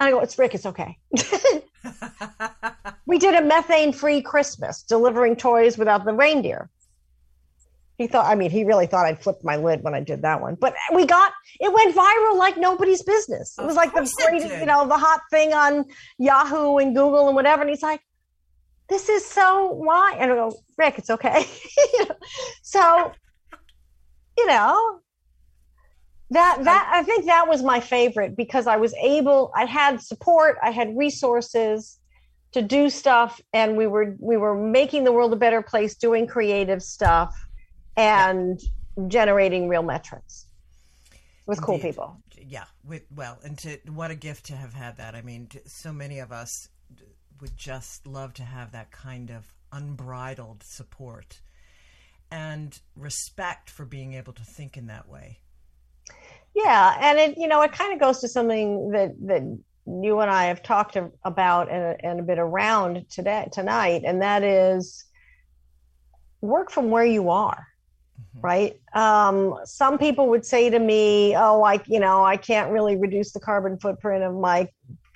I 0.00 0.10
go, 0.10 0.20
"It's 0.20 0.38
Rick. 0.38 0.54
It's 0.54 0.66
okay." 0.66 0.98
we 3.06 3.18
did 3.18 3.34
a 3.34 3.42
methane-free 3.42 4.22
Christmas, 4.22 4.82
delivering 4.82 5.36
toys 5.36 5.78
without 5.78 6.04
the 6.04 6.12
reindeer. 6.12 6.68
He 7.98 8.06
thought, 8.06 8.26
I 8.26 8.36
mean, 8.36 8.52
he 8.52 8.64
really 8.64 8.86
thought 8.86 9.06
I'd 9.06 9.20
flipped 9.20 9.42
my 9.42 9.56
lid 9.56 9.82
when 9.82 9.92
I 9.92 10.00
did 10.00 10.22
that 10.22 10.40
one. 10.40 10.54
But 10.54 10.74
we 10.94 11.04
got 11.04 11.32
it 11.58 11.72
went 11.72 11.96
viral 11.96 12.38
like 12.38 12.56
nobody's 12.56 13.02
business. 13.02 13.58
It 13.58 13.66
was 13.66 13.74
like 13.74 13.92
the 13.92 14.08
greatest, 14.24 14.56
you 14.60 14.66
know, 14.66 14.86
the 14.86 14.96
hot 14.96 15.20
thing 15.30 15.52
on 15.52 15.84
Yahoo 16.16 16.76
and 16.76 16.94
Google 16.94 17.26
and 17.26 17.34
whatever. 17.34 17.62
And 17.62 17.70
he's 17.70 17.82
like, 17.82 18.00
this 18.88 19.08
is 19.08 19.24
so 19.24 19.70
why? 19.72 20.16
And 20.18 20.32
I 20.32 20.34
go, 20.34 20.52
Rick, 20.76 20.98
it's 20.98 21.10
okay. 21.10 21.46
so, 22.62 23.12
you 24.36 24.46
know, 24.46 25.00
that 26.30 26.62
that 26.64 26.90
I 26.92 27.02
think 27.02 27.26
that 27.26 27.48
was 27.48 27.62
my 27.62 27.80
favorite 27.80 28.36
because 28.36 28.66
I 28.66 28.76
was 28.76 28.94
able, 28.94 29.50
I 29.54 29.64
had 29.64 30.00
support, 30.02 30.58
I 30.62 30.70
had 30.70 30.96
resources 30.96 31.98
to 32.52 32.62
do 32.62 32.88
stuff, 32.88 33.40
and 33.52 33.76
we 33.76 33.86
were 33.86 34.16
we 34.18 34.36
were 34.36 34.54
making 34.54 35.04
the 35.04 35.12
world 35.12 35.32
a 35.32 35.36
better 35.36 35.62
place, 35.62 35.94
doing 35.96 36.26
creative 36.26 36.82
stuff, 36.82 37.34
and 37.96 38.60
generating 39.06 39.68
real 39.68 39.82
metrics 39.82 40.46
with 41.46 41.62
cool 41.62 41.78
people. 41.78 42.20
yeah 42.36 42.64
with 42.84 43.02
well 43.14 43.38
and 43.44 43.56
to 43.58 43.78
what 43.86 44.10
a 44.10 44.14
gift 44.14 44.44
to 44.46 44.54
have 44.54 44.74
had 44.74 44.96
that 44.96 45.14
i 45.14 45.22
mean 45.22 45.48
so 45.66 45.92
many 45.92 46.18
of 46.18 46.32
us 46.32 46.68
would 47.40 47.56
just 47.56 48.06
love 48.06 48.34
to 48.34 48.42
have 48.42 48.72
that 48.72 48.90
kind 48.90 49.30
of 49.30 49.54
unbridled 49.72 50.62
support 50.62 51.40
and 52.30 52.80
respect 52.96 53.70
for 53.70 53.84
being 53.84 54.14
able 54.14 54.32
to 54.32 54.44
think 54.44 54.76
in 54.76 54.86
that 54.86 55.08
way 55.08 55.38
Yeah, 56.54 56.96
and 57.00 57.18
it 57.18 57.38
you 57.38 57.48
know 57.48 57.62
it 57.62 57.72
kind 57.72 57.92
of 57.92 58.00
goes 58.00 58.20
to 58.20 58.28
something 58.28 58.90
that 58.90 59.14
that 59.26 59.42
you 59.86 60.20
and 60.20 60.30
I 60.30 60.44
have 60.46 60.62
talked 60.62 60.96
about 61.24 61.70
and, 61.70 61.96
and 62.04 62.20
a 62.20 62.22
bit 62.22 62.38
around 62.38 63.08
today 63.10 63.48
tonight, 63.52 64.02
and 64.04 64.22
that 64.22 64.42
is 64.42 65.04
work 66.40 66.70
from 66.70 66.90
where 66.90 67.04
you 67.04 67.30
are. 67.30 67.66
Right. 68.42 68.80
Um, 68.94 69.58
some 69.64 69.98
people 69.98 70.28
would 70.28 70.44
say 70.44 70.70
to 70.70 70.78
me, 70.78 71.34
"Oh, 71.36 71.62
I, 71.62 71.80
you 71.86 72.00
know, 72.00 72.24
I 72.24 72.36
can't 72.36 72.70
really 72.70 72.96
reduce 72.96 73.32
the 73.32 73.40
carbon 73.40 73.78
footprint 73.78 74.22
of 74.24 74.34
my 74.34 74.68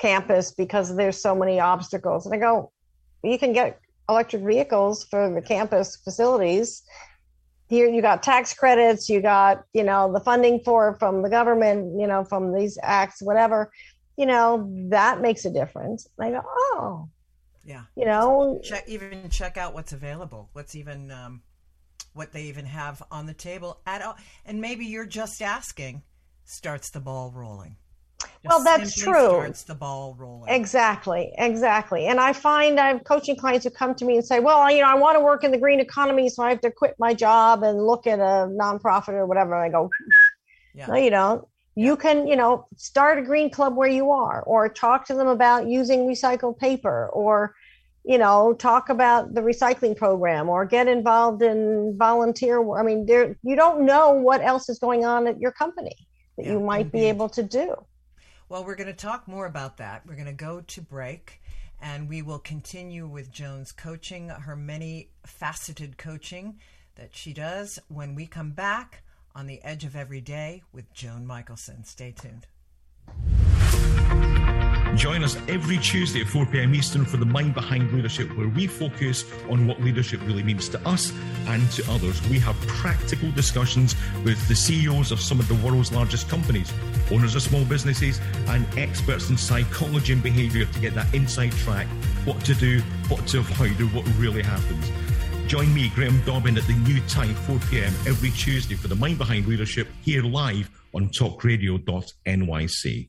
campus 0.02 0.52
because 0.52 0.94
there's 0.94 1.20
so 1.20 1.34
many 1.34 1.60
obstacles." 1.60 2.26
And 2.26 2.34
I 2.34 2.38
go, 2.38 2.72
"You 3.22 3.38
can 3.38 3.52
get 3.52 3.80
electric 4.08 4.42
vehicles 4.42 5.04
for 5.04 5.32
the 5.32 5.42
campus 5.42 5.96
facilities. 5.96 6.82
Here 7.68 7.88
you 7.88 8.02
got 8.02 8.22
tax 8.22 8.52
credits 8.52 9.08
you 9.08 9.22
got 9.22 9.64
you 9.72 9.84
know 9.84 10.12
the 10.12 10.20
funding 10.20 10.60
for 10.60 10.96
from 10.98 11.22
the 11.22 11.30
government 11.30 11.98
you 11.98 12.06
know 12.06 12.24
from 12.24 12.52
these 12.54 12.78
acts 12.82 13.22
whatever. 13.22 13.72
You 14.16 14.26
know 14.26 14.70
that 14.90 15.20
makes 15.20 15.44
a 15.44 15.50
difference. 15.50 16.08
And 16.18 16.36
i 16.36 16.40
go 16.40 16.46
oh. 16.46 17.08
Yeah. 17.64 17.82
You 17.96 18.06
know? 18.06 18.60
Check 18.62 18.84
even 18.88 19.28
check 19.30 19.56
out 19.56 19.72
what's 19.72 19.92
available 19.92 20.50
what's 20.52 20.74
even 20.74 21.10
um, 21.10 21.42
what 22.12 22.32
they 22.32 22.42
even 22.42 22.66
have 22.66 23.02
on 23.10 23.26
the 23.26 23.34
table 23.34 23.80
at 23.86 24.02
all. 24.02 24.16
And 24.44 24.60
maybe 24.60 24.84
you're 24.84 25.06
just 25.06 25.40
asking 25.40 26.02
starts 26.44 26.90
the 26.90 27.00
ball 27.00 27.32
rolling 27.34 27.76
Well, 28.44 28.64
that's 28.64 28.94
true. 28.96 29.12
starts 29.12 29.62
the 29.64 29.74
ball 29.74 30.14
rolling 30.18 30.52
exactly 30.52 31.32
exactly 31.38 32.06
and 32.06 32.18
i 32.18 32.32
find 32.32 32.80
i'm 32.80 32.98
coaching 33.00 33.36
clients 33.36 33.64
who 33.64 33.70
come 33.70 33.94
to 33.94 34.04
me 34.04 34.16
and 34.16 34.24
say 34.24 34.40
well 34.40 34.68
you 34.70 34.80
know 34.80 34.88
i 34.88 34.94
want 34.94 35.16
to 35.16 35.22
work 35.22 35.44
in 35.44 35.50
the 35.52 35.58
green 35.58 35.78
economy 35.80 36.28
so 36.28 36.42
i 36.42 36.50
have 36.50 36.60
to 36.60 36.70
quit 36.70 36.94
my 36.98 37.14
job 37.14 37.62
and 37.62 37.86
look 37.86 38.06
at 38.06 38.18
a 38.18 38.48
nonprofit 38.50 39.10
or 39.10 39.26
whatever 39.26 39.54
and 39.54 39.64
i 39.64 39.68
go 39.78 39.88
yeah 40.74 40.86
No, 40.86 40.94
you 40.96 41.10
don't. 41.10 41.46
You 41.74 41.96
can, 41.96 42.26
you 42.26 42.36
know, 42.36 42.66
start 42.76 43.18
a 43.18 43.22
green 43.22 43.48
club 43.50 43.76
where 43.76 43.88
you 43.88 44.10
are, 44.10 44.42
or 44.42 44.68
talk 44.68 45.06
to 45.06 45.14
them 45.14 45.28
about 45.28 45.68
using 45.68 46.00
recycled 46.06 46.58
paper, 46.58 47.08
or, 47.14 47.54
you 48.04 48.18
know, 48.18 48.52
talk 48.52 48.90
about 48.90 49.32
the 49.34 49.40
recycling 49.40 49.96
program, 49.96 50.50
or 50.50 50.66
get 50.66 50.86
involved 50.86 51.40
in 51.42 51.96
volunteer. 51.96 52.60
I 52.76 52.82
mean, 52.82 53.06
there 53.06 53.36
you 53.42 53.56
don't 53.56 53.86
know 53.86 54.12
what 54.12 54.42
else 54.42 54.68
is 54.68 54.78
going 54.78 55.04
on 55.06 55.26
at 55.26 55.40
your 55.40 55.52
company 55.52 55.96
that 56.36 56.44
Yeah, 56.46 56.52
you 56.52 56.60
might 56.60 56.92
be 56.92 57.04
able 57.04 57.28
to 57.30 57.42
do. 57.42 57.74
Well, 58.52 58.64
we're 58.66 58.74
going 58.74 58.88
to 58.88 58.92
talk 58.92 59.26
more 59.26 59.46
about 59.46 59.78
that. 59.78 60.04
We're 60.06 60.12
going 60.14 60.26
to 60.26 60.34
go 60.34 60.60
to 60.60 60.82
break 60.82 61.40
and 61.80 62.06
we 62.06 62.20
will 62.20 62.38
continue 62.38 63.06
with 63.06 63.32
Joan's 63.32 63.72
coaching, 63.72 64.28
her 64.28 64.56
many 64.56 65.08
faceted 65.24 65.96
coaching 65.96 66.58
that 66.96 67.16
she 67.16 67.32
does 67.32 67.78
when 67.88 68.14
we 68.14 68.26
come 68.26 68.50
back 68.50 69.04
on 69.34 69.46
the 69.46 69.62
edge 69.62 69.84
of 69.84 69.96
every 69.96 70.20
day 70.20 70.62
with 70.70 70.92
Joan 70.92 71.26
Michelson. 71.26 71.82
Stay 71.84 72.12
tuned. 72.12 72.46
Join 74.96 75.24
us 75.24 75.38
every 75.48 75.78
Tuesday 75.78 76.20
at 76.20 76.26
4 76.26 76.44
pm 76.46 76.74
Eastern 76.74 77.06
for 77.06 77.16
the 77.16 77.24
Mind 77.24 77.54
Behind 77.54 77.90
Leadership, 77.92 78.28
where 78.36 78.48
we 78.48 78.66
focus 78.66 79.24
on 79.48 79.66
what 79.66 79.80
leadership 79.80 80.20
really 80.24 80.42
means 80.42 80.68
to 80.68 80.78
us 80.86 81.14
and 81.46 81.70
to 81.72 81.90
others. 81.90 82.20
We 82.28 82.38
have 82.40 82.54
practical 82.66 83.30
discussions 83.30 83.96
with 84.22 84.46
the 84.48 84.54
CEOs 84.54 85.10
of 85.10 85.18
some 85.18 85.40
of 85.40 85.48
the 85.48 85.54
world's 85.66 85.92
largest 85.92 86.28
companies, 86.28 86.70
owners 87.10 87.34
of 87.34 87.40
small 87.40 87.64
businesses, 87.64 88.20
and 88.48 88.66
experts 88.78 89.30
in 89.30 89.38
psychology 89.38 90.12
and 90.12 90.22
behavior 90.22 90.66
to 90.66 90.80
get 90.80 90.94
that 90.94 91.12
inside 91.14 91.52
track 91.52 91.86
what 92.26 92.38
to 92.44 92.54
do, 92.54 92.80
what 93.08 93.26
to 93.28 93.38
avoid, 93.38 93.80
and 93.80 93.92
what 93.94 94.06
really 94.18 94.42
happens. 94.42 94.90
Join 95.46 95.72
me, 95.74 95.90
Graham 95.94 96.22
Dobbin, 96.24 96.58
at 96.58 96.64
the 96.64 96.74
new 96.74 97.00
time, 97.08 97.34
4 97.34 97.58
p.m. 97.70 97.94
every 98.06 98.30
Tuesday 98.30 98.74
for 98.74 98.88
the 98.88 98.96
Mind 98.96 99.16
Behind 99.16 99.46
Leadership 99.46 99.88
here 100.02 100.22
live 100.22 100.68
on 100.94 101.08
talkradio.nyc. 101.08 103.08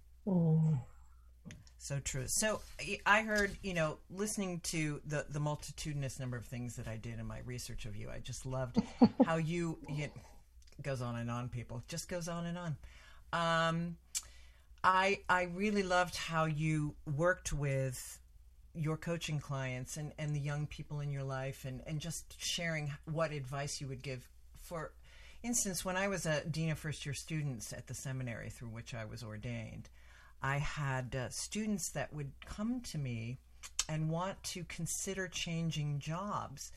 So 1.85 1.99
true. 1.99 2.23
So 2.25 2.61
I- 3.05 3.21
heard, 3.21 3.51
you 3.61 3.75
know, 3.75 3.99
listening 4.09 4.59
to 4.71 5.01
the 5.05 5.27
the 5.29 5.39
multitudinous 5.39 6.19
number 6.19 6.35
of 6.35 6.43
things 6.43 6.77
that 6.77 6.87
I 6.87 6.97
did 6.97 7.19
in 7.19 7.27
my 7.27 7.41
research 7.45 7.85
of 7.85 7.95
you, 7.95 8.09
I 8.09 8.17
just 8.17 8.43
loved 8.43 8.81
how 9.25 9.35
you 9.35 9.77
it 9.87 10.11
goes 10.81 11.03
on 11.03 11.15
and 11.15 11.29
on. 11.29 11.47
People 11.47 11.83
just 11.87 12.09
goes 12.09 12.27
on 12.27 12.47
and 12.47 12.57
on. 12.57 12.77
Um, 13.33 13.97
I 14.83 15.19
I 15.29 15.43
really 15.43 15.83
loved 15.83 16.15
how 16.15 16.45
you 16.45 16.95
worked 17.15 17.53
with 17.53 18.19
your 18.73 18.97
coaching 18.97 19.39
clients 19.39 19.95
and, 19.95 20.11
and 20.17 20.35
the 20.35 20.39
young 20.39 20.65
people 20.65 21.01
in 21.01 21.11
your 21.11 21.23
life 21.23 21.65
and, 21.65 21.81
and 21.85 21.99
just 21.99 22.35
sharing 22.43 22.91
what 23.05 23.31
advice 23.31 23.79
you 23.79 23.87
would 23.87 24.01
give 24.01 24.27
for 24.57 24.91
instance 25.43 25.85
when 25.85 25.95
i 25.95 26.09
was 26.09 26.25
a 26.25 26.43
dean 26.43 26.69
of 26.71 26.77
first 26.77 27.05
year 27.05 27.13
students 27.13 27.71
at 27.71 27.87
the 27.87 27.93
seminary 27.93 28.49
through 28.49 28.67
which 28.67 28.93
i 28.93 29.05
was 29.05 29.23
ordained 29.23 29.87
i 30.45 30.57
had 30.57 31.15
uh, 31.15 31.29
students 31.29 31.89
that 31.89 32.13
would 32.13 32.31
come 32.45 32.81
to 32.81 32.97
me 32.97 33.37
and 33.89 34.09
want 34.09 34.41
to 34.43 34.63
consider 34.65 35.27
changing 35.27 35.99
jobs 35.99 36.71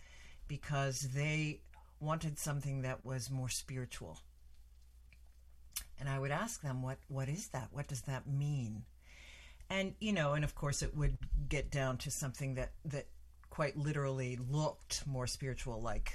because 0.47 1.01
they 1.15 1.61
wanted 2.01 2.39
something 2.39 2.83
that 2.83 3.05
was 3.05 3.31
more 3.31 3.49
spiritual 3.49 4.19
and 6.01 6.09
I 6.09 6.19
would 6.19 6.31
ask 6.31 6.61
them, 6.63 6.83
"What 6.83 6.99
what 7.09 7.29
is 7.29 7.49
that? 7.49 7.69
What 7.73 7.89
does 7.89 8.03
that 8.03 8.27
mean?" 8.27 8.85
And 9.71 9.95
you 10.01 10.13
know, 10.13 10.35
and 10.35 10.45
of 10.45 10.55
course, 10.55 10.83
it 10.83 10.97
would 10.97 11.19
get 11.49 11.71
down 11.71 11.99
to 11.99 12.11
something 12.11 12.55
that 12.55 12.73
that 12.87 13.07
quite 13.51 13.77
literally 13.77 14.39
looked 14.51 15.07
more 15.07 15.27
spiritual, 15.27 15.83
like 15.83 16.13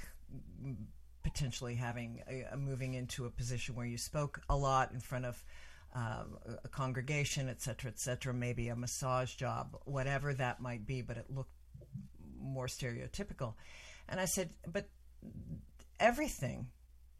potentially 1.22 1.74
having 1.74 2.22
a, 2.28 2.44
a 2.52 2.56
moving 2.56 2.94
into 2.94 3.26
a 3.26 3.30
position 3.30 3.74
where 3.74 3.86
you 3.86 3.98
spoke 3.98 4.40
a 4.48 4.56
lot 4.56 4.92
in 4.92 5.00
front 5.00 5.24
of 5.24 5.42
um, 5.94 6.38
a 6.64 6.68
congregation, 6.68 7.48
et 7.48 7.60
cetera, 7.60 7.90
et 7.90 7.98
cetera. 7.98 8.34
Maybe 8.34 8.68
a 8.68 8.76
massage 8.76 9.34
job, 9.34 9.76
whatever 9.84 10.34
that 10.34 10.60
might 10.60 10.86
be, 10.86 11.02
but 11.02 11.16
it 11.16 11.26
looked 11.30 11.52
more 12.40 12.66
stereotypical. 12.66 13.54
And 14.08 14.20
I 14.20 14.26
said, 14.26 14.50
but 14.66 14.88
everything 16.00 16.68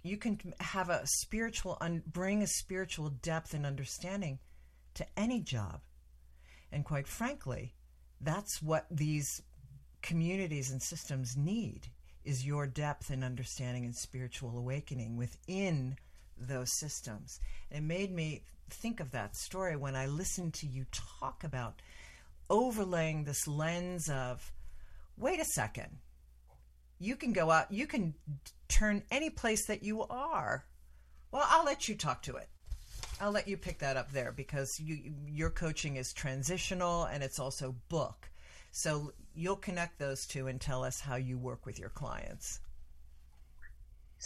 you 0.03 0.18
can 0.18 0.39
have 0.61 0.91
a 0.91 1.07
spiritual 1.07 1.79
un- 1.81 2.03
bring 2.07 2.43
a 2.43 2.47
spiritual 2.47 3.09
depth 3.09 3.55
and 3.55 3.64
understanding 3.64 4.39
to 4.95 5.07
any 5.16 5.41
job 5.41 5.81
and 6.70 6.85
quite 6.85 7.07
frankly 7.07 7.75
that's 8.20 8.62
what 8.62 8.87
these 8.91 9.43
communities 10.03 10.70
and 10.70 10.83
systems 10.83 11.37
need 11.37 11.89
is 12.25 12.47
your 12.47 12.66
depth 12.66 13.11
and 13.11 13.25
understanding 13.25 13.85
and 13.85 13.95
spiritual 13.95 14.59
awakening 14.59 15.16
within 15.16 15.97
those 16.39 16.72
systems. 16.72 17.41
It 17.70 17.82
made 17.82 18.12
me 18.12 18.43
think 18.70 19.01
of 19.01 19.11
that 19.12 19.37
story 19.37 19.76
when 19.76 19.95
i 19.95 20.07
listened 20.07 20.55
to 20.55 20.66
you 20.66 20.87
talk 21.20 21.45
about 21.45 21.80
overlaying 22.49 23.24
this 23.24 23.47
lens 23.47 24.09
of 24.09 24.53
wait 25.18 25.41
a 25.41 25.45
second 25.45 25.99
you 26.99 27.16
can 27.16 27.32
go 27.32 27.51
out 27.51 27.70
you 27.70 27.87
can 27.87 28.14
turn 28.68 29.03
any 29.11 29.30
place 29.30 29.66
that 29.66 29.82
you 29.82 30.03
are. 30.03 30.64
Well 31.30 31.47
i'll 31.49 31.64
let 31.64 31.89
you 31.89 31.95
talk 31.95 32.22
to 32.22 32.37
it. 32.37 32.49
I'll 33.20 33.30
let 33.30 33.47
you 33.49 33.57
pick 33.57 33.78
that 33.78 33.97
up 33.97 34.12
there 34.12 34.32
because 34.32 34.80
you 34.80 35.12
your 35.26 35.51
coaching 35.51 35.97
is 35.97 36.12
transitional 36.12 37.05
and 37.05 37.22
it's 37.22 37.39
also 37.39 37.74
book. 37.89 38.30
So 38.72 39.12
you'll 39.35 39.57
connect 39.57 39.99
those 39.99 40.26
two 40.26 40.47
and 40.47 40.61
tell 40.61 40.82
us 40.82 41.01
how 41.01 41.16
you 41.16 41.39
work 41.39 41.66
with 41.66 41.78
your 41.78 41.91
clients 41.91 42.61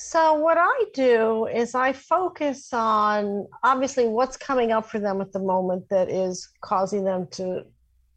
So, 0.01 0.34
what 0.34 0.57
I 0.61 0.84
do 0.94 1.46
is 1.46 1.74
I 1.74 1.92
focus 1.92 2.72
on 2.72 3.49
obviously 3.64 4.07
what's 4.07 4.36
coming 4.36 4.70
up 4.70 4.88
for 4.88 5.01
them 5.01 5.20
at 5.20 5.32
the 5.32 5.40
moment 5.40 5.88
that 5.88 6.09
is 6.09 6.49
causing 6.61 7.03
them 7.03 7.26
to 7.32 7.64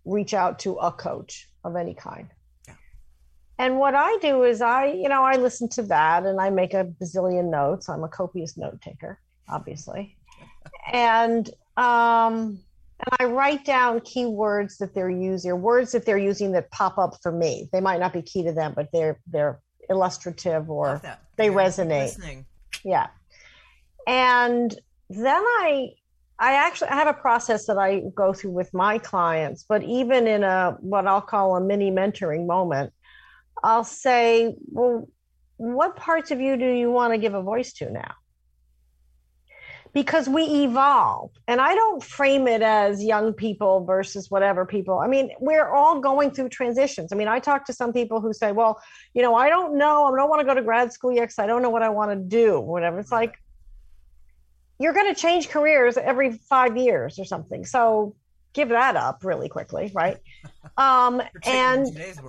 reach 0.06 0.36
out 0.36 0.60
to 0.60 0.76
a 0.76 0.92
coach 0.92 1.50
of 1.64 1.76
any 1.76 1.96
kind. 1.96 2.28
And 3.58 3.80
what 3.80 3.96
I 3.96 4.16
do 4.22 4.44
is 4.44 4.62
I, 4.62 4.92
you 4.92 5.10
know, 5.10 5.24
I 5.24 5.38
listen 5.38 5.68
to 5.70 5.82
that 5.84 6.28
and 6.28 6.40
I 6.40 6.52
make 6.52 6.76
a 6.76 6.86
bazillion 7.02 7.50
notes. 7.50 7.90
I'm 7.90 8.04
a 8.04 8.10
copious 8.10 8.58
note 8.58 8.80
taker, 8.82 9.20
obviously. 9.50 10.16
and 10.94 11.50
um 11.78 12.60
and 13.04 13.16
I 13.20 13.24
write 13.24 13.66
down 13.66 14.02
keywords 14.02 14.78
that 14.78 14.94
they're 14.94 15.10
using, 15.10 15.50
or 15.50 15.56
words 15.56 15.94
that 15.94 16.06
they're 16.06 16.20
using 16.20 16.52
that 16.52 16.70
pop 16.70 17.00
up 17.00 17.16
for 17.24 17.32
me. 17.32 17.70
They 17.74 17.82
might 17.82 18.00
not 18.00 18.14
be 18.14 18.22
key 18.22 18.44
to 18.44 18.52
them, 18.52 18.74
but 18.76 18.90
they're 18.94 19.20
they're 19.26 19.60
illustrative 19.92 20.70
or 20.70 21.02
they 21.38 21.46
Yeah, 21.46 21.52
resonate. 21.54 22.06
listening. 22.06 22.46
Yeah. 22.84 23.08
And 24.08 24.74
then 25.10 25.44
I 25.64 25.90
I 26.40 26.54
actually 26.54 26.90
I 26.90 26.96
have 26.96 27.08
a 27.08 27.14
process 27.14 27.68
that 27.68 27.78
I 27.78 28.02
go 28.16 28.34
through 28.34 28.52
with 28.52 28.74
my 28.74 28.98
clients, 28.98 29.64
but 29.68 29.84
even 29.84 30.26
in 30.26 30.44
a 30.44 30.76
what 30.80 31.06
I'll 31.06 31.22
call 31.22 31.56
a 31.56 31.62
mini 31.62 31.92
mentoring 31.92 32.48
moment, 32.48 32.92
I'll 33.64 33.84
say, 33.84 34.56
"Well, 34.72 35.08
what 35.58 35.96
parts 35.96 36.32
of 36.32 36.40
you 36.42 36.58
do 36.58 36.66
you 36.66 36.90
want 36.90 37.14
to 37.14 37.20
give 37.20 37.36
a 37.36 37.44
voice 37.44 37.74
to 37.74 37.92
now?" 37.92 38.14
Because 39.94 40.30
we 40.30 40.44
evolve. 40.44 41.32
And 41.48 41.60
I 41.60 41.76
don't 41.76 42.02
frame 42.02 42.48
it 42.48 42.62
as 42.62 43.04
young 43.04 43.34
people 43.34 43.84
versus 43.84 44.32
whatever 44.32 44.66
people. 44.66 45.00
I 45.00 45.08
mean, 45.08 45.32
we're 45.40 45.70
all 45.70 46.00
going 46.00 46.32
through 46.32 46.50
transitions. 46.50 47.12
I 47.12 47.16
mean, 47.16 47.28
I 47.28 47.40
talk 47.40 47.66
to 47.66 47.74
some 47.74 47.92
people 47.92 48.22
who 48.22 48.32
say, 48.32 48.54
"Well, 48.54 48.82
you 49.14 49.22
know, 49.22 49.36
I 49.36 49.50
don't 49.50 49.78
know. 49.78 50.06
I 50.06 50.16
don't 50.16 50.30
want 50.30 50.40
to 50.40 50.46
go 50.46 50.54
to 50.54 50.62
grad 50.62 50.94
school 50.94 51.12
yet 51.12 51.24
because 51.24 51.40
I 51.40 51.48
don't 51.48 51.62
know 51.62 51.70
what 51.70 51.84
I 51.84 51.90
want 51.90 52.12
to 52.12 52.16
do." 52.16 52.60
Whatever. 52.60 53.00
It's 53.00 53.12
like, 53.12 53.36
you're 54.80 54.94
going 54.94 55.14
to 55.14 55.20
change 55.20 55.50
careers 55.50 55.98
every 55.98 56.32
five 56.32 56.76
years 56.76 57.20
or 57.20 57.26
something. 57.26 57.66
So 57.66 58.16
give 58.54 58.70
that 58.70 58.96
up 58.96 59.24
really 59.24 59.50
quickly, 59.50 59.92
right? 59.94 60.18
Um, 60.78 61.22
and 61.46 61.86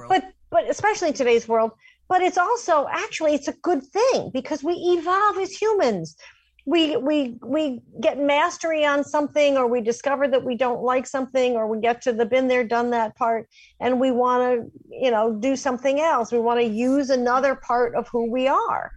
but 0.09 0.33
but 0.51 0.69
especially 0.69 1.09
in 1.09 1.15
today's 1.15 1.47
world. 1.47 1.71
But 2.09 2.23
it's 2.23 2.37
also 2.37 2.87
actually 2.91 3.35
it's 3.35 3.47
a 3.47 3.53
good 3.53 3.83
thing 3.85 4.31
because 4.35 4.65
we 4.65 4.75
evolve 4.75 5.39
as 5.39 5.53
humans. 5.53 6.17
We 6.65 6.97
we 6.97 7.39
we 7.43 7.83
get 8.01 8.19
mastery 8.19 8.85
on 8.85 9.03
something, 9.03 9.57
or 9.57 9.67
we 9.67 9.81
discover 9.81 10.29
that 10.29 10.45
we 10.45 10.55
don't 10.55 10.83
like 10.83 11.07
something, 11.07 11.57
or 11.57 11.67
we 11.67 11.81
get 11.81 12.03
to 12.03 12.13
the 12.13 12.25
been 12.25 12.47
there, 12.47 12.63
done 12.63 12.91
that 12.91 13.17
part, 13.17 13.49
and 13.81 14.01
we 14.01 14.13
want 14.13 14.43
to 14.43 14.71
you 14.89 15.11
know 15.11 15.33
do 15.33 15.57
something 15.57 16.01
else. 16.01 16.31
We 16.31 16.39
want 16.39 16.61
to 16.61 16.67
use 16.67 17.11
another 17.11 17.57
part 17.57 17.95
of 17.97 18.09
who 18.09 18.31
we 18.31 18.47
are, 18.47 18.93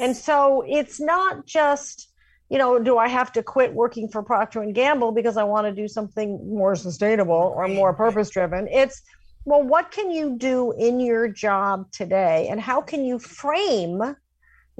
and 0.00 0.16
so 0.16 0.64
it's 0.66 1.00
not 1.00 1.46
just 1.46 2.12
you 2.52 2.58
know, 2.58 2.78
do 2.78 2.98
I 2.98 3.08
have 3.08 3.32
to 3.32 3.42
quit 3.42 3.72
working 3.72 4.08
for 4.08 4.22
Procter 4.22 4.60
and 4.60 4.74
Gamble 4.74 5.10
because 5.10 5.38
I 5.38 5.42
want 5.42 5.66
to 5.66 5.72
do 5.72 5.88
something 5.88 6.54
more 6.54 6.76
sustainable 6.76 7.54
or 7.56 7.66
more 7.66 7.94
purpose 7.94 8.28
driven? 8.28 8.68
It's 8.68 9.00
well, 9.46 9.62
what 9.62 9.90
can 9.90 10.10
you 10.10 10.36
do 10.36 10.72
in 10.72 11.00
your 11.00 11.28
job 11.28 11.90
today, 11.92 12.48
and 12.48 12.60
how 12.60 12.82
can 12.82 13.06
you 13.06 13.18
frame, 13.18 14.14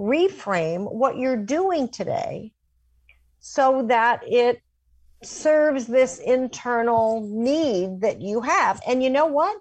reframe 0.02 0.92
what 0.92 1.16
you're 1.16 1.36
doing 1.36 1.88
today, 1.88 2.52
so 3.38 3.86
that 3.88 4.22
it 4.26 4.60
serves 5.22 5.86
this 5.86 6.18
internal 6.18 7.26
need 7.30 8.00
that 8.00 8.20
you 8.20 8.40
have? 8.40 8.80
And 8.86 9.02
you 9.02 9.10
know 9.10 9.26
what? 9.26 9.56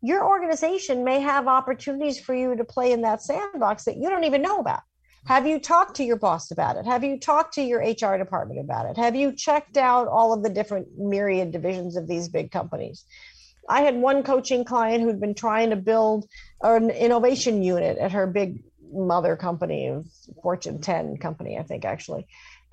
Your 0.00 0.26
organization 0.26 1.04
may 1.04 1.20
have 1.20 1.46
opportunities 1.46 2.18
for 2.18 2.34
you 2.34 2.56
to 2.56 2.64
play 2.64 2.92
in 2.92 3.02
that 3.02 3.22
sandbox 3.22 3.84
that 3.84 3.98
you 3.98 4.08
don't 4.08 4.24
even 4.24 4.42
know 4.42 4.58
about. 4.58 4.80
Have 5.26 5.46
you 5.46 5.60
talked 5.60 5.96
to 5.96 6.04
your 6.04 6.16
boss 6.16 6.50
about 6.50 6.76
it? 6.76 6.86
Have 6.86 7.04
you 7.04 7.20
talked 7.20 7.54
to 7.54 7.62
your 7.62 7.80
HR 7.80 8.18
department 8.18 8.58
about 8.58 8.86
it? 8.86 8.96
Have 8.96 9.14
you 9.14 9.32
checked 9.32 9.76
out 9.76 10.08
all 10.08 10.32
of 10.32 10.42
the 10.42 10.50
different 10.50 10.88
myriad 10.98 11.52
divisions 11.52 11.96
of 11.96 12.08
these 12.08 12.28
big 12.28 12.50
companies? 12.50 13.04
I 13.68 13.82
had 13.82 13.94
one 13.94 14.24
coaching 14.24 14.64
client 14.64 15.04
who'd 15.04 15.20
been 15.20 15.36
trying 15.36 15.70
to 15.70 15.76
build 15.76 16.26
an 16.62 16.90
innovation 16.90 17.62
unit 17.62 17.98
at 17.98 18.10
her 18.10 18.26
big 18.26 18.64
mother 18.92 19.36
company, 19.36 19.88
of 19.88 20.06
Fortune 20.42 20.80
10 20.80 21.16
company, 21.16 21.58
I 21.58 21.62
think 21.62 21.84
actually, 21.84 22.26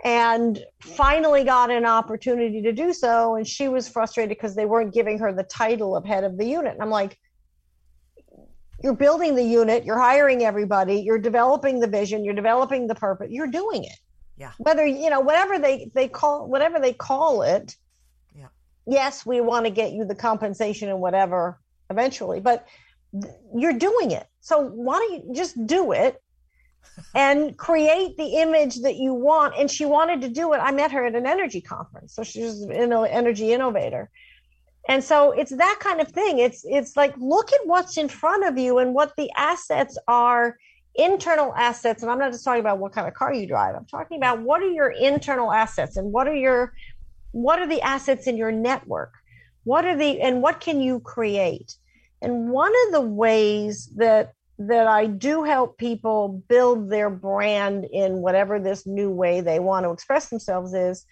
and 0.04 0.64
finally 0.82 1.44
got 1.44 1.72
an 1.72 1.86
opportunity 1.86 2.62
to 2.62 2.72
do 2.72 2.94
so. 2.94 3.36
And 3.36 3.48
she 3.48 3.68
was 3.68 3.88
frustrated 3.88 4.30
because 4.30 4.56
they 4.56 4.66
weren't 4.66 4.94
giving 4.94 5.20
her 5.20 5.34
the 5.34 5.44
title 5.44 5.96
of 5.96 6.06
head 6.06 6.24
of 6.24 6.38
the 6.38 6.46
unit. 6.46 6.74
And 6.74 6.82
I'm 6.82 6.90
like, 6.90 7.18
you're 8.82 8.96
building 8.96 9.36
the 9.36 9.44
unit, 9.44 9.84
you're 9.84 10.00
hiring 10.00 10.44
everybody, 10.44 11.02
you're 11.02 11.20
developing 11.20 11.80
the 11.80 11.88
vision, 11.88 12.24
you're 12.24 12.34
developing 12.34 12.88
the 12.88 12.96
purpose, 12.96 13.28
you're 13.30 13.48
doing 13.48 13.84
it. 13.84 14.00
Yeah. 14.38 14.52
Whether 14.58 14.86
you 14.86 15.10
know 15.10 15.20
whatever 15.20 15.60
they 15.60 15.92
they 15.94 16.08
call 16.08 16.48
whatever 16.48 16.80
they 16.80 16.94
call 16.94 17.42
it. 17.42 17.76
Yeah. 18.34 18.48
Yes, 18.88 19.26
we 19.26 19.42
want 19.42 19.66
to 19.66 19.70
get 19.70 19.92
you 19.92 20.06
the 20.06 20.16
compensation 20.16 20.88
and 20.88 21.02
whatever 21.02 21.60
eventually, 21.90 22.40
but 22.40 22.66
you're 23.56 23.74
doing 23.74 24.12
it. 24.12 24.28
So 24.42 24.62
why 24.62 24.98
don't 24.98 25.28
you 25.28 25.36
just 25.36 25.66
do 25.66 25.92
it 25.92 26.22
and 27.16 27.58
create 27.58 28.18
the 28.18 28.38
image 28.38 28.82
that 28.82 28.96
you 28.96 29.14
want? 29.14 29.56
And 29.58 29.70
she 29.70 29.86
wanted 29.86 30.22
to 30.22 30.30
do 30.30 30.54
it. 30.54 30.58
I 30.58 30.72
met 30.72 30.92
her 30.92 31.06
at 31.06 31.16
an 31.16 31.26
energy 31.26 31.62
conference, 31.62 32.14
so 32.14 32.24
she's 32.24 32.62
an 32.62 32.94
energy 32.94 33.54
innovator. 33.54 34.10
And 34.88 35.04
so 35.04 35.32
it's 35.32 35.52
that 35.52 35.78
kind 35.80 36.02
of 36.02 36.08
thing. 36.10 36.40
It's 36.40 36.64
it's 36.66 36.98
like 36.98 37.14
look 37.18 37.52
at 37.54 37.60
what's 37.66 37.98
in 37.98 38.10
front 38.10 38.46
of 38.46 38.58
you 38.58 38.80
and 38.80 38.94
what 38.94 39.16
the 39.18 39.30
assets 39.38 39.98
are 40.08 40.58
internal 40.96 41.54
assets. 41.56 42.02
And 42.02 42.12
i'm 42.12 42.18
not 42.18 42.32
just 42.32 42.44
talking 42.44 42.60
about 42.60 42.80
what 42.80 42.92
kind 42.92 43.08
of 43.08 43.14
car 43.14 43.34
you 43.34 43.48
drive. 43.48 43.76
I'm 43.76 43.86
talking 43.86 44.18
about 44.18 44.42
what 44.42 44.62
are 44.62 44.72
your 44.72 44.90
internal 44.90 45.52
assets 45.52 45.98
and 45.98 46.12
what 46.12 46.28
are 46.28 46.36
your 46.36 46.74
what 47.32 47.60
are 47.60 47.68
the 47.68 47.82
assets 47.82 48.26
in 48.26 48.36
your 48.38 48.52
network? 48.52 49.14
What 49.64 49.86
are 49.86 49.96
the 49.96 50.22
and 50.22 50.42
what 50.42 50.60
can 50.60 50.82
you 50.82 51.00
create 51.02 51.76
and 52.22 52.50
one 52.50 52.72
of 52.88 52.94
the 52.94 53.02
ways 53.02 53.88
that 53.96 54.34
that 54.58 54.88
i 54.88 55.06
do 55.06 55.44
help 55.44 55.78
people 55.78 56.44
build 56.50 56.90
their 56.90 57.10
brand 57.10 57.86
in 57.92 58.22
whatever 58.22 58.60
this 58.60 58.86
new 58.86 59.10
way 59.10 59.42
they 59.42 59.60
want 59.60 59.86
to 59.86 59.92
express 59.92 60.30
themselves 60.30 60.74
is 60.74 61.06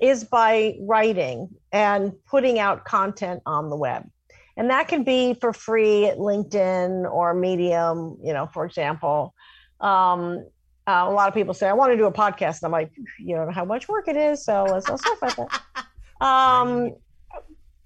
is 0.00 0.24
by 0.24 0.76
writing 0.80 1.48
and 1.72 2.12
putting 2.26 2.58
out 2.58 2.84
content 2.84 3.42
on 3.46 3.70
the 3.70 3.76
web. 3.76 4.08
And 4.56 4.70
that 4.70 4.88
can 4.88 5.04
be 5.04 5.34
for 5.34 5.52
free 5.52 6.06
at 6.06 6.18
LinkedIn 6.18 7.10
or 7.10 7.34
Medium, 7.34 8.16
you 8.22 8.32
know, 8.32 8.46
for 8.46 8.64
example. 8.64 9.34
Um, 9.80 10.46
uh, 10.88 11.04
a 11.06 11.10
lot 11.10 11.28
of 11.28 11.34
people 11.34 11.52
say, 11.52 11.68
I 11.68 11.72
want 11.72 11.92
to 11.92 11.96
do 11.96 12.06
a 12.06 12.12
podcast. 12.12 12.62
And 12.62 12.66
I'm 12.66 12.72
like, 12.72 12.92
you 13.18 13.36
don't 13.36 13.46
know 13.46 13.52
how 13.52 13.64
much 13.64 13.88
work 13.88 14.08
it 14.08 14.16
is. 14.16 14.44
So 14.44 14.64
let's 14.64 14.88
not 14.88 15.00
talk 15.00 15.18
about 15.18 15.36
that. 15.36 15.62
Um, 16.18 16.92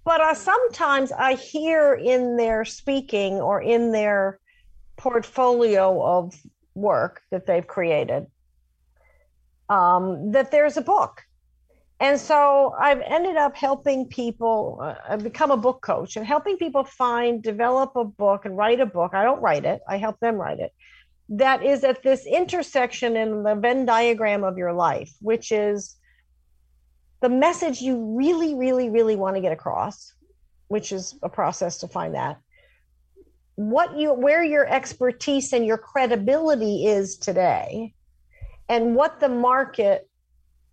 but 0.04 0.20
uh, 0.20 0.34
sometimes 0.34 1.12
I 1.12 1.34
hear 1.34 1.94
in 1.94 2.36
their 2.36 2.64
speaking 2.64 3.34
or 3.34 3.60
in 3.60 3.92
their 3.92 4.38
portfolio 4.96 6.02
of 6.02 6.34
work 6.74 7.22
that 7.30 7.46
they've 7.46 7.66
created 7.66 8.26
um, 9.68 10.32
that 10.32 10.50
there's 10.50 10.76
a 10.76 10.82
book 10.82 11.22
and 12.00 12.18
so 12.18 12.74
I've 12.80 13.02
ended 13.02 13.36
up 13.36 13.54
helping 13.54 14.06
people. 14.06 14.78
Uh, 14.80 15.18
become 15.18 15.50
a 15.50 15.56
book 15.56 15.82
coach 15.82 16.16
and 16.16 16.26
helping 16.26 16.56
people 16.56 16.82
find, 16.82 17.42
develop 17.42 17.94
a 17.94 18.04
book 18.04 18.46
and 18.46 18.56
write 18.56 18.80
a 18.80 18.86
book. 18.86 19.12
I 19.12 19.22
don't 19.22 19.42
write 19.42 19.66
it, 19.66 19.82
I 19.86 19.98
help 19.98 20.18
them 20.18 20.36
write 20.36 20.60
it. 20.60 20.72
That 21.28 21.62
is 21.62 21.84
at 21.84 22.02
this 22.02 22.26
intersection 22.26 23.16
in 23.16 23.42
the 23.42 23.54
Venn 23.54 23.84
diagram 23.84 24.44
of 24.44 24.56
your 24.56 24.72
life, 24.72 25.12
which 25.20 25.52
is 25.52 25.96
the 27.20 27.28
message 27.28 27.80
you 27.80 28.16
really, 28.16 28.54
really, 28.54 28.88
really 28.88 29.16
want 29.16 29.36
to 29.36 29.42
get 29.42 29.52
across, 29.52 30.14
which 30.68 30.92
is 30.92 31.18
a 31.22 31.28
process 31.28 31.78
to 31.78 31.88
find 31.88 32.14
that. 32.14 32.40
What 33.56 33.98
you, 33.98 34.14
where 34.14 34.42
your 34.42 34.66
expertise 34.66 35.52
and 35.52 35.66
your 35.66 35.76
credibility 35.76 36.86
is 36.86 37.18
today, 37.18 37.94
and 38.68 38.94
what 38.94 39.20
the 39.20 39.28
market 39.28 40.08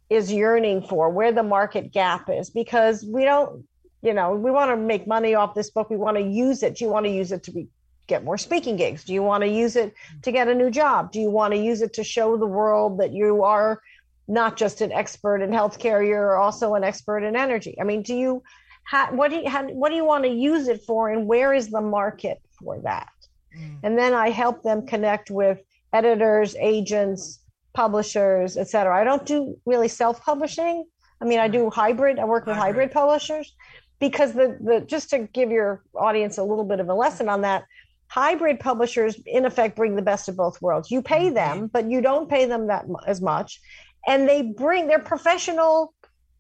is 0.09 0.31
yearning 0.31 0.83
for, 0.83 1.09
where 1.09 1.33
the 1.33 1.43
market 1.43 1.91
gap 1.91 2.29
is, 2.29 2.49
because 2.49 3.03
we 3.03 3.25
don't, 3.25 3.65
you 4.01 4.13
know, 4.13 4.35
we 4.35 4.51
want 4.51 4.71
to 4.71 4.77
make 4.77 5.05
money 5.05 5.35
off 5.35 5.53
this 5.53 5.71
book. 5.71 5.89
We 5.89 5.97
want 5.97 6.15
to 6.15 6.23
use 6.23 6.63
it. 6.63 6.77
Do 6.77 6.85
you 6.85 6.91
want 6.91 7.07
to 7.07 7.11
use 7.11 7.31
it 7.31 7.43
to 7.43 7.51
be, 7.51 7.67
get 8.05 8.23
more 8.23 8.37
speaking 8.37 8.77
gigs? 8.77 9.03
Do 9.03 9.13
you 9.13 9.23
want 9.23 9.41
to 9.41 9.49
use 9.49 9.75
it 9.75 9.93
to 10.21 10.31
get 10.31 10.47
a 10.47 10.55
new 10.55 10.69
job? 10.69 11.11
Do 11.11 11.19
you 11.19 11.29
want 11.29 11.53
to 11.55 11.59
use 11.59 11.81
it 11.81 11.93
to 11.93 12.05
show 12.05 12.37
the 12.37 12.45
world 12.45 12.99
that 12.99 13.11
you 13.11 13.43
are 13.43 13.81
not 14.27 14.57
just 14.57 14.81
an 14.81 14.91
expert 14.91 15.41
in 15.41 15.49
healthcare, 15.49 16.05
you're 16.05 16.37
also 16.37 16.75
an 16.75 16.83
expert 16.83 17.19
in 17.19 17.35
energy? 17.35 17.77
I 17.79 17.83
mean, 17.83 18.01
do 18.01 18.15
you, 18.15 18.43
ha- 18.85 19.09
what 19.11 19.31
do 19.31 19.37
you, 19.37 19.49
ha- 19.49 19.67
what 19.71 19.89
do 19.89 19.95
you 19.95 20.05
want 20.05 20.23
to 20.25 20.29
use 20.29 20.67
it 20.67 20.83
for, 20.83 21.09
and 21.09 21.27
where 21.27 21.53
is 21.53 21.69
the 21.69 21.81
market 21.81 22.41
for 22.59 22.79
that? 22.79 23.09
Mm. 23.57 23.79
And 23.83 23.97
then 23.97 24.13
I 24.13 24.29
help 24.29 24.63
them 24.63 24.85
connect 24.85 25.31
with 25.31 25.59
editors, 25.93 26.55
agents, 26.59 27.39
publishers, 27.73 28.57
etc. 28.57 28.95
I 28.99 29.03
don't 29.03 29.25
do 29.25 29.57
really 29.65 29.87
self-publishing. 29.87 30.85
I 31.21 31.25
mean, 31.25 31.39
I 31.39 31.47
do 31.47 31.69
hybrid. 31.69 32.19
I 32.19 32.25
work 32.25 32.45
with 32.45 32.55
hybrid 32.55 32.91
publishers 32.91 33.55
because 33.99 34.33
the 34.33 34.57
the 34.61 34.81
just 34.81 35.09
to 35.11 35.19
give 35.19 35.51
your 35.51 35.83
audience 35.95 36.37
a 36.37 36.43
little 36.43 36.65
bit 36.65 36.79
of 36.79 36.89
a 36.89 36.93
lesson 36.93 37.29
on 37.29 37.41
that, 37.41 37.63
hybrid 38.07 38.59
publishers 38.59 39.19
in 39.25 39.45
effect 39.45 39.75
bring 39.75 39.95
the 39.95 40.01
best 40.01 40.29
of 40.29 40.37
both 40.37 40.61
worlds. 40.61 40.91
You 40.91 41.01
pay 41.01 41.29
them, 41.29 41.67
but 41.67 41.89
you 41.89 42.01
don't 42.01 42.29
pay 42.29 42.45
them 42.45 42.67
that 42.67 42.85
as 43.05 43.21
much, 43.21 43.59
and 44.07 44.27
they 44.27 44.41
bring 44.41 44.87
their 44.87 44.99
professional 44.99 45.93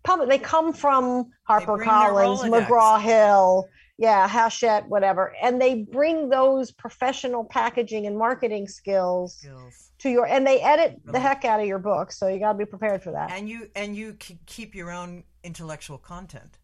public. 0.03 0.29
They 0.29 0.39
come 0.39 0.73
from 0.73 1.27
Harper 1.43 1.77
Collins, 1.77 2.41
McGraw 2.41 2.99
Hill, 3.01 3.67
yeah, 3.97 4.27
Hachette, 4.27 4.87
whatever, 4.87 5.35
and 5.41 5.61
they 5.61 5.83
bring 5.83 6.29
those 6.29 6.71
professional 6.71 7.43
packaging 7.43 8.07
and 8.07 8.17
marketing 8.17 8.67
skills. 8.67 9.37
skills 9.37 9.87
to 9.99 10.09
your 10.09 10.27
and 10.27 10.45
they 10.45 10.59
edit 10.61 10.99
the 11.05 11.19
heck 11.19 11.45
out 11.45 11.59
of 11.59 11.65
your 11.65 11.79
book 11.79 12.11
so 12.11 12.27
you 12.27 12.39
got 12.39 12.53
to 12.53 12.57
be 12.57 12.65
prepared 12.65 13.01
for 13.01 13.11
that 13.11 13.31
and 13.31 13.49
you 13.49 13.69
and 13.75 13.95
you 13.95 14.13
keep 14.45 14.75
your 14.75 14.91
own 14.91 15.23
intellectual 15.43 15.97
content 15.97 16.59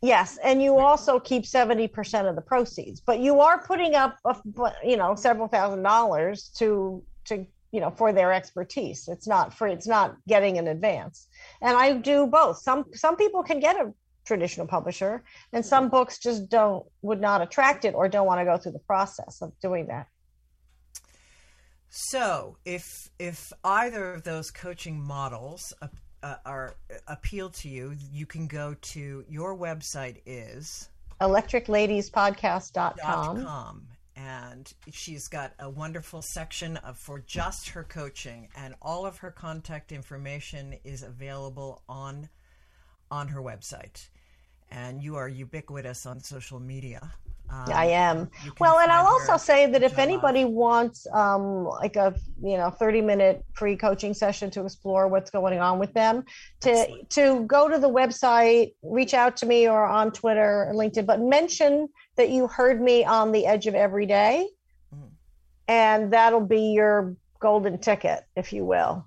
yes 0.00 0.38
and 0.42 0.62
you 0.62 0.78
also 0.78 1.18
keep 1.18 1.42
70% 1.44 2.28
of 2.28 2.34
the 2.34 2.40
proceeds 2.40 3.00
but 3.00 3.20
you 3.20 3.40
are 3.40 3.62
putting 3.62 3.94
up 3.94 4.18
a, 4.24 4.36
you 4.84 4.96
know 4.96 5.14
several 5.14 5.48
thousand 5.48 5.82
dollars 5.82 6.50
to 6.56 7.02
to 7.26 7.46
you 7.72 7.80
know 7.80 7.90
for 7.90 8.12
their 8.12 8.32
expertise. 8.32 9.08
It's 9.08 9.26
not 9.26 9.54
for 9.54 9.68
it's 9.68 9.86
not 9.86 10.16
getting 10.26 10.58
an 10.58 10.68
advance. 10.68 11.28
And 11.60 11.76
i 11.76 11.92
do 11.92 12.26
both. 12.26 12.58
Some 12.58 12.86
some 12.94 13.16
people 13.16 13.42
can 13.42 13.60
get 13.60 13.76
a 13.76 13.92
traditional 14.24 14.66
publisher 14.66 15.24
and 15.54 15.64
some 15.64 15.88
books 15.88 16.18
just 16.18 16.50
don't 16.50 16.84
would 17.00 17.20
not 17.20 17.40
attract 17.40 17.86
it 17.86 17.94
or 17.94 18.08
don't 18.08 18.26
want 18.26 18.40
to 18.40 18.44
go 18.44 18.58
through 18.58 18.72
the 18.72 18.78
process 18.80 19.40
of 19.40 19.58
doing 19.60 19.86
that. 19.86 20.06
So, 21.88 22.58
if 22.64 23.10
if 23.18 23.52
either 23.64 24.12
of 24.12 24.22
those 24.22 24.50
coaching 24.50 25.00
models 25.00 25.72
uh, 26.22 26.36
are 26.44 26.76
appeal 27.06 27.48
to 27.50 27.68
you, 27.68 27.94
you 28.12 28.26
can 28.26 28.46
go 28.46 28.76
to 28.92 29.24
your 29.28 29.56
website 29.56 30.20
is 30.26 30.88
electricladiespodcast.com. 31.20 33.44
.com, 33.44 33.86
and 34.18 34.72
she's 34.90 35.28
got 35.28 35.52
a 35.60 35.70
wonderful 35.70 36.22
section 36.22 36.76
of 36.78 36.98
for 36.98 37.20
just 37.20 37.68
her 37.70 37.84
coaching, 37.84 38.48
and 38.56 38.74
all 38.82 39.06
of 39.06 39.18
her 39.18 39.30
contact 39.30 39.92
information 39.92 40.74
is 40.84 41.02
available 41.02 41.82
on 41.88 42.28
on 43.10 43.28
her 43.28 43.40
website. 43.40 44.08
And 44.70 45.02
you 45.02 45.16
are 45.16 45.28
ubiquitous 45.28 46.04
on 46.04 46.20
social 46.20 46.60
media. 46.60 47.12
Um, 47.50 47.72
I 47.72 47.86
am. 47.86 48.30
Well, 48.60 48.78
and 48.78 48.92
I'll 48.92 49.06
also 49.06 49.38
say 49.38 49.66
that 49.70 49.82
if 49.82 49.98
anybody 49.98 50.44
wants 50.44 51.06
um, 51.14 51.64
like 51.64 51.96
a 51.96 52.14
you 52.42 52.58
know 52.58 52.68
30 52.70 53.00
minute 53.00 53.42
free 53.54 53.74
coaching 53.74 54.12
session 54.12 54.50
to 54.50 54.64
explore 54.64 55.08
what's 55.08 55.30
going 55.30 55.58
on 55.58 55.78
with 55.78 55.94
them, 55.94 56.24
to 56.60 56.86
to 57.10 57.44
go 57.46 57.68
to 57.68 57.78
the 57.78 57.88
website, 57.88 58.74
reach 58.82 59.14
out 59.14 59.36
to 59.38 59.46
me 59.46 59.66
or 59.66 59.86
on 59.86 60.12
Twitter 60.12 60.64
and 60.64 60.78
LinkedIn, 60.78 61.06
but 61.06 61.20
mention 61.20 61.88
that 62.16 62.28
you 62.28 62.48
heard 62.48 62.82
me 62.82 63.04
on 63.04 63.32
the 63.32 63.46
edge 63.46 63.66
of 63.66 63.74
every 63.74 64.04
day, 64.06 64.46
Mm. 64.94 65.10
and 65.68 66.12
that'll 66.12 66.40
be 66.46 66.72
your 66.72 67.16
golden 67.40 67.78
ticket, 67.78 68.24
if 68.36 68.52
you 68.52 68.64
will. 68.64 69.06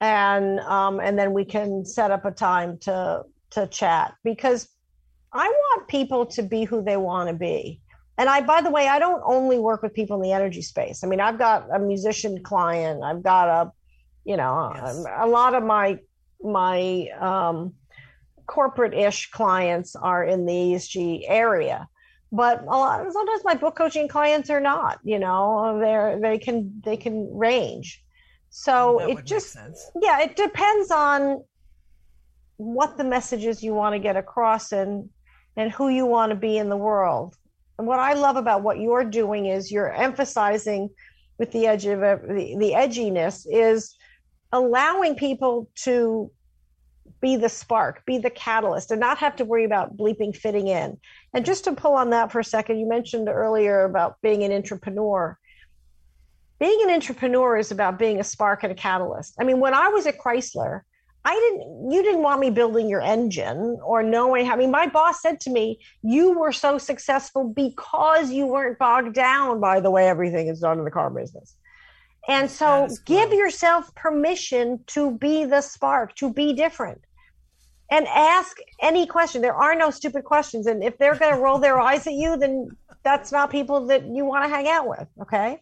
And 0.00 0.60
um, 0.60 1.00
and 1.00 1.18
then 1.18 1.32
we 1.32 1.44
can 1.44 1.84
set 1.84 2.10
up 2.12 2.24
a 2.24 2.30
time 2.30 2.78
to 2.78 3.22
to 3.50 3.66
chat 3.66 4.14
because 4.22 4.68
I 5.32 5.48
want 5.48 5.88
people 5.88 6.26
to 6.26 6.42
be 6.42 6.64
who 6.64 6.82
they 6.82 6.96
want 6.96 7.28
to 7.28 7.34
be. 7.34 7.80
And 8.18 8.28
I, 8.28 8.42
by 8.42 8.60
the 8.60 8.70
way, 8.70 8.88
I 8.88 8.98
don't 8.98 9.22
only 9.24 9.58
work 9.58 9.82
with 9.82 9.94
people 9.94 10.16
in 10.16 10.22
the 10.22 10.32
energy 10.32 10.62
space. 10.62 11.02
I 11.02 11.06
mean, 11.06 11.20
I've 11.20 11.38
got 11.38 11.66
a 11.74 11.78
musician 11.78 12.42
client. 12.42 13.02
I've 13.02 13.22
got 13.22 13.48
a, 13.48 13.72
you 14.24 14.36
know, 14.36 14.44
a, 14.44 15.24
a 15.24 15.26
lot 15.26 15.54
of 15.54 15.62
my 15.64 15.98
my 16.42 17.08
um, 17.20 17.72
corporate-ish 18.46 19.30
clients 19.30 19.96
are 19.96 20.24
in 20.24 20.44
the 20.44 20.52
ESG 20.52 21.22
area, 21.26 21.88
but 22.32 22.62
a 22.62 22.64
lot, 22.64 23.12
sometimes 23.12 23.42
my 23.44 23.54
book 23.54 23.76
coaching 23.76 24.08
clients 24.08 24.50
are 24.50 24.60
not. 24.60 24.98
You 25.02 25.18
know, 25.18 25.78
they're 25.80 26.20
they 26.20 26.38
can 26.38 26.82
they 26.84 26.98
can 26.98 27.34
range. 27.34 28.04
So 28.50 28.98
That 29.00 29.08
it 29.08 29.24
just 29.24 29.56
yeah, 30.00 30.20
it 30.20 30.36
depends 30.36 30.90
on 30.90 31.42
what 32.58 32.98
the 32.98 33.04
messages 33.04 33.62
you 33.62 33.72
want 33.72 33.94
to 33.94 33.98
get 33.98 34.16
across 34.16 34.72
and 34.72 35.08
and 35.56 35.70
who 35.70 35.88
you 35.88 36.06
want 36.06 36.30
to 36.30 36.36
be 36.36 36.58
in 36.58 36.68
the 36.68 36.76
world. 36.76 37.36
And 37.78 37.86
what 37.86 37.98
I 37.98 38.14
love 38.14 38.36
about 38.36 38.62
what 38.62 38.78
you're 38.78 39.04
doing 39.04 39.46
is 39.46 39.70
you're 39.72 39.92
emphasizing 39.92 40.90
with 41.38 41.50
the 41.52 41.66
edge 41.66 41.86
of 41.86 42.00
the, 42.00 42.56
the 42.58 42.72
edginess 42.72 43.46
is 43.50 43.96
allowing 44.52 45.14
people 45.16 45.68
to 45.74 46.30
be 47.20 47.36
the 47.36 47.48
spark, 47.48 48.04
be 48.04 48.18
the 48.18 48.30
catalyst, 48.30 48.90
and 48.90 49.00
not 49.00 49.18
have 49.18 49.36
to 49.36 49.44
worry 49.44 49.64
about 49.64 49.96
bleeping 49.96 50.36
fitting 50.36 50.68
in. 50.68 50.98
And 51.32 51.46
just 51.46 51.64
to 51.64 51.72
pull 51.72 51.94
on 51.94 52.10
that 52.10 52.30
for 52.30 52.40
a 52.40 52.44
second, 52.44 52.78
you 52.78 52.88
mentioned 52.88 53.28
earlier 53.28 53.84
about 53.84 54.16
being 54.22 54.42
an 54.42 54.52
entrepreneur. 54.52 55.38
Being 56.58 56.80
an 56.82 56.90
entrepreneur 56.90 57.56
is 57.56 57.70
about 57.70 57.98
being 57.98 58.20
a 58.20 58.24
spark 58.24 58.62
and 58.62 58.72
a 58.72 58.74
catalyst. 58.74 59.34
I 59.40 59.44
mean, 59.44 59.60
when 59.60 59.74
I 59.74 59.88
was 59.88 60.06
at 60.06 60.18
Chrysler, 60.18 60.82
I 61.24 61.34
didn't 61.34 61.90
you 61.90 62.02
didn't 62.02 62.22
want 62.22 62.40
me 62.40 62.50
building 62.50 62.88
your 62.88 63.00
engine 63.00 63.78
or 63.84 64.02
knowing 64.02 64.50
I 64.50 64.56
mean 64.56 64.70
my 64.70 64.88
boss 64.88 65.22
said 65.22 65.40
to 65.40 65.50
me 65.50 65.78
you 66.02 66.38
were 66.38 66.52
so 66.52 66.78
successful 66.78 67.48
because 67.48 68.30
you 68.30 68.46
weren't 68.46 68.78
bogged 68.78 69.14
down 69.14 69.60
by 69.60 69.78
the 69.80 69.90
way 69.90 70.08
everything 70.08 70.48
is 70.48 70.60
done 70.60 70.78
in 70.78 70.84
the 70.84 70.90
car 70.90 71.10
business. 71.10 71.56
And 72.28 72.50
so 72.50 72.88
give 73.04 73.32
yourself 73.32 73.92
permission 73.94 74.80
to 74.88 75.10
be 75.10 75.44
the 75.44 75.60
spark, 75.60 76.14
to 76.16 76.32
be 76.32 76.52
different. 76.52 77.00
And 77.90 78.06
ask 78.06 78.56
any 78.80 79.06
question. 79.06 79.42
There 79.42 79.54
are 79.54 79.74
no 79.74 79.90
stupid 79.90 80.24
questions 80.24 80.66
and 80.66 80.82
if 80.82 80.98
they're 80.98 81.16
going 81.16 81.34
to 81.34 81.40
roll 81.40 81.58
their 81.58 81.78
eyes 81.78 82.06
at 82.06 82.14
you 82.14 82.36
then 82.36 82.68
that's 83.04 83.32
not 83.32 83.50
people 83.50 83.86
that 83.86 84.06
you 84.06 84.24
want 84.24 84.44
to 84.44 84.48
hang 84.48 84.68
out 84.68 84.88
with, 84.88 85.06
Okay. 85.20 85.60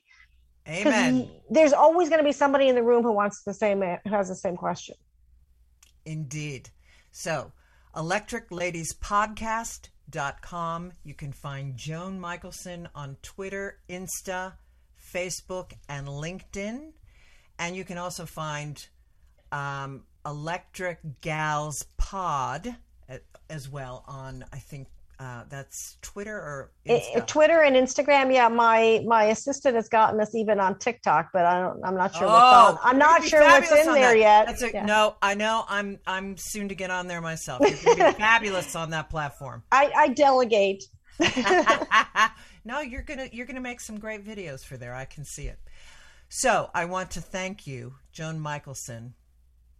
Amen. 0.68 1.28
There's 1.48 1.72
always 1.72 2.08
going 2.08 2.20
to 2.20 2.24
be 2.24 2.32
somebody 2.32 2.68
in 2.68 2.74
the 2.74 2.82
room 2.82 3.02
who 3.02 3.12
wants 3.12 3.42
the 3.42 3.54
same 3.54 3.80
who 3.80 4.10
has 4.10 4.28
the 4.28 4.34
same 4.34 4.56
question. 4.56 4.94
Indeed. 6.04 6.68
So, 7.12 7.52
electricladiespodcast.com. 7.94 10.92
You 11.04 11.14
can 11.14 11.32
find 11.32 11.76
Joan 11.76 12.20
Michelson 12.20 12.88
on 12.94 13.16
Twitter, 13.22 13.78
Insta, 13.88 14.52
Facebook, 15.12 15.72
and 15.88 16.06
LinkedIn. 16.06 16.92
And 17.58 17.74
you 17.76 17.84
can 17.84 17.98
also 17.98 18.26
find 18.26 18.86
um, 19.52 20.04
Electric 20.24 21.20
Gals 21.20 21.84
Pod 21.96 22.76
as 23.50 23.68
well 23.68 24.04
on, 24.06 24.44
I 24.52 24.58
think 24.58 24.86
uh, 25.20 25.44
that's 25.50 25.98
Twitter 26.00 26.34
or 26.34 26.72
Insta. 26.88 27.26
Twitter 27.26 27.60
and 27.60 27.76
Instagram. 27.76 28.32
Yeah, 28.32 28.48
my 28.48 29.04
my 29.06 29.24
assistant 29.24 29.76
has 29.76 29.86
gotten 29.86 30.18
us 30.18 30.34
even 30.34 30.58
on 30.58 30.78
TikTok, 30.78 31.28
but 31.34 31.44
I 31.44 31.60
don't. 31.60 31.84
I'm 31.84 31.94
not 31.94 32.14
sure. 32.14 32.26
Oh, 32.26 32.72
what's 32.72 32.82
on. 32.82 32.90
I'm 32.90 32.98
not 32.98 33.22
sure 33.22 33.42
what's 33.42 33.70
in 33.70 33.92
there 33.92 34.18
that. 34.18 34.48
yet. 34.48 34.62
A, 34.62 34.72
Yeah. 34.72 34.86
No, 34.86 35.16
I 35.20 35.34
know. 35.34 35.64
I'm 35.68 35.98
I'm 36.06 36.38
soon 36.38 36.70
to 36.70 36.74
get 36.74 36.90
on 36.90 37.06
there 37.06 37.20
myself. 37.20 37.60
You're 37.60 37.96
gonna 37.96 38.12
be 38.12 38.18
fabulous 38.18 38.74
on 38.74 38.90
that 38.90 39.10
platform. 39.10 39.62
I, 39.70 39.92
I 39.94 40.08
delegate. 40.08 40.84
no, 42.64 42.80
you're 42.80 43.02
gonna 43.02 43.28
you're 43.30 43.46
gonna 43.46 43.60
make 43.60 43.80
some 43.80 43.98
great 44.00 44.26
videos 44.26 44.64
for 44.64 44.78
there. 44.78 44.94
I 44.94 45.04
can 45.04 45.26
see 45.26 45.48
it. 45.48 45.58
So 46.30 46.70
I 46.72 46.86
want 46.86 47.10
to 47.12 47.20
thank 47.20 47.66
you, 47.66 47.96
Joan 48.12 48.40
Michelson, 48.40 49.12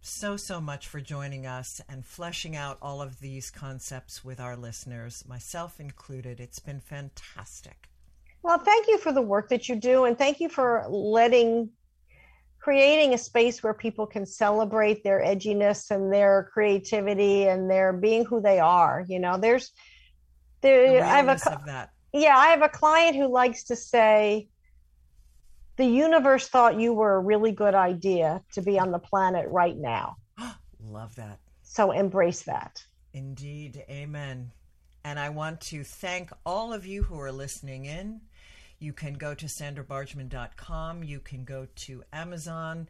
so 0.01 0.35
so 0.35 0.59
much 0.59 0.87
for 0.87 0.99
joining 0.99 1.45
us 1.45 1.81
and 1.87 2.05
fleshing 2.05 2.55
out 2.55 2.77
all 2.81 3.01
of 3.01 3.19
these 3.19 3.51
concepts 3.51 4.25
with 4.25 4.39
our 4.39 4.55
listeners, 4.55 5.23
myself 5.27 5.79
included. 5.79 6.39
It's 6.39 6.59
been 6.59 6.79
fantastic. 6.79 7.87
Well, 8.43 8.57
thank 8.57 8.87
you 8.87 8.97
for 8.97 9.11
the 9.11 9.21
work 9.21 9.49
that 9.49 9.69
you 9.69 9.75
do, 9.75 10.05
and 10.05 10.17
thank 10.17 10.39
you 10.39 10.49
for 10.49 10.85
letting 10.89 11.69
creating 12.59 13.13
a 13.13 13.17
space 13.17 13.63
where 13.63 13.73
people 13.73 14.05
can 14.05 14.25
celebrate 14.25 15.03
their 15.03 15.19
edginess 15.19 15.89
and 15.89 16.13
their 16.13 16.49
creativity 16.53 17.47
and 17.47 17.69
their 17.69 17.91
being 17.91 18.23
who 18.23 18.39
they 18.39 18.59
are. 18.59 19.03
You 19.07 19.19
know, 19.19 19.37
there's 19.37 19.71
there. 20.61 20.93
The 20.93 21.05
I 21.05 21.17
have 21.17 21.27
a 21.27 21.89
yeah, 22.13 22.37
I 22.37 22.47
have 22.47 22.61
a 22.61 22.69
client 22.69 23.15
who 23.15 23.27
likes 23.27 23.65
to 23.65 23.75
say, 23.75 24.47
the 25.77 25.85
universe 25.85 26.47
thought 26.47 26.79
you 26.79 26.93
were 26.93 27.15
a 27.15 27.19
really 27.19 27.51
good 27.51 27.75
idea 27.75 28.41
to 28.53 28.61
be 28.61 28.77
on 28.77 28.91
the 28.91 28.99
planet 28.99 29.47
right 29.49 29.77
now. 29.77 30.17
Love 30.83 31.15
that. 31.15 31.39
So 31.63 31.91
embrace 31.91 32.43
that. 32.43 32.83
Indeed. 33.13 33.83
Amen. 33.89 34.51
And 35.03 35.19
I 35.19 35.29
want 35.29 35.61
to 35.61 35.83
thank 35.83 36.31
all 36.45 36.73
of 36.73 36.85
you 36.85 37.03
who 37.03 37.19
are 37.19 37.31
listening 37.31 37.85
in. 37.85 38.21
You 38.79 38.93
can 38.93 39.13
go 39.13 39.33
to 39.33 39.45
sandrabargman.com. 39.45 41.03
You 41.03 41.19
can 41.19 41.43
go 41.43 41.67
to 41.75 42.03
Amazon, 42.11 42.87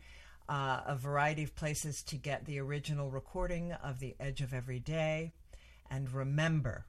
uh, 0.50 0.82
a 0.86 0.96
variety 0.96 1.44
of 1.44 1.56
places 1.56 2.02
to 2.04 2.18
get 2.18 2.46
the 2.46 2.60
original 2.60 3.12
recording 3.12 3.72
of 3.74 4.00
The 4.00 4.16
Edge 4.20 4.42
of 4.42 4.54
Every 4.54 4.80
Day. 4.80 5.34
And 5.90 6.12
remember, 6.12 6.86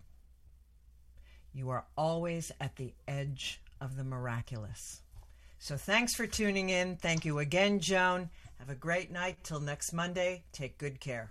you 1.52 1.70
are 1.70 1.84
always 1.96 2.50
at 2.60 2.76
the 2.76 2.94
edge 3.06 3.60
of 3.80 3.96
the 3.96 4.04
miraculous. 4.04 5.02
So 5.62 5.76
thanks 5.76 6.12
for 6.12 6.26
tuning 6.26 6.70
in. 6.70 6.96
Thank 6.96 7.24
you 7.24 7.38
again, 7.38 7.78
Joan. 7.78 8.30
Have 8.58 8.68
a 8.68 8.74
great 8.74 9.12
night. 9.12 9.36
Till 9.44 9.60
next 9.60 9.92
Monday. 9.92 10.42
Take 10.52 10.76
good 10.76 10.98
care. 10.98 11.30